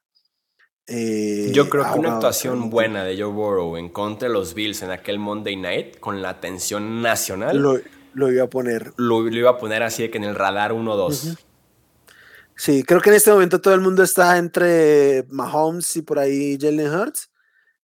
Eh, 0.87 1.51
Yo 1.53 1.69
creo 1.69 1.83
que 1.91 1.99
una 1.99 2.13
actuación 2.13 2.69
buena 2.69 3.03
de 3.03 3.21
Joe 3.21 3.31
Burrow 3.31 3.75
en 3.75 3.89
contra 3.89 4.29
de 4.29 4.33
los 4.33 4.53
Bills 4.53 4.81
en 4.81 4.91
aquel 4.91 5.19
Monday 5.19 5.57
night 5.57 5.99
con 5.99 6.21
la 6.21 6.29
atención 6.29 7.01
nacional. 7.01 7.61
Lo, 8.13 8.31
iba 8.31 8.45
a 8.45 8.49
poner. 8.49 8.93
Lo, 8.95 9.27
iba 9.27 9.51
a 9.51 9.57
poner 9.57 9.83
así 9.83 10.03
de 10.03 10.09
que 10.09 10.17
en 10.17 10.23
el 10.23 10.35
radar 10.35 10.71
1-2. 10.71 11.37
Sí, 12.55 12.83
creo 12.83 13.01
que 13.01 13.09
en 13.09 13.17
este 13.17 13.31
momento 13.31 13.61
todo 13.61 13.75
el 13.75 13.81
mundo 13.81 14.01
está 14.01 14.37
entre 14.37 15.25
Mahomes 15.29 15.95
y 15.97 16.01
por 16.01 16.17
ahí 16.17 16.57
Jalen 16.59 16.89
Hurts. 16.89 17.29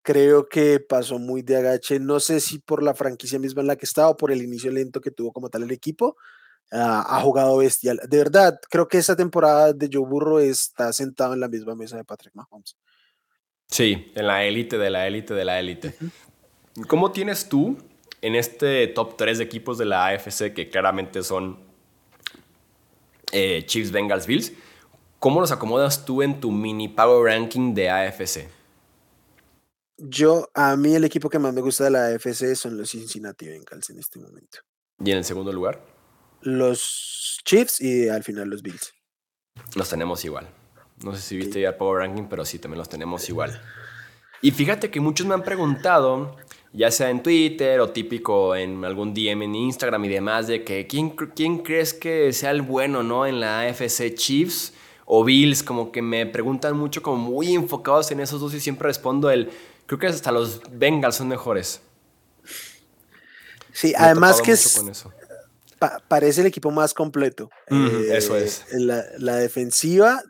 Creo 0.02 0.48
que 0.48 0.80
pasó 0.80 1.18
muy 1.18 1.42
de 1.42 1.56
agache. 1.56 2.00
No 2.00 2.18
sé 2.18 2.40
si 2.40 2.58
por 2.58 2.82
la 2.82 2.94
franquicia 2.94 3.38
misma 3.38 3.60
en 3.60 3.68
la 3.68 3.76
que 3.76 3.84
estaba 3.84 4.08
o 4.08 4.16
por 4.16 4.32
el 4.32 4.42
inicio 4.42 4.70
lento 4.72 5.00
que 5.00 5.10
tuvo 5.10 5.32
como 5.32 5.50
tal 5.50 5.64
el 5.64 5.70
equipo. 5.70 6.16
Ah, 6.72 7.04
ha 7.08 7.20
jugado 7.20 7.56
bestial. 7.58 8.00
De 8.08 8.18
verdad, 8.18 8.58
creo 8.70 8.88
que 8.88 8.98
esa 8.98 9.14
temporada 9.14 9.72
de 9.72 9.88
Joe 9.92 10.04
Burrow 10.04 10.38
está 10.38 10.92
sentado 10.92 11.34
en 11.34 11.40
la 11.40 11.48
misma 11.48 11.74
mesa 11.74 11.96
de 11.96 12.04
Patrick 12.04 12.34
Mahomes. 12.34 12.76
Sí, 13.68 14.12
en 14.14 14.26
la 14.26 14.44
élite 14.44 14.78
de 14.78 14.90
la 14.90 15.06
élite 15.06 15.34
de 15.34 15.44
la 15.44 15.60
élite. 15.60 15.96
¿Cómo 16.88 17.12
tienes 17.12 17.48
tú 17.48 17.78
en 18.20 18.34
este 18.34 18.86
top 18.88 19.16
3 19.16 19.38
de 19.38 19.44
equipos 19.44 19.78
de 19.78 19.86
la 19.86 20.06
AFC 20.06 20.52
que 20.52 20.68
claramente 20.70 21.22
son 21.22 21.58
eh, 23.32 23.64
Chiefs, 23.66 23.92
Bengals, 23.92 24.26
Bills? 24.26 24.52
¿Cómo 25.18 25.40
los 25.40 25.52
acomodas 25.52 26.04
tú 26.04 26.22
en 26.22 26.40
tu 26.40 26.50
mini 26.50 26.88
power 26.88 27.32
ranking 27.32 27.74
de 27.74 27.90
AFC? 27.90 28.48
Yo, 29.98 30.48
a 30.52 30.76
mí 30.76 30.94
el 30.94 31.04
equipo 31.04 31.30
que 31.30 31.38
más 31.38 31.54
me 31.54 31.62
gusta 31.62 31.84
de 31.84 31.90
la 31.90 32.06
AFC 32.08 32.54
son 32.54 32.76
los 32.76 32.90
Cincinnati 32.90 33.48
Bengals 33.48 33.88
en 33.90 33.98
este 33.98 34.18
momento. 34.18 34.58
¿Y 35.02 35.10
en 35.10 35.18
el 35.18 35.24
segundo 35.24 35.52
lugar? 35.52 35.95
Los 36.46 37.40
Chiefs 37.44 37.80
y 37.80 38.08
al 38.08 38.22
final 38.22 38.48
los 38.48 38.62
Bills. 38.62 38.94
Los 39.74 39.88
tenemos 39.88 40.24
igual. 40.24 40.48
No 41.02 41.12
sé 41.12 41.20
si 41.20 41.36
viste 41.36 41.60
ya 41.60 41.70
el 41.70 41.74
Power 41.74 42.06
Ranking, 42.06 42.28
pero 42.28 42.44
sí, 42.44 42.60
también 42.60 42.78
los 42.78 42.88
tenemos 42.88 43.28
igual. 43.28 43.60
Y 44.42 44.52
fíjate 44.52 44.88
que 44.88 45.00
muchos 45.00 45.26
me 45.26 45.34
han 45.34 45.42
preguntado, 45.42 46.36
ya 46.72 46.92
sea 46.92 47.10
en 47.10 47.20
Twitter 47.20 47.80
o 47.80 47.90
típico 47.90 48.54
en 48.54 48.84
algún 48.84 49.12
DM 49.12 49.42
en 49.42 49.54
Instagram 49.56 50.04
y 50.04 50.08
demás, 50.08 50.46
de 50.46 50.62
que 50.62 50.86
¿quién, 50.86 51.10
quién 51.10 51.58
crees 51.58 51.92
que 51.92 52.32
sea 52.32 52.52
el 52.52 52.62
bueno, 52.62 53.02
¿no? 53.02 53.26
En 53.26 53.40
la 53.40 53.62
AFC 53.62 54.14
Chiefs 54.14 54.72
o 55.04 55.24
Bills, 55.24 55.64
como 55.64 55.90
que 55.90 56.00
me 56.00 56.26
preguntan 56.26 56.76
mucho, 56.76 57.02
como 57.02 57.16
muy 57.16 57.54
enfocados 57.54 58.12
en 58.12 58.20
esos 58.20 58.40
dos 58.40 58.54
y 58.54 58.60
siempre 58.60 58.86
respondo 58.86 59.30
el, 59.30 59.50
creo 59.86 59.98
que 59.98 60.06
hasta 60.06 60.30
los 60.30 60.60
Bengals 60.70 61.16
son 61.16 61.26
mejores. 61.26 61.80
Sí, 63.72 63.92
además 63.96 64.40
que 64.40 64.52
es, 64.52 64.80
parece 66.08 66.40
el 66.40 66.46
equipo 66.46 66.70
más 66.70 66.94
completo. 66.94 67.50
eso 68.10 68.36
es. 68.36 68.64
Eh, 68.72 68.80
la, 68.80 69.04
la, 69.18 69.36
defensiva 69.36 70.22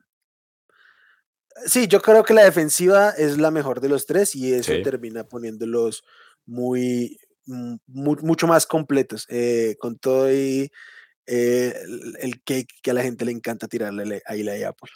Sí, 1.64 1.88
yo 1.88 2.02
creo 2.02 2.22
que 2.22 2.34
la 2.34 2.44
defensiva 2.44 3.10
es 3.10 3.38
la 3.38 3.50
mejor 3.50 3.80
de 3.80 3.88
los 3.88 4.06
tres 4.06 4.34
y 4.34 4.52
eso 4.52 4.72
termina 4.82 5.24
poniéndolos 5.24 6.04
muy, 6.44 7.18
mm, 7.46 7.76
mucho 7.86 8.46
más 8.46 8.66
completos. 8.66 9.26
Eh, 9.30 9.76
con 9.78 9.98
todo 9.98 10.30
y 10.30 10.70
eh, 11.26 11.74
el, 12.20 12.42
cake 12.42 12.68
que 12.82 12.90
a 12.90 12.94
la 12.94 13.02
gente 13.02 13.24
le 13.24 13.32
encanta 13.32 13.68
tirarle 13.68 14.22
ahí 14.26 14.42
la 14.42 14.52
Apple. 14.68 14.90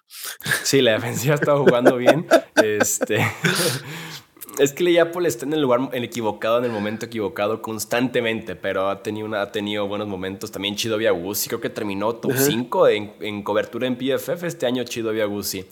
Sí, 0.63 0.83
la 0.83 0.93
defensiva 0.93 1.35
está 1.35 1.57
jugando 1.57 1.97
bien. 1.97 2.27
este. 2.63 3.19
Es 4.59 4.73
que 4.73 5.01
Apple 5.01 5.29
está 5.29 5.47
en 5.47 5.53
el 5.53 5.63
lugar 5.63 5.89
equivocado, 5.93 6.59
en 6.59 6.65
el 6.65 6.71
momento 6.71 7.07
equivocado 7.07 7.63
constantemente, 7.63 8.57
pero 8.57 8.89
ha 8.89 9.03
tenido, 9.03 9.27
una, 9.27 9.43
ha 9.43 9.53
tenido 9.53 9.87
buenos 9.87 10.09
momentos. 10.09 10.51
También 10.51 10.77
Chido 10.77 10.99
Viagusi, 10.99 11.49
creo 11.49 11.61
que 11.61 11.71
terminó 11.71 12.15
top 12.17 12.33
5 12.37 12.89
en, 12.89 13.13
en, 13.21 13.43
cobertura 13.43 13.87
en 13.87 13.97
PFF 13.97 14.45
este 14.45 14.67
año 14.67 14.83
Chido 14.85 15.13
Viagusi. 15.13 15.65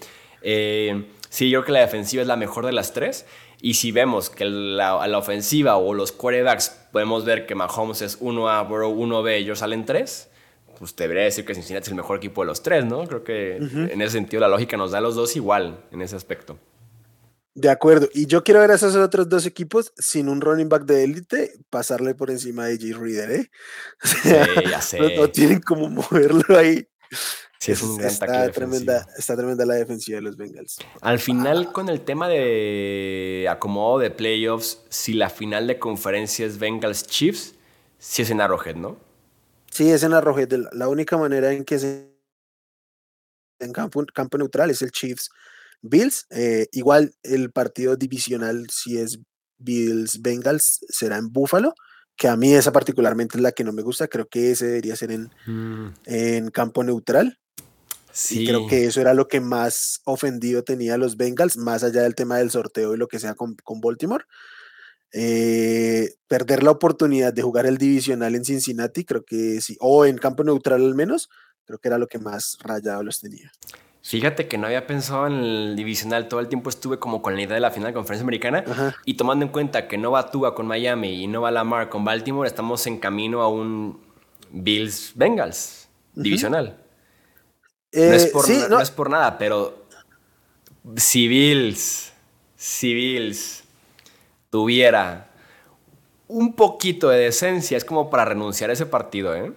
Eh, 0.42 1.06
sí, 1.28 1.50
yo 1.50 1.60
creo 1.60 1.66
que 1.66 1.72
la 1.72 1.80
defensiva 1.80 2.22
es 2.22 2.28
la 2.28 2.36
mejor 2.36 2.64
de 2.64 2.72
las 2.72 2.92
tres. 2.92 3.26
Y 3.60 3.74
si 3.74 3.90
vemos 3.90 4.30
que 4.30 4.44
la, 4.44 5.06
la 5.06 5.18
ofensiva 5.18 5.76
o 5.76 5.92
los 5.92 6.12
quarterbacks 6.12 6.70
podemos 6.92 7.24
ver 7.24 7.44
que 7.46 7.54
Mahomes 7.54 8.02
es 8.02 8.20
1A, 8.20 8.68
Burrow 8.68 8.94
1B, 8.94 9.32
ellos 9.32 9.58
salen 9.58 9.84
3, 9.84 10.28
pues 10.78 10.94
te 10.94 11.04
debería 11.04 11.24
decir 11.24 11.44
que 11.44 11.54
Cincinnati 11.54 11.86
es 11.86 11.88
el 11.88 11.96
mejor 11.96 12.18
equipo 12.18 12.42
de 12.42 12.46
los 12.46 12.62
tres, 12.62 12.84
¿no? 12.84 13.04
Creo 13.06 13.24
que 13.24 13.56
en 13.56 14.00
ese 14.00 14.12
sentido 14.12 14.40
la 14.40 14.48
lógica 14.48 14.76
nos 14.76 14.92
da 14.92 14.98
a 14.98 15.00
los 15.00 15.16
dos 15.16 15.34
igual 15.34 15.80
en 15.90 16.02
ese 16.02 16.14
aspecto. 16.14 16.56
De 17.58 17.70
acuerdo. 17.70 18.08
Y 18.14 18.26
yo 18.26 18.44
quiero 18.44 18.60
ver 18.60 18.70
a 18.70 18.76
esos 18.76 18.94
otros 18.94 19.28
dos 19.28 19.44
equipos 19.44 19.92
sin 19.96 20.28
un 20.28 20.40
running 20.40 20.68
back 20.68 20.84
de 20.84 21.02
élite 21.02 21.54
pasarle 21.70 22.14
por 22.14 22.30
encima 22.30 22.66
de 22.66 22.78
J. 22.78 22.96
Reader, 22.96 23.32
¿eh? 23.32 23.50
sí, 24.04 24.28
ya 24.70 24.80
sé. 24.80 25.16
no, 25.16 25.28
tienen 25.28 25.60
como 25.60 25.88
moverlo 25.90 26.56
ahí. 26.56 26.86
Sí, 27.58 27.72
es 27.72 27.82
un 27.82 28.00
está, 28.00 28.48
tremenda, 28.52 29.04
está 29.16 29.36
tremenda 29.36 29.66
la 29.66 29.74
defensiva 29.74 30.16
de 30.16 30.22
los 30.22 30.36
Bengals. 30.36 30.78
Al 31.00 31.18
final, 31.18 31.72
con 31.72 31.88
el 31.88 32.02
tema 32.02 32.28
de 32.28 33.48
acomodo 33.50 33.98
de 33.98 34.12
playoffs, 34.12 34.84
si 34.88 35.14
la 35.14 35.28
final 35.28 35.66
de 35.66 35.80
conferencia 35.80 36.46
es 36.46 36.60
Bengals 36.60 37.08
Chiefs, 37.08 37.56
sí 37.98 38.22
es 38.22 38.30
en 38.30 38.40
Arrowhead, 38.40 38.76
¿no? 38.76 39.00
Sí, 39.72 39.90
es 39.90 40.04
en 40.04 40.12
Arrowhead. 40.12 40.52
La 40.70 40.86
única 40.86 41.16
manera 41.16 41.52
en 41.52 41.64
que 41.64 41.74
es 41.74 41.82
en 41.82 43.72
campo, 43.72 44.06
campo 44.14 44.38
neutral 44.38 44.70
es 44.70 44.80
el 44.82 44.92
Chiefs 44.92 45.28
Bills. 45.82 46.26
Eh, 46.30 46.68
igual 46.72 47.14
el 47.22 47.50
partido 47.50 47.96
divisional, 47.96 48.66
si 48.70 48.98
es 48.98 49.18
Bills 49.58 50.20
Bengals, 50.22 50.80
será 50.88 51.16
en 51.16 51.32
Buffalo 51.32 51.74
que 52.18 52.26
a 52.28 52.36
mí 52.36 52.52
esa 52.52 52.72
particularmente 52.72 53.38
es 53.38 53.42
la 53.42 53.52
que 53.52 53.62
no 53.62 53.72
me 53.72 53.82
gusta, 53.82 54.08
creo 54.08 54.28
que 54.28 54.50
ese 54.50 54.66
debería 54.66 54.96
ser 54.96 55.12
en, 55.12 55.30
mm. 55.46 55.94
en 56.04 56.50
campo 56.50 56.82
neutral. 56.82 57.38
Sí. 58.10 58.44
creo 58.44 58.66
que 58.66 58.86
eso 58.86 59.00
era 59.00 59.14
lo 59.14 59.28
que 59.28 59.40
más 59.40 60.00
ofendido 60.04 60.64
tenía 60.64 60.94
a 60.94 60.98
los 60.98 61.16
Bengals, 61.16 61.56
más 61.56 61.84
allá 61.84 62.02
del 62.02 62.16
tema 62.16 62.38
del 62.38 62.50
sorteo 62.50 62.92
y 62.92 62.96
lo 62.98 63.06
que 63.06 63.20
sea 63.20 63.34
con, 63.34 63.54
con 63.62 63.80
Baltimore. 63.80 64.24
Eh, 65.12 66.14
perder 66.26 66.64
la 66.64 66.72
oportunidad 66.72 67.32
de 67.32 67.42
jugar 67.42 67.66
el 67.66 67.78
divisional 67.78 68.34
en 68.34 68.44
Cincinnati, 68.44 69.04
creo 69.04 69.24
que 69.24 69.60
sí, 69.60 69.76
o 69.78 70.04
en 70.04 70.18
campo 70.18 70.42
neutral 70.42 70.84
al 70.84 70.96
menos, 70.96 71.28
creo 71.64 71.78
que 71.78 71.86
era 71.86 71.98
lo 71.98 72.08
que 72.08 72.18
más 72.18 72.58
rayado 72.60 73.04
los 73.04 73.20
tenía. 73.20 73.52
Fíjate 74.02 74.48
que 74.48 74.56
no 74.58 74.66
había 74.66 74.86
pensado 74.86 75.26
en 75.26 75.34
el 75.34 75.76
divisional. 75.76 76.28
Todo 76.28 76.40
el 76.40 76.48
tiempo 76.48 76.70
estuve 76.70 76.98
como 76.98 77.20
con 77.20 77.34
la 77.34 77.42
idea 77.42 77.54
de 77.54 77.60
la 77.60 77.70
final 77.70 77.88
de 77.88 77.94
conferencia 77.94 78.22
americana. 78.22 78.64
Y 79.04 79.14
tomando 79.14 79.44
en 79.44 79.52
cuenta 79.52 79.88
que 79.88 79.98
no 79.98 80.12
va 80.12 80.30
Tua 80.30 80.54
con 80.54 80.66
Miami 80.66 81.22
y 81.22 81.26
no 81.26 81.42
va 81.42 81.50
Lamar 81.50 81.88
con 81.88 82.04
Baltimore, 82.04 82.46
estamos 82.48 82.86
en 82.86 82.98
camino 82.98 83.42
a 83.42 83.48
un 83.48 84.00
Bills 84.50 85.12
Bengals 85.14 85.88
divisional. 86.14 86.76
no, 87.92 88.02
es 88.02 88.24
eh, 88.24 88.30
por 88.32 88.48
no. 88.70 88.80
es 88.80 88.90
por 88.90 89.10
nada, 89.10 89.36
pero 89.36 89.86
si 90.96 91.28
Bills, 91.28 92.12
si 92.56 92.94
Bills 92.94 93.64
tuviera 94.50 95.30
un 96.28 96.54
poquito 96.54 97.08
de 97.08 97.18
decencia, 97.18 97.76
es 97.76 97.84
como 97.84 98.10
para 98.10 98.26
renunciar 98.26 98.70
a 98.70 98.72
ese 98.74 98.86
partido, 98.86 99.34
¿eh? 99.34 99.52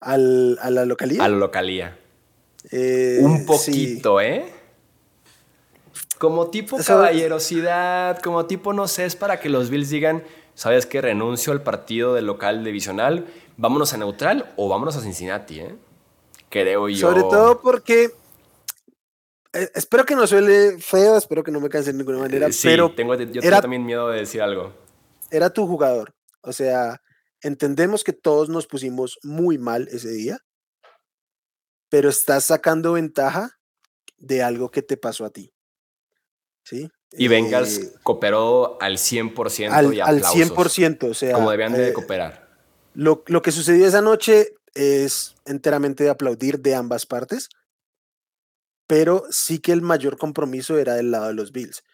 ¿Al, 0.00 0.58
¿A 0.60 0.70
la 0.70 0.84
localía? 0.84 1.24
A 1.24 1.28
la 1.28 1.36
localía. 1.36 1.98
Eh, 2.70 3.18
un 3.22 3.44
poquito, 3.44 4.20
¿eh? 4.20 4.52
Como 6.18 6.48
tipo 6.48 6.78
caballerosidad, 6.78 8.20
como 8.20 8.46
tipo, 8.46 8.72
no 8.72 8.86
sé, 8.86 9.04
es 9.04 9.16
para 9.16 9.40
que 9.40 9.48
los 9.48 9.70
Bills 9.70 9.90
digan, 9.90 10.22
¿sabes 10.54 10.86
qué? 10.86 11.00
Renuncio 11.00 11.52
al 11.52 11.62
partido 11.62 12.14
del 12.14 12.26
local 12.26 12.62
divisional, 12.62 13.26
vámonos 13.56 13.92
a 13.92 13.96
neutral 13.96 14.52
o 14.56 14.68
vámonos 14.68 14.96
a 14.96 15.00
Cincinnati, 15.00 15.60
¿eh? 15.60 15.74
Creo 16.48 16.88
yo. 16.88 17.08
Sobre 17.08 17.22
todo 17.22 17.60
porque 17.60 18.12
eh, 19.52 19.70
espero 19.74 20.04
que 20.04 20.14
no 20.14 20.26
suele 20.26 20.78
feo, 20.78 21.16
espero 21.16 21.42
que 21.42 21.50
no 21.50 21.60
me 21.60 21.68
canse 21.68 21.92
de 21.92 21.98
ninguna 21.98 22.18
manera, 22.18 22.50
sí, 22.52 22.68
pero 22.68 22.94
tengo, 22.94 23.14
yo 23.16 23.40
tengo 23.40 23.60
también 23.60 23.84
miedo 23.84 24.08
de 24.08 24.20
decir 24.20 24.40
algo. 24.40 24.72
Era 25.30 25.50
tu 25.50 25.66
jugador, 25.66 26.14
o 26.40 26.52
sea, 26.52 27.02
entendemos 27.42 28.02
que 28.04 28.12
todos 28.12 28.48
nos 28.48 28.66
pusimos 28.66 29.18
muy 29.22 29.58
mal 29.58 29.88
ese 29.90 30.10
día, 30.10 30.38
pero 31.92 32.08
estás 32.08 32.46
sacando 32.46 32.94
ventaja 32.94 33.60
de 34.16 34.42
algo 34.42 34.70
que 34.70 34.80
te 34.80 34.96
pasó 34.96 35.26
a 35.26 35.30
ti. 35.30 35.52
¿Sí? 36.64 36.88
Y 37.10 37.28
Bengals 37.28 37.76
eh, 37.76 37.92
cooperó 38.02 38.80
al 38.80 38.96
100% 38.96 39.70
al, 39.70 39.92
y 39.92 40.00
al 40.00 40.22
100%, 40.22 41.10
o 41.10 41.12
sea. 41.12 41.34
Como 41.34 41.50
debían 41.50 41.74
de 41.74 41.88
eh, 41.88 41.92
cooperar. 41.92 42.48
Lo, 42.94 43.22
lo, 43.26 43.42
que 43.42 43.52
sucedió 43.52 43.86
esa 43.86 44.00
noche 44.00 44.54
es 44.72 45.34
enteramente 45.44 46.04
de 46.04 46.08
aplaudir 46.08 46.60
de 46.60 46.74
ambas 46.74 47.04
partes, 47.04 47.50
pero 48.86 49.24
sí 49.28 49.58
que 49.58 49.72
el 49.72 49.82
mayor 49.82 50.16
compromiso 50.16 50.78
era 50.78 50.94
del 50.94 51.10
lado 51.10 51.26
de 51.26 51.34
los 51.34 51.52
Bills. 51.52 51.84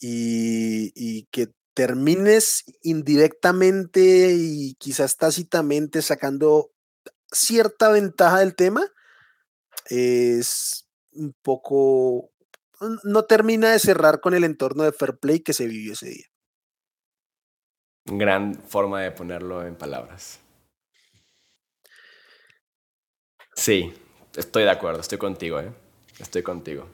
Y, 0.00 0.90
y 0.94 1.24
que 1.24 1.50
termines 1.74 2.64
indirectamente 2.80 4.32
y 4.32 4.74
quizás 4.76 5.18
tácitamente 5.18 6.00
sacando 6.00 6.70
cierta 7.30 7.90
ventaja 7.90 8.38
del 8.38 8.54
tema, 8.54 8.90
es 9.88 10.88
un 11.12 11.34
poco, 11.42 12.30
no 13.04 13.24
termina 13.24 13.72
de 13.72 13.78
cerrar 13.78 14.20
con 14.20 14.34
el 14.34 14.44
entorno 14.44 14.84
de 14.84 14.92
fair 14.92 15.18
play 15.18 15.40
que 15.40 15.52
se 15.52 15.66
vivió 15.66 15.94
ese 15.94 16.08
día. 16.10 16.26
Gran 18.04 18.54
forma 18.54 19.02
de 19.02 19.10
ponerlo 19.10 19.66
en 19.66 19.76
palabras. 19.76 20.40
Sí, 23.54 23.92
estoy 24.36 24.62
de 24.62 24.70
acuerdo, 24.70 25.00
estoy 25.00 25.18
contigo, 25.18 25.60
¿eh? 25.60 25.72
Estoy 26.20 26.42
contigo. 26.42 26.88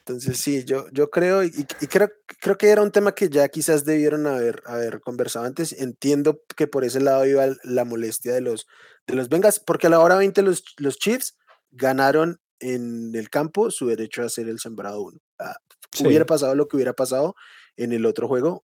Entonces 0.00 0.38
sí, 0.38 0.64
yo, 0.64 0.86
yo 0.90 1.08
creo, 1.08 1.44
y, 1.44 1.52
creo, 1.88 2.10
creo 2.40 2.58
que 2.58 2.68
era 2.68 2.82
un 2.82 2.90
tema 2.90 3.14
que 3.14 3.28
ya 3.28 3.48
quizás 3.48 3.84
debieron 3.84 4.26
haber, 4.26 4.60
haber 4.66 5.00
conversado 5.00 5.44
antes. 5.46 5.72
Entiendo 5.72 6.42
que 6.56 6.66
por 6.66 6.84
ese 6.84 7.00
lado 7.00 7.26
iba 7.26 7.46
la 7.62 7.84
molestia 7.84 8.32
de 8.32 8.40
los, 8.40 8.66
de 9.06 9.14
los 9.14 9.28
Vengas, 9.28 9.60
porque 9.60 9.86
a 9.86 9.90
la 9.90 10.00
hora 10.00 10.16
20 10.16 10.42
los, 10.42 10.64
los 10.78 10.98
Chiefs 10.98 11.36
ganaron 11.70 12.40
en 12.58 13.14
el 13.14 13.30
campo 13.30 13.70
su 13.70 13.86
derecho 13.86 14.22
a 14.22 14.28
ser 14.28 14.48
el 14.48 14.58
sembrado 14.58 15.02
uno. 15.02 15.18
Ah, 15.38 15.56
hubiera 16.04 16.26
pasado 16.26 16.54
lo 16.54 16.68
que 16.68 16.76
hubiera 16.76 16.92
pasado 16.92 17.34
en 17.76 17.92
el 17.92 18.04
otro 18.06 18.28
juego, 18.28 18.62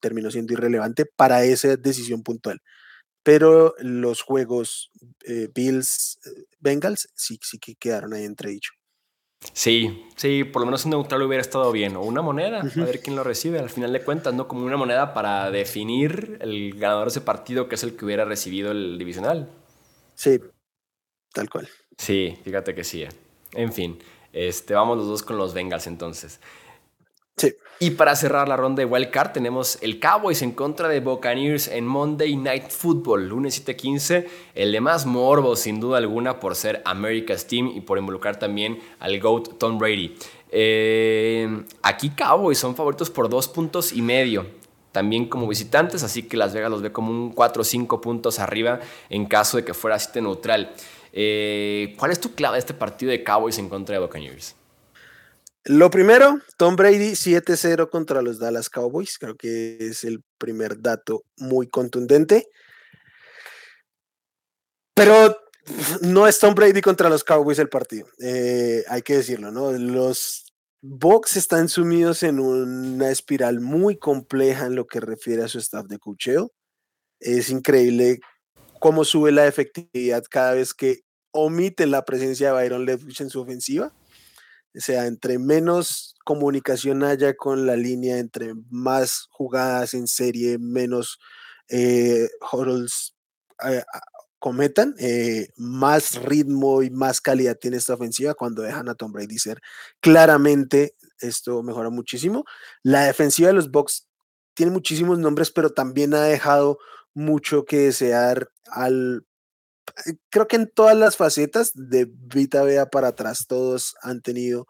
terminó 0.00 0.30
siendo 0.30 0.52
irrelevante 0.52 1.06
para 1.06 1.44
esa 1.44 1.76
decisión 1.76 2.22
puntual. 2.22 2.60
Pero 3.22 3.74
los 3.78 4.22
juegos 4.22 4.90
eh, 5.24 5.48
Bills, 5.54 6.18
eh, 6.24 6.44
Bengals, 6.60 7.08
sí, 7.14 7.38
sí 7.42 7.58
que 7.58 7.74
quedaron 7.74 8.14
ahí 8.14 8.24
entredicho. 8.24 8.72
Sí, 9.52 10.04
sí, 10.16 10.44
por 10.44 10.62
lo 10.62 10.66
menos 10.66 10.84
un 10.84 10.90
neutral 10.92 11.22
hubiera 11.22 11.40
estado 11.40 11.70
bien. 11.70 11.96
O 11.96 12.02
una 12.02 12.22
moneda, 12.22 12.60
a 12.60 12.84
ver 12.84 13.00
quién 13.00 13.16
lo 13.16 13.22
recibe. 13.22 13.58
Al 13.58 13.70
final 13.70 13.92
de 13.92 14.02
cuentas, 14.02 14.34
¿no? 14.34 14.48
Como 14.48 14.64
una 14.64 14.76
moneda 14.76 15.14
para 15.14 15.50
definir 15.50 16.38
el 16.40 16.74
ganador 16.78 17.04
de 17.04 17.10
ese 17.10 17.20
partido, 17.20 17.68
que 17.68 17.76
es 17.76 17.82
el 17.82 17.96
que 17.96 18.04
hubiera 18.04 18.24
recibido 18.24 18.72
el 18.72 18.98
divisional. 18.98 19.48
Sí, 20.14 20.40
tal 21.38 21.48
cual. 21.48 21.68
Sí, 21.96 22.36
fíjate 22.42 22.74
que 22.74 22.82
sí. 22.82 23.02
Eh. 23.04 23.08
En 23.52 23.72
fin, 23.72 23.98
este, 24.32 24.74
vamos 24.74 24.98
los 24.98 25.06
dos 25.06 25.22
con 25.22 25.36
los 25.36 25.54
Bengals 25.54 25.86
entonces. 25.86 26.40
Sí. 27.36 27.54
Y 27.78 27.90
para 27.92 28.16
cerrar 28.16 28.48
la 28.48 28.56
ronda 28.56 28.80
de 28.80 28.86
Wild 28.86 29.10
Card 29.10 29.30
tenemos 29.30 29.78
el 29.80 30.00
Cowboys 30.00 30.42
en 30.42 30.50
contra 30.50 30.88
de 30.88 30.98
Buccaneers 30.98 31.68
en 31.68 31.86
Monday 31.86 32.34
Night 32.34 32.70
Football, 32.70 33.28
lunes 33.28 33.64
7-15. 33.64 34.26
El 34.56 34.72
de 34.72 34.80
más 34.80 35.06
morbo, 35.06 35.54
sin 35.54 35.78
duda 35.78 35.98
alguna, 35.98 36.40
por 36.40 36.56
ser 36.56 36.82
America's 36.84 37.46
Team 37.46 37.70
y 37.72 37.82
por 37.82 37.98
involucrar 37.98 38.36
también 38.40 38.80
al 38.98 39.20
GOAT 39.20 39.58
Tom 39.58 39.78
Brady. 39.78 40.16
Eh, 40.50 41.62
aquí 41.82 42.10
Cowboys 42.10 42.58
son 42.58 42.74
favoritos 42.74 43.10
por 43.10 43.28
dos 43.28 43.46
puntos 43.46 43.92
y 43.92 44.02
medio. 44.02 44.46
También 44.90 45.28
como 45.28 45.46
visitantes, 45.46 46.02
así 46.02 46.24
que 46.24 46.36
Las 46.36 46.52
Vegas 46.54 46.72
los 46.72 46.82
ve 46.82 46.90
como 46.90 47.12
un 47.12 47.30
4 47.30 47.62
o 47.62 47.64
5 47.64 48.00
puntos 48.00 48.40
arriba 48.40 48.80
en 49.08 49.26
caso 49.26 49.58
de 49.58 49.64
que 49.64 49.72
fuera 49.72 49.94
así 49.94 50.20
neutral. 50.20 50.72
Eh, 51.12 51.94
¿Cuál 51.98 52.12
es 52.12 52.20
tu 52.20 52.34
clave 52.34 52.54
de 52.54 52.60
este 52.60 52.74
partido 52.74 53.10
de 53.10 53.24
Cowboys 53.24 53.58
en 53.58 53.68
contra 53.68 53.94
de 53.94 54.00
Buccaneers? 54.00 54.54
Lo 55.64 55.90
primero, 55.90 56.40
Tom 56.56 56.76
Brady 56.76 57.12
7-0 57.12 57.90
contra 57.90 58.22
los 58.22 58.38
Dallas 58.38 58.70
Cowboys. 58.70 59.18
Creo 59.18 59.36
que 59.36 59.76
es 59.80 60.04
el 60.04 60.22
primer 60.38 60.80
dato 60.80 61.24
muy 61.36 61.68
contundente. 61.68 62.48
Pero 64.94 65.36
no 66.02 66.26
es 66.26 66.38
Tom 66.38 66.54
Brady 66.54 66.80
contra 66.80 67.10
los 67.10 67.22
Cowboys 67.22 67.58
el 67.58 67.68
partido. 67.68 68.06
Eh, 68.18 68.82
hay 68.88 69.02
que 69.02 69.16
decirlo, 69.16 69.50
¿no? 69.50 69.72
Los 69.72 70.52
Bucks 70.80 71.36
están 71.36 71.68
sumidos 71.68 72.22
en 72.22 72.40
una 72.40 73.10
espiral 73.10 73.60
muy 73.60 73.98
compleja 73.98 74.66
en 74.66 74.74
lo 74.74 74.86
que 74.86 75.00
refiere 75.00 75.44
a 75.44 75.48
su 75.48 75.58
staff 75.58 75.86
de 75.86 75.98
cocheo. 75.98 76.52
Es 77.20 77.50
increíble 77.50 78.20
cómo 78.78 79.04
sube 79.04 79.32
la 79.32 79.46
efectividad 79.46 80.24
cada 80.28 80.54
vez 80.54 80.74
que 80.74 81.02
omiten 81.30 81.90
la 81.90 82.04
presencia 82.04 82.48
de 82.48 82.52
Byron 82.54 82.84
Leftwich 82.84 83.20
en 83.20 83.30
su 83.30 83.40
ofensiva. 83.40 83.92
O 84.76 84.80
sea, 84.80 85.06
entre 85.06 85.38
menos 85.38 86.16
comunicación 86.24 87.02
haya 87.02 87.34
con 87.36 87.66
la 87.66 87.76
línea, 87.76 88.18
entre 88.18 88.54
más 88.70 89.26
jugadas 89.30 89.94
en 89.94 90.06
serie, 90.06 90.58
menos 90.58 91.18
eh, 91.68 92.28
eh 93.64 93.82
cometan, 94.38 94.94
eh, 94.98 95.48
más 95.56 96.14
ritmo 96.22 96.82
y 96.82 96.90
más 96.90 97.20
calidad 97.20 97.56
tiene 97.58 97.76
esta 97.76 97.94
ofensiva 97.94 98.34
cuando 98.34 98.62
dejan 98.62 98.88
a 98.88 98.94
Tom 98.94 99.10
Brady 99.12 99.38
ser. 99.38 99.60
Claramente 100.00 100.94
esto 101.20 101.62
mejora 101.62 101.90
muchísimo. 101.90 102.44
La 102.82 103.06
defensiva 103.06 103.48
de 103.48 103.54
los 103.54 103.70
Bucks 103.70 104.06
tiene 104.54 104.72
muchísimos 104.72 105.18
nombres, 105.18 105.50
pero 105.50 105.70
también 105.70 106.14
ha 106.14 106.22
dejado 106.22 106.78
mucho 107.14 107.64
que 107.64 107.78
desear 107.78 108.50
al 108.70 109.24
eh, 110.06 110.14
creo 110.30 110.48
que 110.48 110.56
en 110.56 110.70
todas 110.72 110.96
las 110.96 111.16
facetas 111.16 111.72
de 111.74 112.08
Vita 112.10 112.62
Vea 112.62 112.86
para 112.86 113.08
atrás 113.08 113.46
todos 113.46 113.96
han 114.02 114.20
tenido 114.22 114.66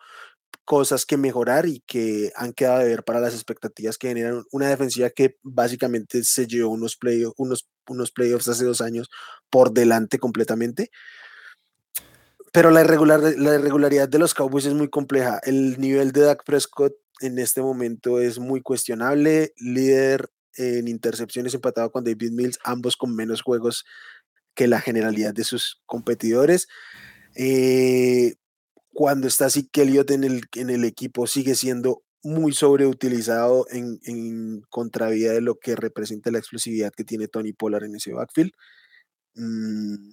cosas 0.64 1.06
que 1.06 1.16
mejorar 1.16 1.66
y 1.66 1.80
que 1.86 2.30
han 2.36 2.52
quedado 2.52 2.80
de 2.80 2.88
ver 2.88 3.02
para 3.02 3.20
las 3.20 3.32
expectativas 3.32 3.96
que 3.96 4.08
generan 4.08 4.44
una 4.52 4.68
defensiva 4.68 5.08
que 5.10 5.36
básicamente 5.42 6.22
se 6.24 6.46
llevó 6.46 6.70
unos, 6.70 6.96
play, 6.96 7.24
unos, 7.38 7.68
unos 7.88 8.10
playoffs 8.10 8.48
hace 8.48 8.66
dos 8.66 8.82
años 8.82 9.08
por 9.48 9.72
delante 9.72 10.18
completamente. 10.18 10.90
Pero 12.52 12.70
la, 12.70 12.82
irregular, 12.82 13.20
la 13.20 13.54
irregularidad 13.54 14.08
de 14.08 14.18
los 14.18 14.34
Cowboys 14.34 14.66
es 14.66 14.74
muy 14.74 14.90
compleja. 14.90 15.40
El 15.42 15.80
nivel 15.80 16.12
de 16.12 16.22
Dak 16.22 16.44
Prescott 16.44 16.92
en 17.20 17.38
este 17.38 17.62
momento 17.62 18.20
es 18.20 18.38
muy 18.38 18.60
cuestionable. 18.60 19.54
Líder 19.56 20.28
en 20.58 20.88
intercepciones 20.88 21.54
empatado 21.54 21.90
con 21.90 22.04
David 22.04 22.32
Mills, 22.32 22.58
ambos 22.64 22.96
con 22.96 23.14
menos 23.14 23.42
juegos 23.42 23.84
que 24.54 24.66
la 24.68 24.80
generalidad 24.80 25.32
de 25.32 25.44
sus 25.44 25.80
competidores. 25.86 26.68
Eh, 27.34 28.34
cuando 28.92 29.28
está 29.28 29.46
así 29.46 29.70
Elliott 29.72 30.10
en 30.10 30.24
el, 30.24 30.42
en 30.56 30.70
el 30.70 30.84
equipo 30.84 31.26
sigue 31.26 31.54
siendo 31.54 32.02
muy 32.22 32.52
sobreutilizado 32.52 33.66
en, 33.70 34.00
en 34.04 34.62
contravía 34.68 35.32
de 35.32 35.40
lo 35.40 35.58
que 35.58 35.76
representa 35.76 36.30
la 36.30 36.38
explosividad 36.38 36.92
que 36.92 37.04
tiene 37.04 37.28
Tony 37.28 37.52
Pollard 37.52 37.84
en 37.84 37.94
ese 37.94 38.12
backfield. 38.12 38.52
Mm, 39.34 40.10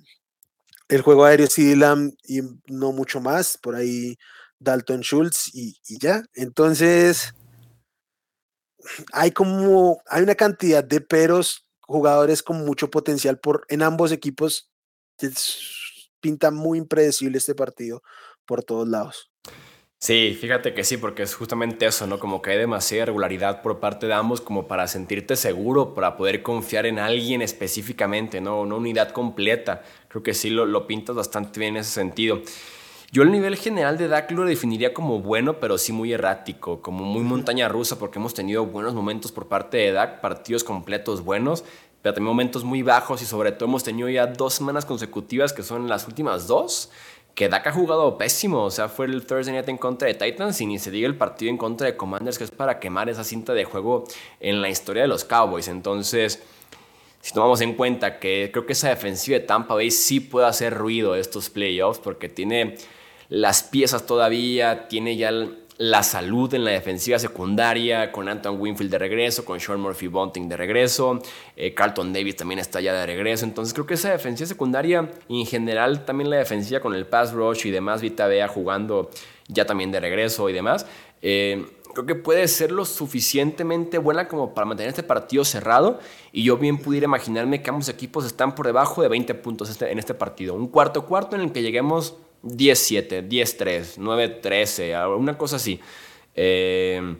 el 0.87 1.01
juego 1.01 1.25
aéreo 1.25 1.47
sí 1.47 1.75
Lamb 1.75 2.13
y 2.27 2.41
no 2.67 2.91
mucho 2.91 3.19
más, 3.19 3.57
por 3.57 3.75
ahí 3.75 4.17
Dalton 4.59 5.01
Schultz 5.01 5.49
y, 5.53 5.77
ya. 5.99 6.23
Entonces, 6.33 7.33
hay 9.13 9.31
como, 9.31 10.01
hay 10.07 10.23
una 10.23 10.35
cantidad 10.35 10.83
de 10.83 11.01
peros 11.01 11.65
jugadores 11.81 12.41
con 12.41 12.65
mucho 12.65 12.89
potencial 12.89 13.39
por, 13.39 13.65
en 13.69 13.81
ambos 13.81 14.11
equipos. 14.11 14.69
pinta 16.19 16.51
muy 16.51 16.79
impredecible 16.79 17.37
este 17.37 17.55
partido 17.55 18.01
por 18.45 18.63
todos 18.63 18.87
lados. 18.87 19.31
Sí, 19.97 20.37
fíjate 20.39 20.73
que 20.73 20.83
sí, 20.83 20.97
porque 20.97 21.23
es 21.23 21.33
justamente 21.33 21.85
eso, 21.85 22.05
¿no? 22.05 22.19
Como 22.19 22.41
que 22.41 22.51
hay 22.51 22.57
demasiada 22.57 23.05
regularidad 23.05 23.61
por 23.61 23.79
parte 23.79 24.05
de 24.05 24.13
ambos 24.13 24.39
como 24.39 24.67
para 24.67 24.87
sentirte 24.87 25.35
seguro, 25.35 25.95
para 25.95 26.15
poder 26.15 26.43
confiar 26.43 26.85
en 26.85 26.99
alguien 26.99 27.41
específicamente, 27.41 28.39
¿no? 28.41 28.61
Una 28.61 28.75
unidad 28.75 29.11
completa. 29.11 29.83
Creo 30.09 30.21
que 30.21 30.33
sí 30.33 30.49
lo, 30.49 30.65
lo 30.65 30.85
pintas 30.85 31.15
bastante 31.15 31.59
bien 31.59 31.75
en 31.75 31.81
ese 31.81 31.91
sentido. 31.91 32.41
Yo 33.11 33.23
el 33.23 33.31
nivel 33.31 33.55
general 33.55 33.97
de 33.97 34.07
Dak 34.07 34.31
lo 34.31 34.43
definiría 34.45 34.93
como 34.93 35.19
bueno, 35.21 35.59
pero 35.59 35.77
sí 35.77 35.91
muy 35.91 36.11
errático, 36.11 36.81
como 36.81 37.05
muy 37.05 37.21
montaña 37.21 37.69
rusa, 37.69 37.97
porque 37.99 38.19
hemos 38.19 38.33
tenido 38.33 38.65
buenos 38.65 38.93
momentos 38.93 39.31
por 39.31 39.47
parte 39.47 39.77
de 39.77 39.91
Dak, 39.91 40.21
partidos 40.21 40.63
completos 40.63 41.23
buenos, 41.23 41.63
pero 42.01 42.13
también 42.13 42.29
momentos 42.29 42.63
muy 42.63 42.81
bajos 42.81 43.21
y 43.21 43.25
sobre 43.25 43.51
todo 43.51 43.69
hemos 43.69 43.83
tenido 43.83 44.09
ya 44.09 44.27
dos 44.27 44.53
semanas 44.53 44.85
consecutivas, 44.85 45.53
que 45.53 45.63
son 45.63 45.87
las 45.87 46.07
últimas 46.07 46.47
dos, 46.47 46.89
que 47.35 47.47
Dak 47.47 47.67
ha 47.67 47.71
jugado 47.71 48.17
pésimo. 48.17 48.63
O 48.63 48.71
sea, 48.71 48.89
fue 48.89 49.05
el 49.05 49.25
Thursday 49.25 49.53
Night 49.53 49.69
en 49.69 49.77
contra 49.77 50.07
de 50.07 50.15
Titans 50.15 50.59
y 50.61 50.65
ni 50.65 50.79
se 50.79 50.89
diga 50.89 51.07
el 51.07 51.15
partido 51.15 51.51
en 51.51 51.57
contra 51.57 51.87
de 51.87 51.95
Commanders, 51.95 52.37
que 52.37 52.43
es 52.45 52.51
para 52.51 52.79
quemar 52.79 53.09
esa 53.09 53.23
cinta 53.23 53.53
de 53.53 53.65
juego 53.65 54.05
en 54.39 54.61
la 54.61 54.69
historia 54.69 55.03
de 55.03 55.07
los 55.07 55.25
Cowboys. 55.25 55.67
Entonces, 55.67 56.41
si 57.25 57.33
tomamos 57.33 57.59
en 57.61 57.73
cuenta 57.73 58.19
que 58.19 58.51
creo 58.53 58.67
que 58.67 58.73
esa 58.73 58.89
defensiva 58.89 59.39
de 59.39 59.43
Tampa 59.43 59.73
Bay 59.73 59.89
sí 59.89 60.19
puede 60.19 60.45
hacer 60.45 60.75
ruido 60.75 61.15
estos 61.15 61.49
playoffs, 61.49 61.97
porque 61.97 62.29
tiene 62.29 62.75
las 63.29 63.63
piezas 63.63 64.05
todavía, 64.05 64.87
tiene 64.87 65.17
ya 65.17 65.31
la 65.79 66.03
salud 66.03 66.53
en 66.53 66.63
la 66.63 66.69
defensiva 66.69 67.17
secundaria, 67.17 68.11
con 68.11 68.29
Anton 68.29 68.61
Winfield 68.61 68.91
de 68.91 68.99
regreso, 68.99 69.43
con 69.43 69.59
Sean 69.59 69.79
Murphy 69.79 70.05
Bunting 70.05 70.47
de 70.47 70.55
regreso, 70.55 71.19
eh, 71.55 71.73
Carlton 71.73 72.13
Davis 72.13 72.35
también 72.35 72.59
está 72.59 72.79
ya 72.79 72.93
de 72.93 73.07
regreso, 73.07 73.43
entonces 73.43 73.73
creo 73.73 73.87
que 73.87 73.95
esa 73.95 74.11
defensiva 74.11 74.47
secundaria 74.47 75.09
y 75.27 75.39
en 75.39 75.47
general 75.47 76.05
también 76.05 76.29
la 76.29 76.37
defensiva 76.37 76.79
con 76.79 76.93
el 76.93 77.07
pass 77.07 77.33
rush 77.33 77.65
y 77.65 77.71
demás, 77.71 78.03
Vita 78.03 78.27
Bea 78.27 78.47
jugando 78.47 79.09
ya 79.47 79.65
también 79.65 79.91
de 79.91 79.99
regreso 79.99 80.47
y 80.47 80.53
demás, 80.53 80.85
eh, 81.23 81.65
creo 81.95 82.05
que 82.05 82.15
puede 82.15 82.47
ser 82.47 82.71
lo 82.71 82.85
suficientemente 82.85 83.97
buena 83.97 84.27
como 84.27 84.53
para 84.53 84.65
mantener 84.65 84.89
este 84.89 85.01
partido 85.01 85.45
cerrado 85.45 85.99
y 86.31 86.43
yo 86.43 86.57
bien 86.57 86.77
pudiera 86.77 87.05
imaginarme 87.05 87.63
que 87.63 87.69
ambos 87.69 87.89
equipos 87.89 88.25
están 88.25 88.53
por 88.53 88.67
debajo 88.67 89.01
de 89.01 89.07
20 89.07 89.33
puntos 89.35 89.69
este, 89.69 89.91
en 89.91 89.97
este 89.97 90.13
partido, 90.13 90.53
un 90.53 90.67
cuarto 90.67 91.05
cuarto 91.05 91.35
en 91.35 91.41
el 91.41 91.51
que 91.51 91.63
lleguemos 91.63 92.17
10-7, 92.43 93.27
10-3, 93.27 93.97
9-13, 93.97 95.17
una 95.17 95.37
cosa 95.37 95.55
así. 95.55 95.79
Eh, 96.35 97.15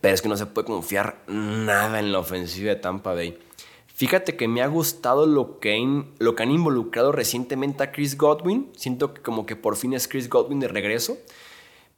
pero 0.00 0.14
es 0.14 0.20
que 0.20 0.28
no 0.28 0.36
se 0.36 0.46
puede 0.46 0.66
confiar 0.66 1.22
nada 1.28 2.00
en 2.00 2.12
la 2.12 2.18
ofensiva 2.18 2.70
de 2.70 2.76
Tampa 2.76 3.14
Bay. 3.14 3.38
Fíjate 3.86 4.36
que 4.36 4.46
me 4.46 4.60
ha 4.60 4.66
gustado 4.66 5.26
lo 5.26 5.58
que, 5.60 6.04
lo 6.18 6.36
que 6.36 6.42
han 6.42 6.50
involucrado 6.50 7.10
recientemente 7.10 7.82
a 7.82 7.90
Chris 7.90 8.18
Godwin. 8.18 8.70
Siento 8.76 9.14
que 9.14 9.22
como 9.22 9.46
que 9.46 9.56
por 9.56 9.76
fin 9.76 9.94
es 9.94 10.06
Chris 10.06 10.28
Godwin 10.28 10.60
de 10.60 10.68
regreso. 10.68 11.16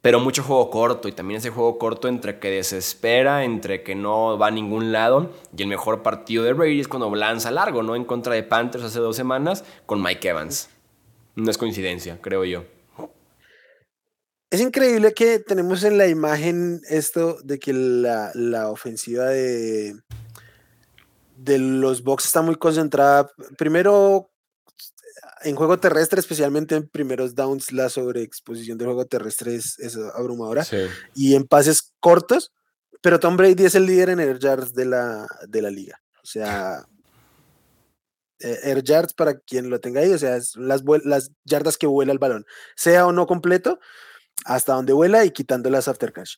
Pero 0.01 0.19
mucho 0.19 0.41
juego 0.41 0.71
corto 0.71 1.07
y 1.07 1.11
también 1.11 1.37
ese 1.37 1.51
juego 1.51 1.77
corto 1.77 2.07
entre 2.07 2.39
que 2.39 2.49
desespera, 2.49 3.43
entre 3.43 3.83
que 3.83 3.93
no 3.93 4.35
va 4.35 4.47
a 4.47 4.51
ningún 4.51 4.91
lado. 4.91 5.29
Y 5.55 5.61
el 5.61 5.67
mejor 5.67 6.01
partido 6.01 6.43
de 6.43 6.53
Brady 6.53 6.79
es 6.79 6.87
cuando 6.87 7.13
lanza 7.13 7.51
largo, 7.51 7.83
¿no? 7.83 7.95
En 7.95 8.05
contra 8.05 8.33
de 8.33 8.41
Panthers 8.41 8.85
hace 8.85 8.99
dos 8.99 9.15
semanas 9.15 9.63
con 9.85 10.01
Mike 10.01 10.27
Evans. 10.27 10.69
No 11.35 11.51
es 11.51 11.57
coincidencia, 11.57 12.19
creo 12.19 12.43
yo. 12.45 12.63
Es 14.49 14.59
increíble 14.59 15.13
que 15.13 15.37
tenemos 15.37 15.83
en 15.83 15.99
la 15.99 16.07
imagen 16.07 16.81
esto 16.89 17.37
de 17.43 17.59
que 17.59 17.71
la, 17.71 18.31
la 18.33 18.69
ofensiva 18.69 19.25
de, 19.25 19.93
de 21.37 21.59
los 21.59 22.03
Bucks 22.03 22.25
está 22.25 22.41
muy 22.41 22.55
concentrada. 22.55 23.31
Primero, 23.55 24.30
en 25.43 25.55
juego 25.55 25.79
terrestre, 25.79 26.19
especialmente 26.19 26.75
en 26.75 26.87
primeros 26.87 27.35
downs, 27.35 27.71
la 27.71 27.89
sobreexposición 27.89 28.77
del 28.77 28.87
juego 28.87 29.05
terrestre 29.05 29.55
es, 29.55 29.97
abrumadora. 30.15 30.65
Y 31.15 31.35
en 31.35 31.45
pases 31.45 31.93
cortos, 31.99 32.51
pero 33.01 33.19
Tom 33.19 33.37
Brady 33.37 33.65
es 33.65 33.75
el 33.75 33.85
líder 33.85 34.09
en 34.09 34.19
air 34.19 34.39
yards 34.39 34.73
de 34.73 34.85
la, 34.85 35.27
de 35.47 35.61
la 35.61 35.69
liga. 35.69 36.01
O 36.23 36.25
sea, 36.25 36.85
eh, 38.39 38.59
air 38.63 38.83
yards 38.83 39.13
para 39.13 39.39
quien 39.39 39.69
lo 39.69 39.79
tenga 39.79 40.01
ahí, 40.01 40.11
o 40.11 40.17
sea, 40.17 40.37
las, 40.55 40.83
las 41.03 41.31
yardas 41.45 41.77
que 41.77 41.87
vuela 41.87 42.11
el 42.11 42.19
balón, 42.19 42.45
sea 42.75 43.07
o 43.07 43.11
no 43.11 43.27
completo, 43.27 43.79
hasta 44.45 44.73
donde 44.73 44.93
vuela 44.93 45.25
y 45.25 45.31
quitando 45.31 45.69
las 45.69 45.87
after 45.87 46.13
catch. 46.13 46.35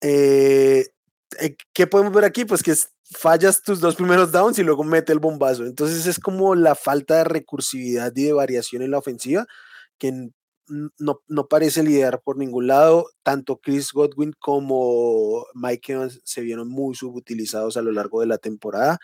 Eh, 0.00 0.86
¿Qué 1.72 1.86
podemos 1.86 2.12
ver 2.12 2.24
aquí? 2.24 2.44
Pues 2.44 2.62
que 2.62 2.74
fallas 3.10 3.62
tus 3.62 3.80
dos 3.80 3.96
primeros 3.96 4.32
downs 4.32 4.58
y 4.58 4.62
luego 4.62 4.84
mete 4.84 5.12
el 5.12 5.18
bombazo. 5.18 5.64
Entonces 5.64 6.06
es 6.06 6.18
como 6.18 6.54
la 6.54 6.74
falta 6.74 7.16
de 7.18 7.24
recursividad 7.24 8.12
y 8.16 8.24
de 8.24 8.32
variación 8.32 8.82
en 8.82 8.90
la 8.90 8.98
ofensiva 8.98 9.46
que 9.98 10.30
no, 10.68 11.20
no 11.28 11.48
parece 11.48 11.82
liderar 11.82 12.22
por 12.22 12.38
ningún 12.38 12.66
lado. 12.66 13.06
Tanto 13.22 13.58
Chris 13.58 13.92
Godwin 13.92 14.32
como 14.38 15.46
Mike 15.54 15.92
Evans 15.92 16.20
se 16.24 16.40
vieron 16.40 16.68
muy 16.68 16.94
subutilizados 16.94 17.76
a 17.76 17.82
lo 17.82 17.92
largo 17.92 18.20
de 18.20 18.26
la 18.26 18.38
temporada. 18.38 18.98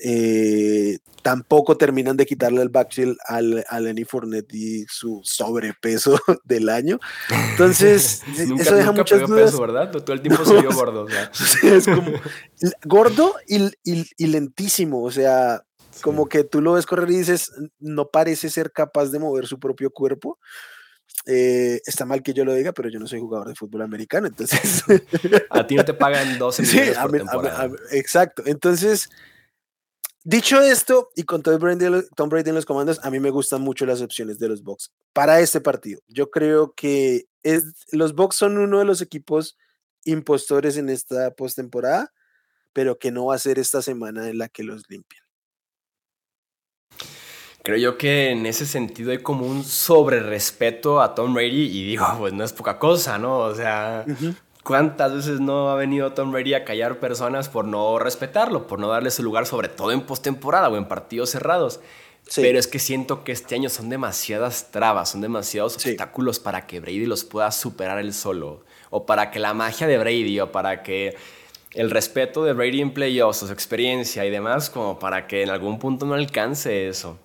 Eh, 0.00 0.98
tampoco 1.22 1.76
terminan 1.76 2.16
de 2.16 2.26
quitarle 2.26 2.60
el 2.60 2.68
backfield 2.68 3.16
al, 3.26 3.64
a 3.68 3.80
Lenny 3.80 4.04
Fournette 4.04 4.54
y 4.54 4.84
su 4.88 5.20
sobrepeso 5.24 6.18
del 6.44 6.68
año. 6.68 6.98
Entonces, 7.50 8.22
eso 8.58 8.74
deja 8.74 8.92
muchas 8.92 9.26
dudas. 9.26 9.50
Peso, 9.50 9.60
¿verdad? 9.62 9.90
Todo 9.90 10.12
el 10.12 10.20
tiempo 10.22 10.44
se 10.44 10.60
vio 10.60 10.72
gordo. 10.72 11.06
es 11.62 11.84
como 11.86 12.12
gordo 12.84 13.34
y, 13.46 13.72
y, 13.84 14.26
lentísimo. 14.26 15.02
O 15.02 15.10
sea, 15.10 15.64
como 16.02 16.28
que 16.28 16.44
tú 16.44 16.60
lo 16.60 16.74
ves 16.74 16.86
correr 16.86 17.10
y 17.10 17.18
dices, 17.18 17.50
no 17.78 18.08
parece 18.08 18.50
ser 18.50 18.72
capaz 18.72 19.06
de 19.06 19.18
mover 19.18 19.46
su 19.46 19.58
propio 19.58 19.90
cuerpo. 19.90 20.38
Eh, 21.26 21.80
está 21.86 22.04
mal 22.04 22.22
que 22.22 22.34
yo 22.34 22.44
lo 22.44 22.52
diga, 22.52 22.72
pero 22.72 22.90
yo 22.90 22.98
no 22.98 23.06
soy 23.06 23.20
jugador 23.20 23.48
de 23.48 23.54
fútbol 23.54 23.80
americano, 23.80 24.26
entonces... 24.26 24.84
a 25.48 25.66
ti 25.66 25.74
no 25.74 25.84
te 25.84 25.94
pagan 25.94 26.38
12 26.38 26.62
millones 26.62 26.98
por 26.98 27.12
temporada. 27.12 27.70
exacto, 27.92 28.42
entonces 28.44 29.08
Dicho 30.26 30.58
esto, 30.62 31.10
y 31.14 31.24
con 31.24 31.42
Tom 31.42 31.58
Brady, 31.58 31.84
Tom 32.16 32.30
Brady 32.30 32.48
en 32.48 32.54
los 32.54 32.64
comandos, 32.64 32.98
a 33.04 33.10
mí 33.10 33.20
me 33.20 33.28
gustan 33.28 33.60
mucho 33.60 33.84
las 33.84 34.00
opciones 34.00 34.38
de 34.38 34.48
los 34.48 34.62
Bucks 34.62 34.90
para 35.12 35.38
este 35.40 35.60
partido. 35.60 36.00
Yo 36.08 36.30
creo 36.30 36.72
que 36.74 37.26
es, 37.42 37.84
los 37.92 38.14
Bucks 38.14 38.36
son 38.36 38.56
uno 38.56 38.78
de 38.78 38.86
los 38.86 39.02
equipos 39.02 39.58
impostores 40.04 40.78
en 40.78 40.88
esta 40.88 41.30
postemporada, 41.32 42.10
pero 42.72 42.98
que 42.98 43.10
no 43.12 43.26
va 43.26 43.34
a 43.34 43.38
ser 43.38 43.58
esta 43.58 43.82
semana 43.82 44.30
en 44.30 44.38
la 44.38 44.48
que 44.48 44.64
los 44.64 44.88
limpien. 44.88 45.22
Creo 47.62 47.76
yo 47.76 47.98
que 47.98 48.30
en 48.30 48.46
ese 48.46 48.64
sentido 48.64 49.10
hay 49.10 49.18
como 49.22 49.46
un 49.46 49.62
sobre 49.62 50.20
respeto 50.20 51.02
a 51.02 51.14
Tom 51.14 51.34
Brady 51.34 51.66
y 51.66 51.84
digo, 51.84 52.06
pues 52.18 52.32
no 52.32 52.44
es 52.44 52.52
poca 52.54 52.78
cosa, 52.78 53.18
¿no? 53.18 53.40
O 53.40 53.54
sea, 53.54 54.06
¿Cuántas 54.64 55.12
veces 55.12 55.40
no 55.40 55.68
ha 55.68 55.76
venido 55.76 56.14
Tom 56.14 56.32
Brady 56.32 56.54
a 56.54 56.64
callar 56.64 56.98
personas 56.98 57.50
por 57.50 57.66
no 57.66 57.98
respetarlo, 57.98 58.66
por 58.66 58.78
no 58.78 58.88
darle 58.88 59.10
su 59.10 59.22
lugar, 59.22 59.44
sobre 59.44 59.68
todo 59.68 59.92
en 59.92 60.00
postemporada 60.00 60.70
o 60.70 60.76
en 60.78 60.86
partidos 60.86 61.30
cerrados? 61.30 61.80
Pero 62.34 62.58
es 62.58 62.66
que 62.66 62.78
siento 62.78 63.24
que 63.24 63.32
este 63.32 63.54
año 63.54 63.68
son 63.68 63.90
demasiadas 63.90 64.70
trabas, 64.70 65.10
son 65.10 65.20
demasiados 65.20 65.74
obstáculos 65.74 66.40
para 66.40 66.66
que 66.66 66.80
Brady 66.80 67.04
los 67.04 67.24
pueda 67.24 67.50
superar 67.52 67.98
él 67.98 68.14
solo. 68.14 68.64
O 68.88 69.04
para 69.04 69.30
que 69.30 69.38
la 69.38 69.52
magia 69.52 69.86
de 69.86 69.98
Brady, 69.98 70.40
o 70.40 70.50
para 70.50 70.82
que 70.82 71.14
el 71.72 71.90
respeto 71.90 72.42
de 72.42 72.54
Brady 72.54 72.80
en 72.80 72.94
playoffs, 72.94 73.40
su 73.40 73.52
experiencia 73.52 74.24
y 74.24 74.30
demás, 74.30 74.70
como 74.70 74.98
para 74.98 75.26
que 75.26 75.42
en 75.42 75.50
algún 75.50 75.78
punto 75.78 76.06
no 76.06 76.14
alcance 76.14 76.88
eso. 76.88 77.18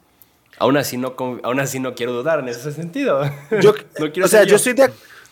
Aún 0.57 0.75
así 0.75 0.97
no, 0.97 1.15
aún 1.43 1.59
así 1.61 1.79
no 1.79 1.95
quiero 1.95 2.11
dudar 2.11 2.39
en 2.39 2.49
ese 2.49 2.73
sentido. 2.73 3.21
Yo, 3.61 3.73
o 4.23 4.27
sea, 4.27 4.43
yo. 4.43 4.57
estoy 4.57 4.75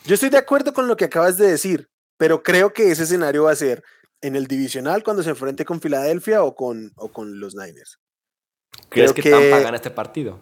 yo 0.06 0.14
estoy 0.14 0.30
de 0.30 0.38
acuerdo 0.38 0.72
con 0.72 0.88
lo 0.88 0.96
que 0.96 1.04
acabas 1.04 1.38
de 1.38 1.52
decir, 1.52 1.90
pero 2.18 2.44
creo 2.44 2.74
que 2.74 2.92
ese 2.92 3.04
escenario 3.04 3.44
va 3.44 3.52
a 3.52 3.56
ser 3.56 3.84
en 4.22 4.36
el 4.36 4.48
divisional 4.48 5.04
cuando 5.04 5.24
se 5.24 5.30
enfrente 5.30 5.66
con 5.66 5.80
Filadelfia 5.80 6.44
o 6.44 6.56
con, 6.56 6.92
o 6.96 7.12
con 7.12 7.40
los 7.40 7.56
Niners. 7.56 8.00
¿Crees 8.90 9.14
que, 9.14 9.30
Tampa 9.30 9.60
gana 9.60 9.78
este 9.78 9.92
partido? 9.92 10.40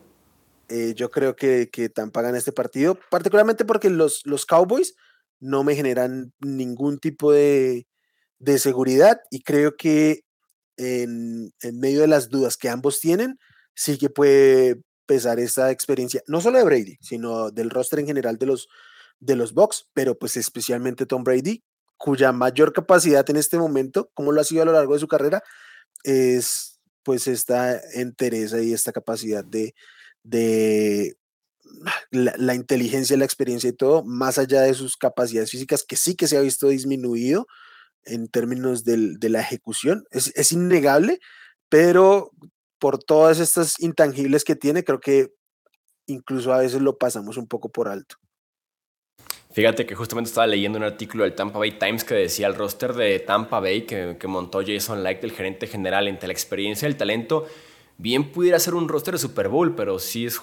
Eh, 0.69 0.93
yo 0.95 1.11
creo 1.11 1.35
que, 1.35 1.69
que, 1.69 1.89
Tampa 1.89 2.21
gana 2.21 2.37
este 2.37 2.51
partido, 2.51 2.97
particularmente 3.09 3.65
porque 3.65 3.89
los, 3.89 4.21
los 4.25 4.45
Cowboys 4.45 4.95
no 5.39 5.63
me 5.63 5.75
generan 5.75 6.33
ningún 6.39 6.99
tipo 6.99 7.31
de, 7.31 7.87
de 8.39 8.59
seguridad 8.59 9.21
y 9.29 9.43
creo 9.43 9.75
que 9.75 10.21
en, 10.77 11.53
en, 11.61 11.79
medio 11.79 12.01
de 12.01 12.07
las 12.07 12.29
dudas 12.29 12.57
que 12.57 12.69
ambos 12.69 12.99
tienen, 12.99 13.37
sí 13.75 13.97
que 13.97 14.09
puede 14.09 14.81
pesar 15.05 15.39
esta 15.39 15.71
experiencia, 15.71 16.23
no 16.27 16.41
solo 16.41 16.57
de 16.57 16.63
Brady, 16.63 16.97
sino 17.01 17.51
del 17.51 17.69
roster 17.69 17.99
en 17.99 18.07
general 18.07 18.37
de 18.37 18.47
los, 18.47 18.67
de 19.25 19.35
los 19.35 19.53
Bucks, 19.53 19.87
pero 19.93 20.17
pues 20.17 20.37
especialmente 20.37 21.05
Tom 21.05 21.23
Brady, 21.23 21.63
cuya 21.97 22.31
mayor 22.31 22.73
capacidad 22.73 23.27
en 23.29 23.37
este 23.37 23.57
momento, 23.57 24.11
como 24.13 24.31
lo 24.31 24.41
ha 24.41 24.43
sido 24.43 24.61
a 24.61 24.65
lo 24.65 24.73
largo 24.73 24.93
de 24.93 24.99
su 24.99 25.07
carrera, 25.07 25.41
es 26.03 26.79
pues 27.03 27.27
esta 27.27 27.79
entereza 27.93 28.61
y 28.61 28.73
esta 28.73 28.91
capacidad 28.91 29.43
de, 29.43 29.75
de 30.23 31.17
la, 32.11 32.55
inteligencia, 32.55 33.17
la 33.17 33.25
experiencia 33.25 33.69
y 33.69 33.73
todo, 33.73 34.03
más 34.03 34.37
allá 34.37 34.61
de 34.61 34.73
sus 34.73 34.97
capacidades 34.97 35.51
físicas, 35.51 35.83
que 35.83 35.95
sí 35.97 36.15
que 36.15 36.27
se 36.27 36.37
ha 36.37 36.41
visto 36.41 36.67
disminuido 36.67 37.47
en 38.05 38.27
términos 38.27 38.83
de 38.83 39.29
la 39.29 39.41
ejecución, 39.41 40.05
es, 40.11 40.31
es 40.35 40.51
innegable, 40.51 41.19
pero 41.69 42.31
por 42.79 42.99
todas 43.03 43.39
estas 43.39 43.79
intangibles 43.79 44.43
que 44.43 44.55
tiene, 44.55 44.83
creo 44.83 44.99
que 44.99 45.29
incluso 46.07 46.53
a 46.53 46.59
veces 46.59 46.81
lo 46.81 46.97
pasamos 46.97 47.37
un 47.37 47.47
poco 47.47 47.69
por 47.69 47.87
alto. 47.87 48.17
Fíjate 49.55 49.85
que 49.85 49.95
justamente 49.95 50.27
estaba 50.27 50.47
leyendo 50.47 50.77
un 50.77 50.83
artículo 50.83 51.23
del 51.23 51.31
Tampa 51.31 51.59
Bay 51.59 51.71
Times 51.71 52.03
que 52.03 52.13
decía 52.13 52.47
el 52.47 52.55
roster 52.55 52.91
de 52.93 53.19
Tampa 53.19 53.61
Bay 53.61 53.83
que, 53.83 54.27
montó 54.27 54.61
Jason 54.67 55.01
Light, 55.01 55.23
el 55.23 55.31
gerente 55.31 55.65
general, 55.65 56.09
entre 56.09 56.27
la 56.27 56.33
experiencia 56.33 56.85
y 56.85 56.91
el 56.91 56.97
talento, 56.97 57.45
bien 57.97 58.33
pudiera 58.33 58.59
ser 58.59 58.73
un 58.73 58.89
roster 58.89 59.13
de 59.13 59.17
Super 59.17 59.47
Bowl, 59.47 59.73
pero 59.73 59.97
sí 59.97 60.25
es 60.25 60.41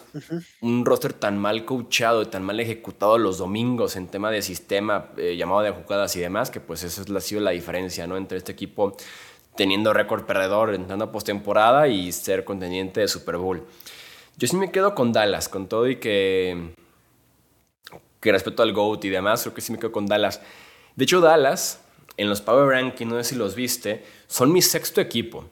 un 0.63 0.87
roster 0.87 1.13
tan 1.13 1.37
mal 1.37 1.67
coachado 1.67 2.23
y 2.23 2.27
tan 2.27 2.43
mal 2.43 2.59
ejecutado 2.59 3.19
los 3.19 3.37
domingos 3.37 3.97
en 3.97 4.09
tema 4.09 4.31
de 4.31 4.41
sistema, 4.41 5.11
eh, 5.19 5.37
llamado 5.37 5.61
de 5.61 5.73
jugadas 5.73 6.17
y 6.17 6.21
demás, 6.21 6.51
que 6.51 6.61
pues 6.61 6.83
esa 6.83 7.03
ha 7.03 7.21
sido 7.21 7.43
la 7.43 7.51
diferencia 7.51 8.07
¿no? 8.07 8.17
entre 8.17 8.39
este 8.39 8.53
equipo 8.53 8.97
teniendo 9.57 9.93
récord 9.93 10.25
perdedor, 10.25 10.75
entrando 10.75 11.05
a 11.05 11.13
postemporada 11.13 11.87
y 11.87 12.13
ser 12.13 12.47
contendiente 12.47 13.01
de 13.01 13.09
Super 13.09 13.37
Bowl. 13.37 13.63
Yo 14.39 14.49
sí 14.49 14.57
me 14.57 14.71
quedo 14.71 14.95
con 14.95 15.13
Dallas, 15.13 15.51
con 15.51 15.69
todo 15.69 15.87
y 15.87 15.97
que 15.97 16.73
que 18.23 18.33
respecto 18.33 18.62
al 18.62 18.73
GOAT 18.73 19.05
y 19.05 19.11
demás, 19.11 19.43
creo 19.43 19.53
que 19.53 19.61
sí 19.61 19.73
me 19.73 19.79
quedo 19.79 19.93
con 19.93 20.07
Dallas. 20.07 20.41
De 20.97 21.05
hecho, 21.05 21.20
Dallas, 21.20 21.81
en 22.16 22.29
los 22.29 22.41
Power 22.41 22.68
Rankings, 22.68 23.11
no 23.11 23.23
sé 23.23 23.31
si 23.31 23.35
los 23.35 23.55
viste, 23.55 24.05
son 24.29 24.53
mi 24.53 24.62
sexto 24.62 25.01
equipo. 25.01 25.45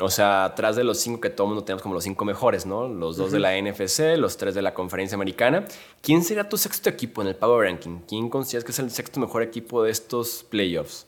O 0.00 0.10
sea, 0.10 0.44
atrás 0.44 0.76
de 0.76 0.84
los 0.84 1.00
cinco 1.00 1.20
que 1.20 1.30
todo 1.30 1.46
el 1.46 1.48
mundo 1.48 1.64
tenemos 1.64 1.82
como 1.82 1.94
los 1.94 2.04
cinco 2.04 2.24
mejores, 2.24 2.66
¿no? 2.66 2.86
Los 2.86 3.16
dos 3.16 3.32
de 3.32 3.40
la 3.40 3.60
NFC, 3.60 4.16
los 4.18 4.36
tres 4.36 4.54
de 4.54 4.60
la 4.62 4.74
conferencia 4.74 5.16
americana. 5.16 5.66
¿Quién 6.02 6.22
sería 6.22 6.48
tu 6.48 6.58
sexto 6.58 6.90
equipo 6.90 7.22
en 7.22 7.28
el 7.28 7.36
Power 7.36 7.66
Ranking? 7.66 8.00
¿Quién 8.06 8.28
consideras 8.28 8.64
que 8.64 8.72
es 8.72 8.78
el 8.78 8.90
sexto 8.90 9.18
mejor 9.18 9.42
equipo 9.42 9.82
de 9.82 9.90
estos 9.90 10.44
playoffs? 10.48 11.06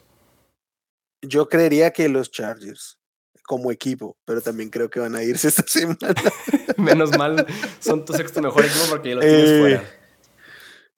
Yo 1.22 1.48
creería 1.48 1.92
que 1.92 2.08
los 2.08 2.30
Chargers 2.30 2.98
como 3.44 3.70
equipo, 3.70 4.16
pero 4.24 4.40
también 4.40 4.70
creo 4.70 4.88
que 4.88 5.00
van 5.00 5.14
a 5.14 5.22
irse 5.22 5.48
esta 5.48 5.62
semana. 5.66 6.14
Menos 6.78 7.16
mal, 7.18 7.46
son 7.78 8.04
tu 8.06 8.14
sexto 8.14 8.40
mejor 8.40 8.64
equipo 8.64 8.86
porque 8.88 9.10
ya 9.10 9.14
lo 9.16 9.20
tienes 9.20 9.50
eh, 9.50 9.60
fuera. 9.60 9.99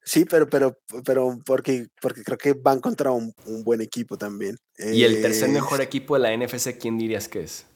Sí, 0.05 0.25
pero, 0.25 0.49
pero, 0.49 0.79
pero 1.05 1.39
porque, 1.45 1.87
porque 2.01 2.23
creo 2.23 2.39
que 2.39 2.55
van 2.55 2.81
contra 2.81 3.13
un, 3.13 3.33
buen 3.63 3.81
equipo 3.81 4.19
también. 4.19 4.57
¿Y 4.77 5.05
el 5.05 5.23
tercer 5.23 5.49
eh, 5.49 5.53
mejor 5.53 5.81
equipo 5.81 6.19
de 6.19 6.21
la 6.21 6.37
NFC, 6.37 6.77
quién 6.79 6.99
dirías 6.99 7.29
que 7.29 7.43
es? 7.43 7.67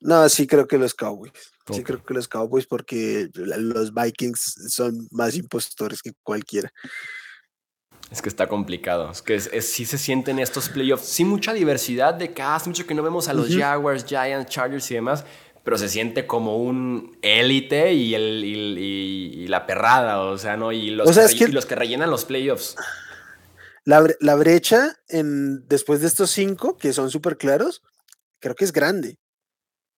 No, 0.00 0.28
sí 0.28 0.46
creo 0.46 0.68
que 0.68 0.78
los 0.78 0.94
Cowboys. 0.94 1.32
Sí 1.72 1.82
creo 1.82 2.04
que 2.04 2.14
los 2.14 2.28
Cowboys 2.28 2.66
porque 2.66 3.28
los 3.34 3.92
Vikings 3.92 4.66
son 4.68 5.08
más 5.10 5.34
impostores 5.34 6.02
que 6.02 6.12
cualquiera. 6.22 6.70
Es 8.10 8.20
que 8.20 8.28
está 8.28 8.46
complicado. 8.46 9.10
Es 9.10 9.22
que 9.22 9.40
sí 9.40 9.86
se 9.86 9.98
sienten 9.98 10.38
estos 10.38 10.68
playoffs. 10.68 11.06
Sí, 11.06 11.24
mucha 11.24 11.54
diversidad 11.54 12.14
de 12.14 12.32
que 12.32 12.42
mucho 12.66 12.86
que 12.86 12.94
no 12.94 13.02
vemos 13.02 13.28
a 13.28 13.34
los 13.34 13.48
Jaguars, 13.48 14.04
Giants, 14.04 14.50
Chargers 14.50 14.90
y 14.90 14.94
demás 14.94 15.24
pero 15.64 15.78
se 15.78 15.88
siente 15.88 16.26
como 16.26 16.58
un 16.58 17.18
élite 17.22 17.94
y, 17.94 18.14
el, 18.14 18.44
y, 18.44 19.46
la 19.48 19.66
perrada, 19.66 20.20
o 20.20 20.36
sea, 20.36 20.56
¿no? 20.56 20.72
Y 20.72 20.90
los, 20.90 21.16
que, 21.34 21.48
los 21.48 21.66
que 21.66 21.74
rellenan 21.74 22.10
los 22.10 22.26
playoffs. 22.26 22.76
La, 23.84 24.06
la, 24.20 24.34
brecha 24.34 24.96
en, 25.08 25.66
después 25.68 26.00
de 26.00 26.06
estos 26.06 26.30
cinco, 26.30 26.76
que 26.76 26.92
son 26.92 27.10
súper 27.10 27.38
claros, 27.38 27.82
creo 28.40 28.54
que 28.54 28.64
es 28.64 28.72
grande. 28.72 29.18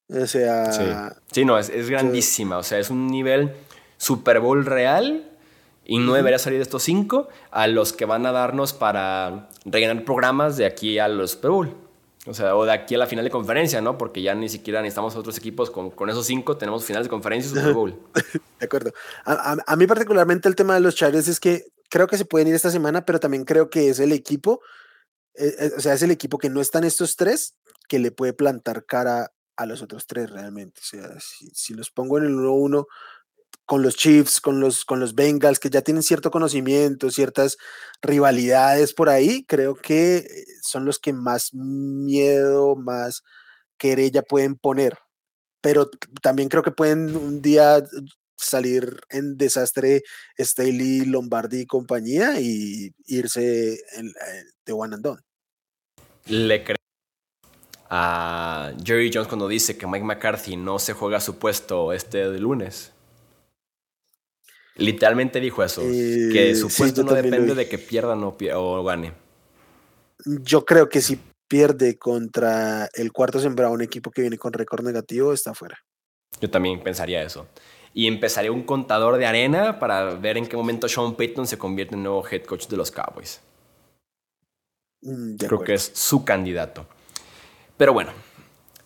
O 0.08 0.26
sea. 0.26 1.12
Sí, 1.32 1.44
no, 1.44 1.58
es, 1.58 1.68
es, 1.68 1.90
grandísima. 1.90 2.58
O 2.58 2.62
sea, 2.62 2.78
es 2.78 2.90
un 2.90 3.08
nivel 3.08 3.54
Super 3.96 4.38
Bowl 4.38 4.64
real 4.64 5.32
y 5.84 5.98
no 5.98 6.14
debería 6.14 6.38
salir 6.38 6.58
de 6.58 6.64
estos 6.64 6.82
cinco 6.84 7.28
a 7.50 7.66
los 7.66 7.92
que 7.92 8.04
van 8.04 8.26
a 8.26 8.32
darnos 8.32 8.72
para 8.72 9.48
rellenar 9.64 10.04
programas 10.04 10.56
de 10.56 10.66
aquí 10.66 10.98
a 10.98 11.08
los 11.08 11.32
Super 11.32 11.50
Bowl. 11.50 11.85
O 12.26 12.34
sea, 12.34 12.56
o 12.56 12.64
de 12.64 12.72
aquí 12.72 12.94
a 12.96 12.98
la 12.98 13.06
final 13.06 13.24
de 13.24 13.30
conferencia, 13.30 13.80
¿no? 13.80 13.96
Porque 13.96 14.20
ya 14.20 14.34
ni 14.34 14.48
siquiera 14.48 14.82
necesitamos 14.82 15.14
otros 15.14 15.38
equipos. 15.38 15.70
Con, 15.70 15.90
con 15.90 16.10
esos 16.10 16.26
cinco 16.26 16.56
tenemos 16.56 16.84
finales 16.84 17.06
de 17.06 17.10
conferencia 17.10 17.50
y 17.50 17.54
Super 17.54 17.72
Bowl. 17.72 17.98
de 18.58 18.64
acuerdo. 18.64 18.92
A, 19.24 19.76
mí 19.76 19.86
particularmente 19.86 20.48
el 20.48 20.56
tema 20.56 20.74
de 20.74 20.80
los 20.80 20.96
Chargers 20.96 21.28
es 21.28 21.38
que 21.38 21.66
creo 21.88 22.08
que 22.08 22.18
se 22.18 22.24
pueden 22.24 22.48
ir 22.48 22.54
esta 22.54 22.70
semana, 22.70 23.04
pero 23.04 23.20
también 23.20 23.44
creo 23.44 23.70
que 23.70 23.88
es 23.88 24.00
el 24.00 24.12
equipo, 24.12 24.60
eh, 25.34 25.54
eh, 25.58 25.70
o 25.76 25.80
sea, 25.80 25.94
es 25.94 26.02
el 26.02 26.10
equipo 26.10 26.38
que 26.38 26.50
no 26.50 26.60
están 26.60 26.82
estos 26.82 27.14
tres 27.14 27.54
que 27.88 28.00
le 28.00 28.10
puede 28.10 28.32
plantar 28.32 28.84
cara 28.84 29.32
a 29.56 29.66
los 29.66 29.80
otros 29.80 30.06
tres 30.06 30.30
realmente. 30.30 30.80
O 30.80 30.84
sea, 30.84 31.20
si, 31.20 31.50
si 31.54 31.74
los 31.74 31.90
pongo 31.90 32.18
en 32.18 32.24
el 32.24 32.34
1-1 32.34 32.86
con 33.66 33.82
los 33.82 33.96
Chiefs, 33.96 34.40
con 34.40 34.60
los, 34.60 34.84
con 34.84 35.00
los 35.00 35.14
Bengals, 35.14 35.58
que 35.58 35.70
ya 35.70 35.82
tienen 35.82 36.02
cierto 36.02 36.30
conocimiento, 36.30 37.10
ciertas 37.10 37.56
rivalidades 38.00 38.94
por 38.94 39.08
ahí, 39.08 39.44
creo 39.44 39.74
que 39.74 40.18
eh, 40.18 40.46
son 40.62 40.84
los 40.84 40.98
que 40.98 41.12
más 41.12 41.52
miedo, 41.52 42.76
más 42.76 43.22
querella 43.76 44.22
pueden 44.22 44.56
poner. 44.56 44.96
Pero 45.60 45.90
también 46.22 46.48
creo 46.48 46.62
que 46.62 46.70
pueden 46.70 47.14
un 47.16 47.42
día 47.42 47.82
salir 48.36 49.00
en 49.08 49.36
desastre 49.36 50.02
Staley, 50.38 51.04
Lombardi 51.04 51.62
y 51.62 51.66
compañía 51.66 52.40
y 52.40 52.94
irse 53.06 53.74
eh, 53.74 53.80
de 54.64 54.72
one 54.72 54.94
and 54.94 55.04
done. 55.04 55.20
Le 56.26 56.62
creo 56.62 56.76
a 57.88 58.72
Jerry 58.84 59.10
Jones 59.12 59.28
cuando 59.28 59.48
dice 59.48 59.76
que 59.76 59.86
Mike 59.86 60.04
McCarthy 60.04 60.56
no 60.56 60.78
se 60.78 60.92
juega 60.92 61.20
su 61.20 61.38
puesto 61.38 61.92
este 61.92 62.26
lunes. 62.38 62.92
Literalmente 64.76 65.40
dijo 65.40 65.64
eso, 65.64 65.82
que 65.82 66.54
su 66.54 66.68
puesto 66.68 67.02
no 67.02 67.14
depende 67.14 67.54
de 67.54 67.68
que 67.68 67.78
pierda 67.78 68.14
o, 68.14 68.84
gane. 68.84 69.12
Yo 70.24 70.64
creo 70.64 70.88
que 70.88 71.00
si 71.00 71.18
pierde 71.48 71.98
contra 71.98 72.88
el 72.94 73.12
cuarto 73.12 73.40
sembrado, 73.40 73.72
un 73.72 73.82
equipo 73.82 74.10
que 74.10 74.20
viene 74.20 74.36
con 74.36 74.52
récord 74.52 74.84
negativo, 74.84 75.32
está 75.32 75.54
fuera. 75.54 75.78
Yo 76.40 76.50
también 76.50 76.82
pensaría 76.82 77.22
eso. 77.22 77.46
Y 77.94 78.06
empezaría 78.06 78.52
un 78.52 78.64
contador 78.64 79.16
de 79.16 79.24
arena 79.24 79.78
para 79.78 80.14
ver 80.14 80.36
en 80.36 80.46
qué 80.46 80.56
momento 80.56 80.88
Sean 80.88 81.14
Payton 81.14 81.46
se 81.46 81.56
convierte 81.56 81.94
en 81.94 82.02
nuevo 82.02 82.26
head 82.28 82.42
coach 82.42 82.66
de 82.66 82.76
los 82.76 82.90
Cowboys. 82.90 83.40
Mm, 85.00 85.36
creo 85.36 85.60
que 85.60 85.74
es 85.74 85.90
su 85.94 86.22
candidato. 86.22 86.86
Pero 87.78 87.94
bueno, 87.94 88.12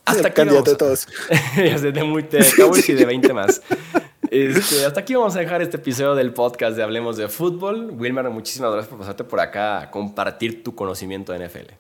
hasta 0.05 0.28
aquí. 0.28 0.36
Candidato 0.36 0.70
de 0.70 0.76
todos. 0.76 1.09
de, 1.57 1.93
de 1.93 2.53
Cowboys 2.57 2.88
y 2.88 2.93
de 2.95 3.05
20 3.05 3.32
más. 3.32 3.61
Este, 4.30 4.86
hasta 4.86 5.00
aquí 5.00 5.16
vamos 5.16 5.34
a 5.34 5.40
dejar 5.40 5.60
este 5.60 5.76
episodio 5.76 6.14
del 6.14 6.32
podcast 6.32 6.76
de 6.76 6.84
Hablemos 6.84 7.16
de 7.16 7.26
Fútbol. 7.26 7.90
Wilmer, 7.90 8.30
muchísimas 8.30 8.70
gracias 8.70 8.88
por 8.88 9.00
pasarte 9.00 9.24
por 9.24 9.40
acá 9.40 9.80
a 9.80 9.90
compartir 9.90 10.62
tu 10.62 10.72
conocimiento 10.76 11.32
de 11.32 11.48
NFL. 11.48 11.72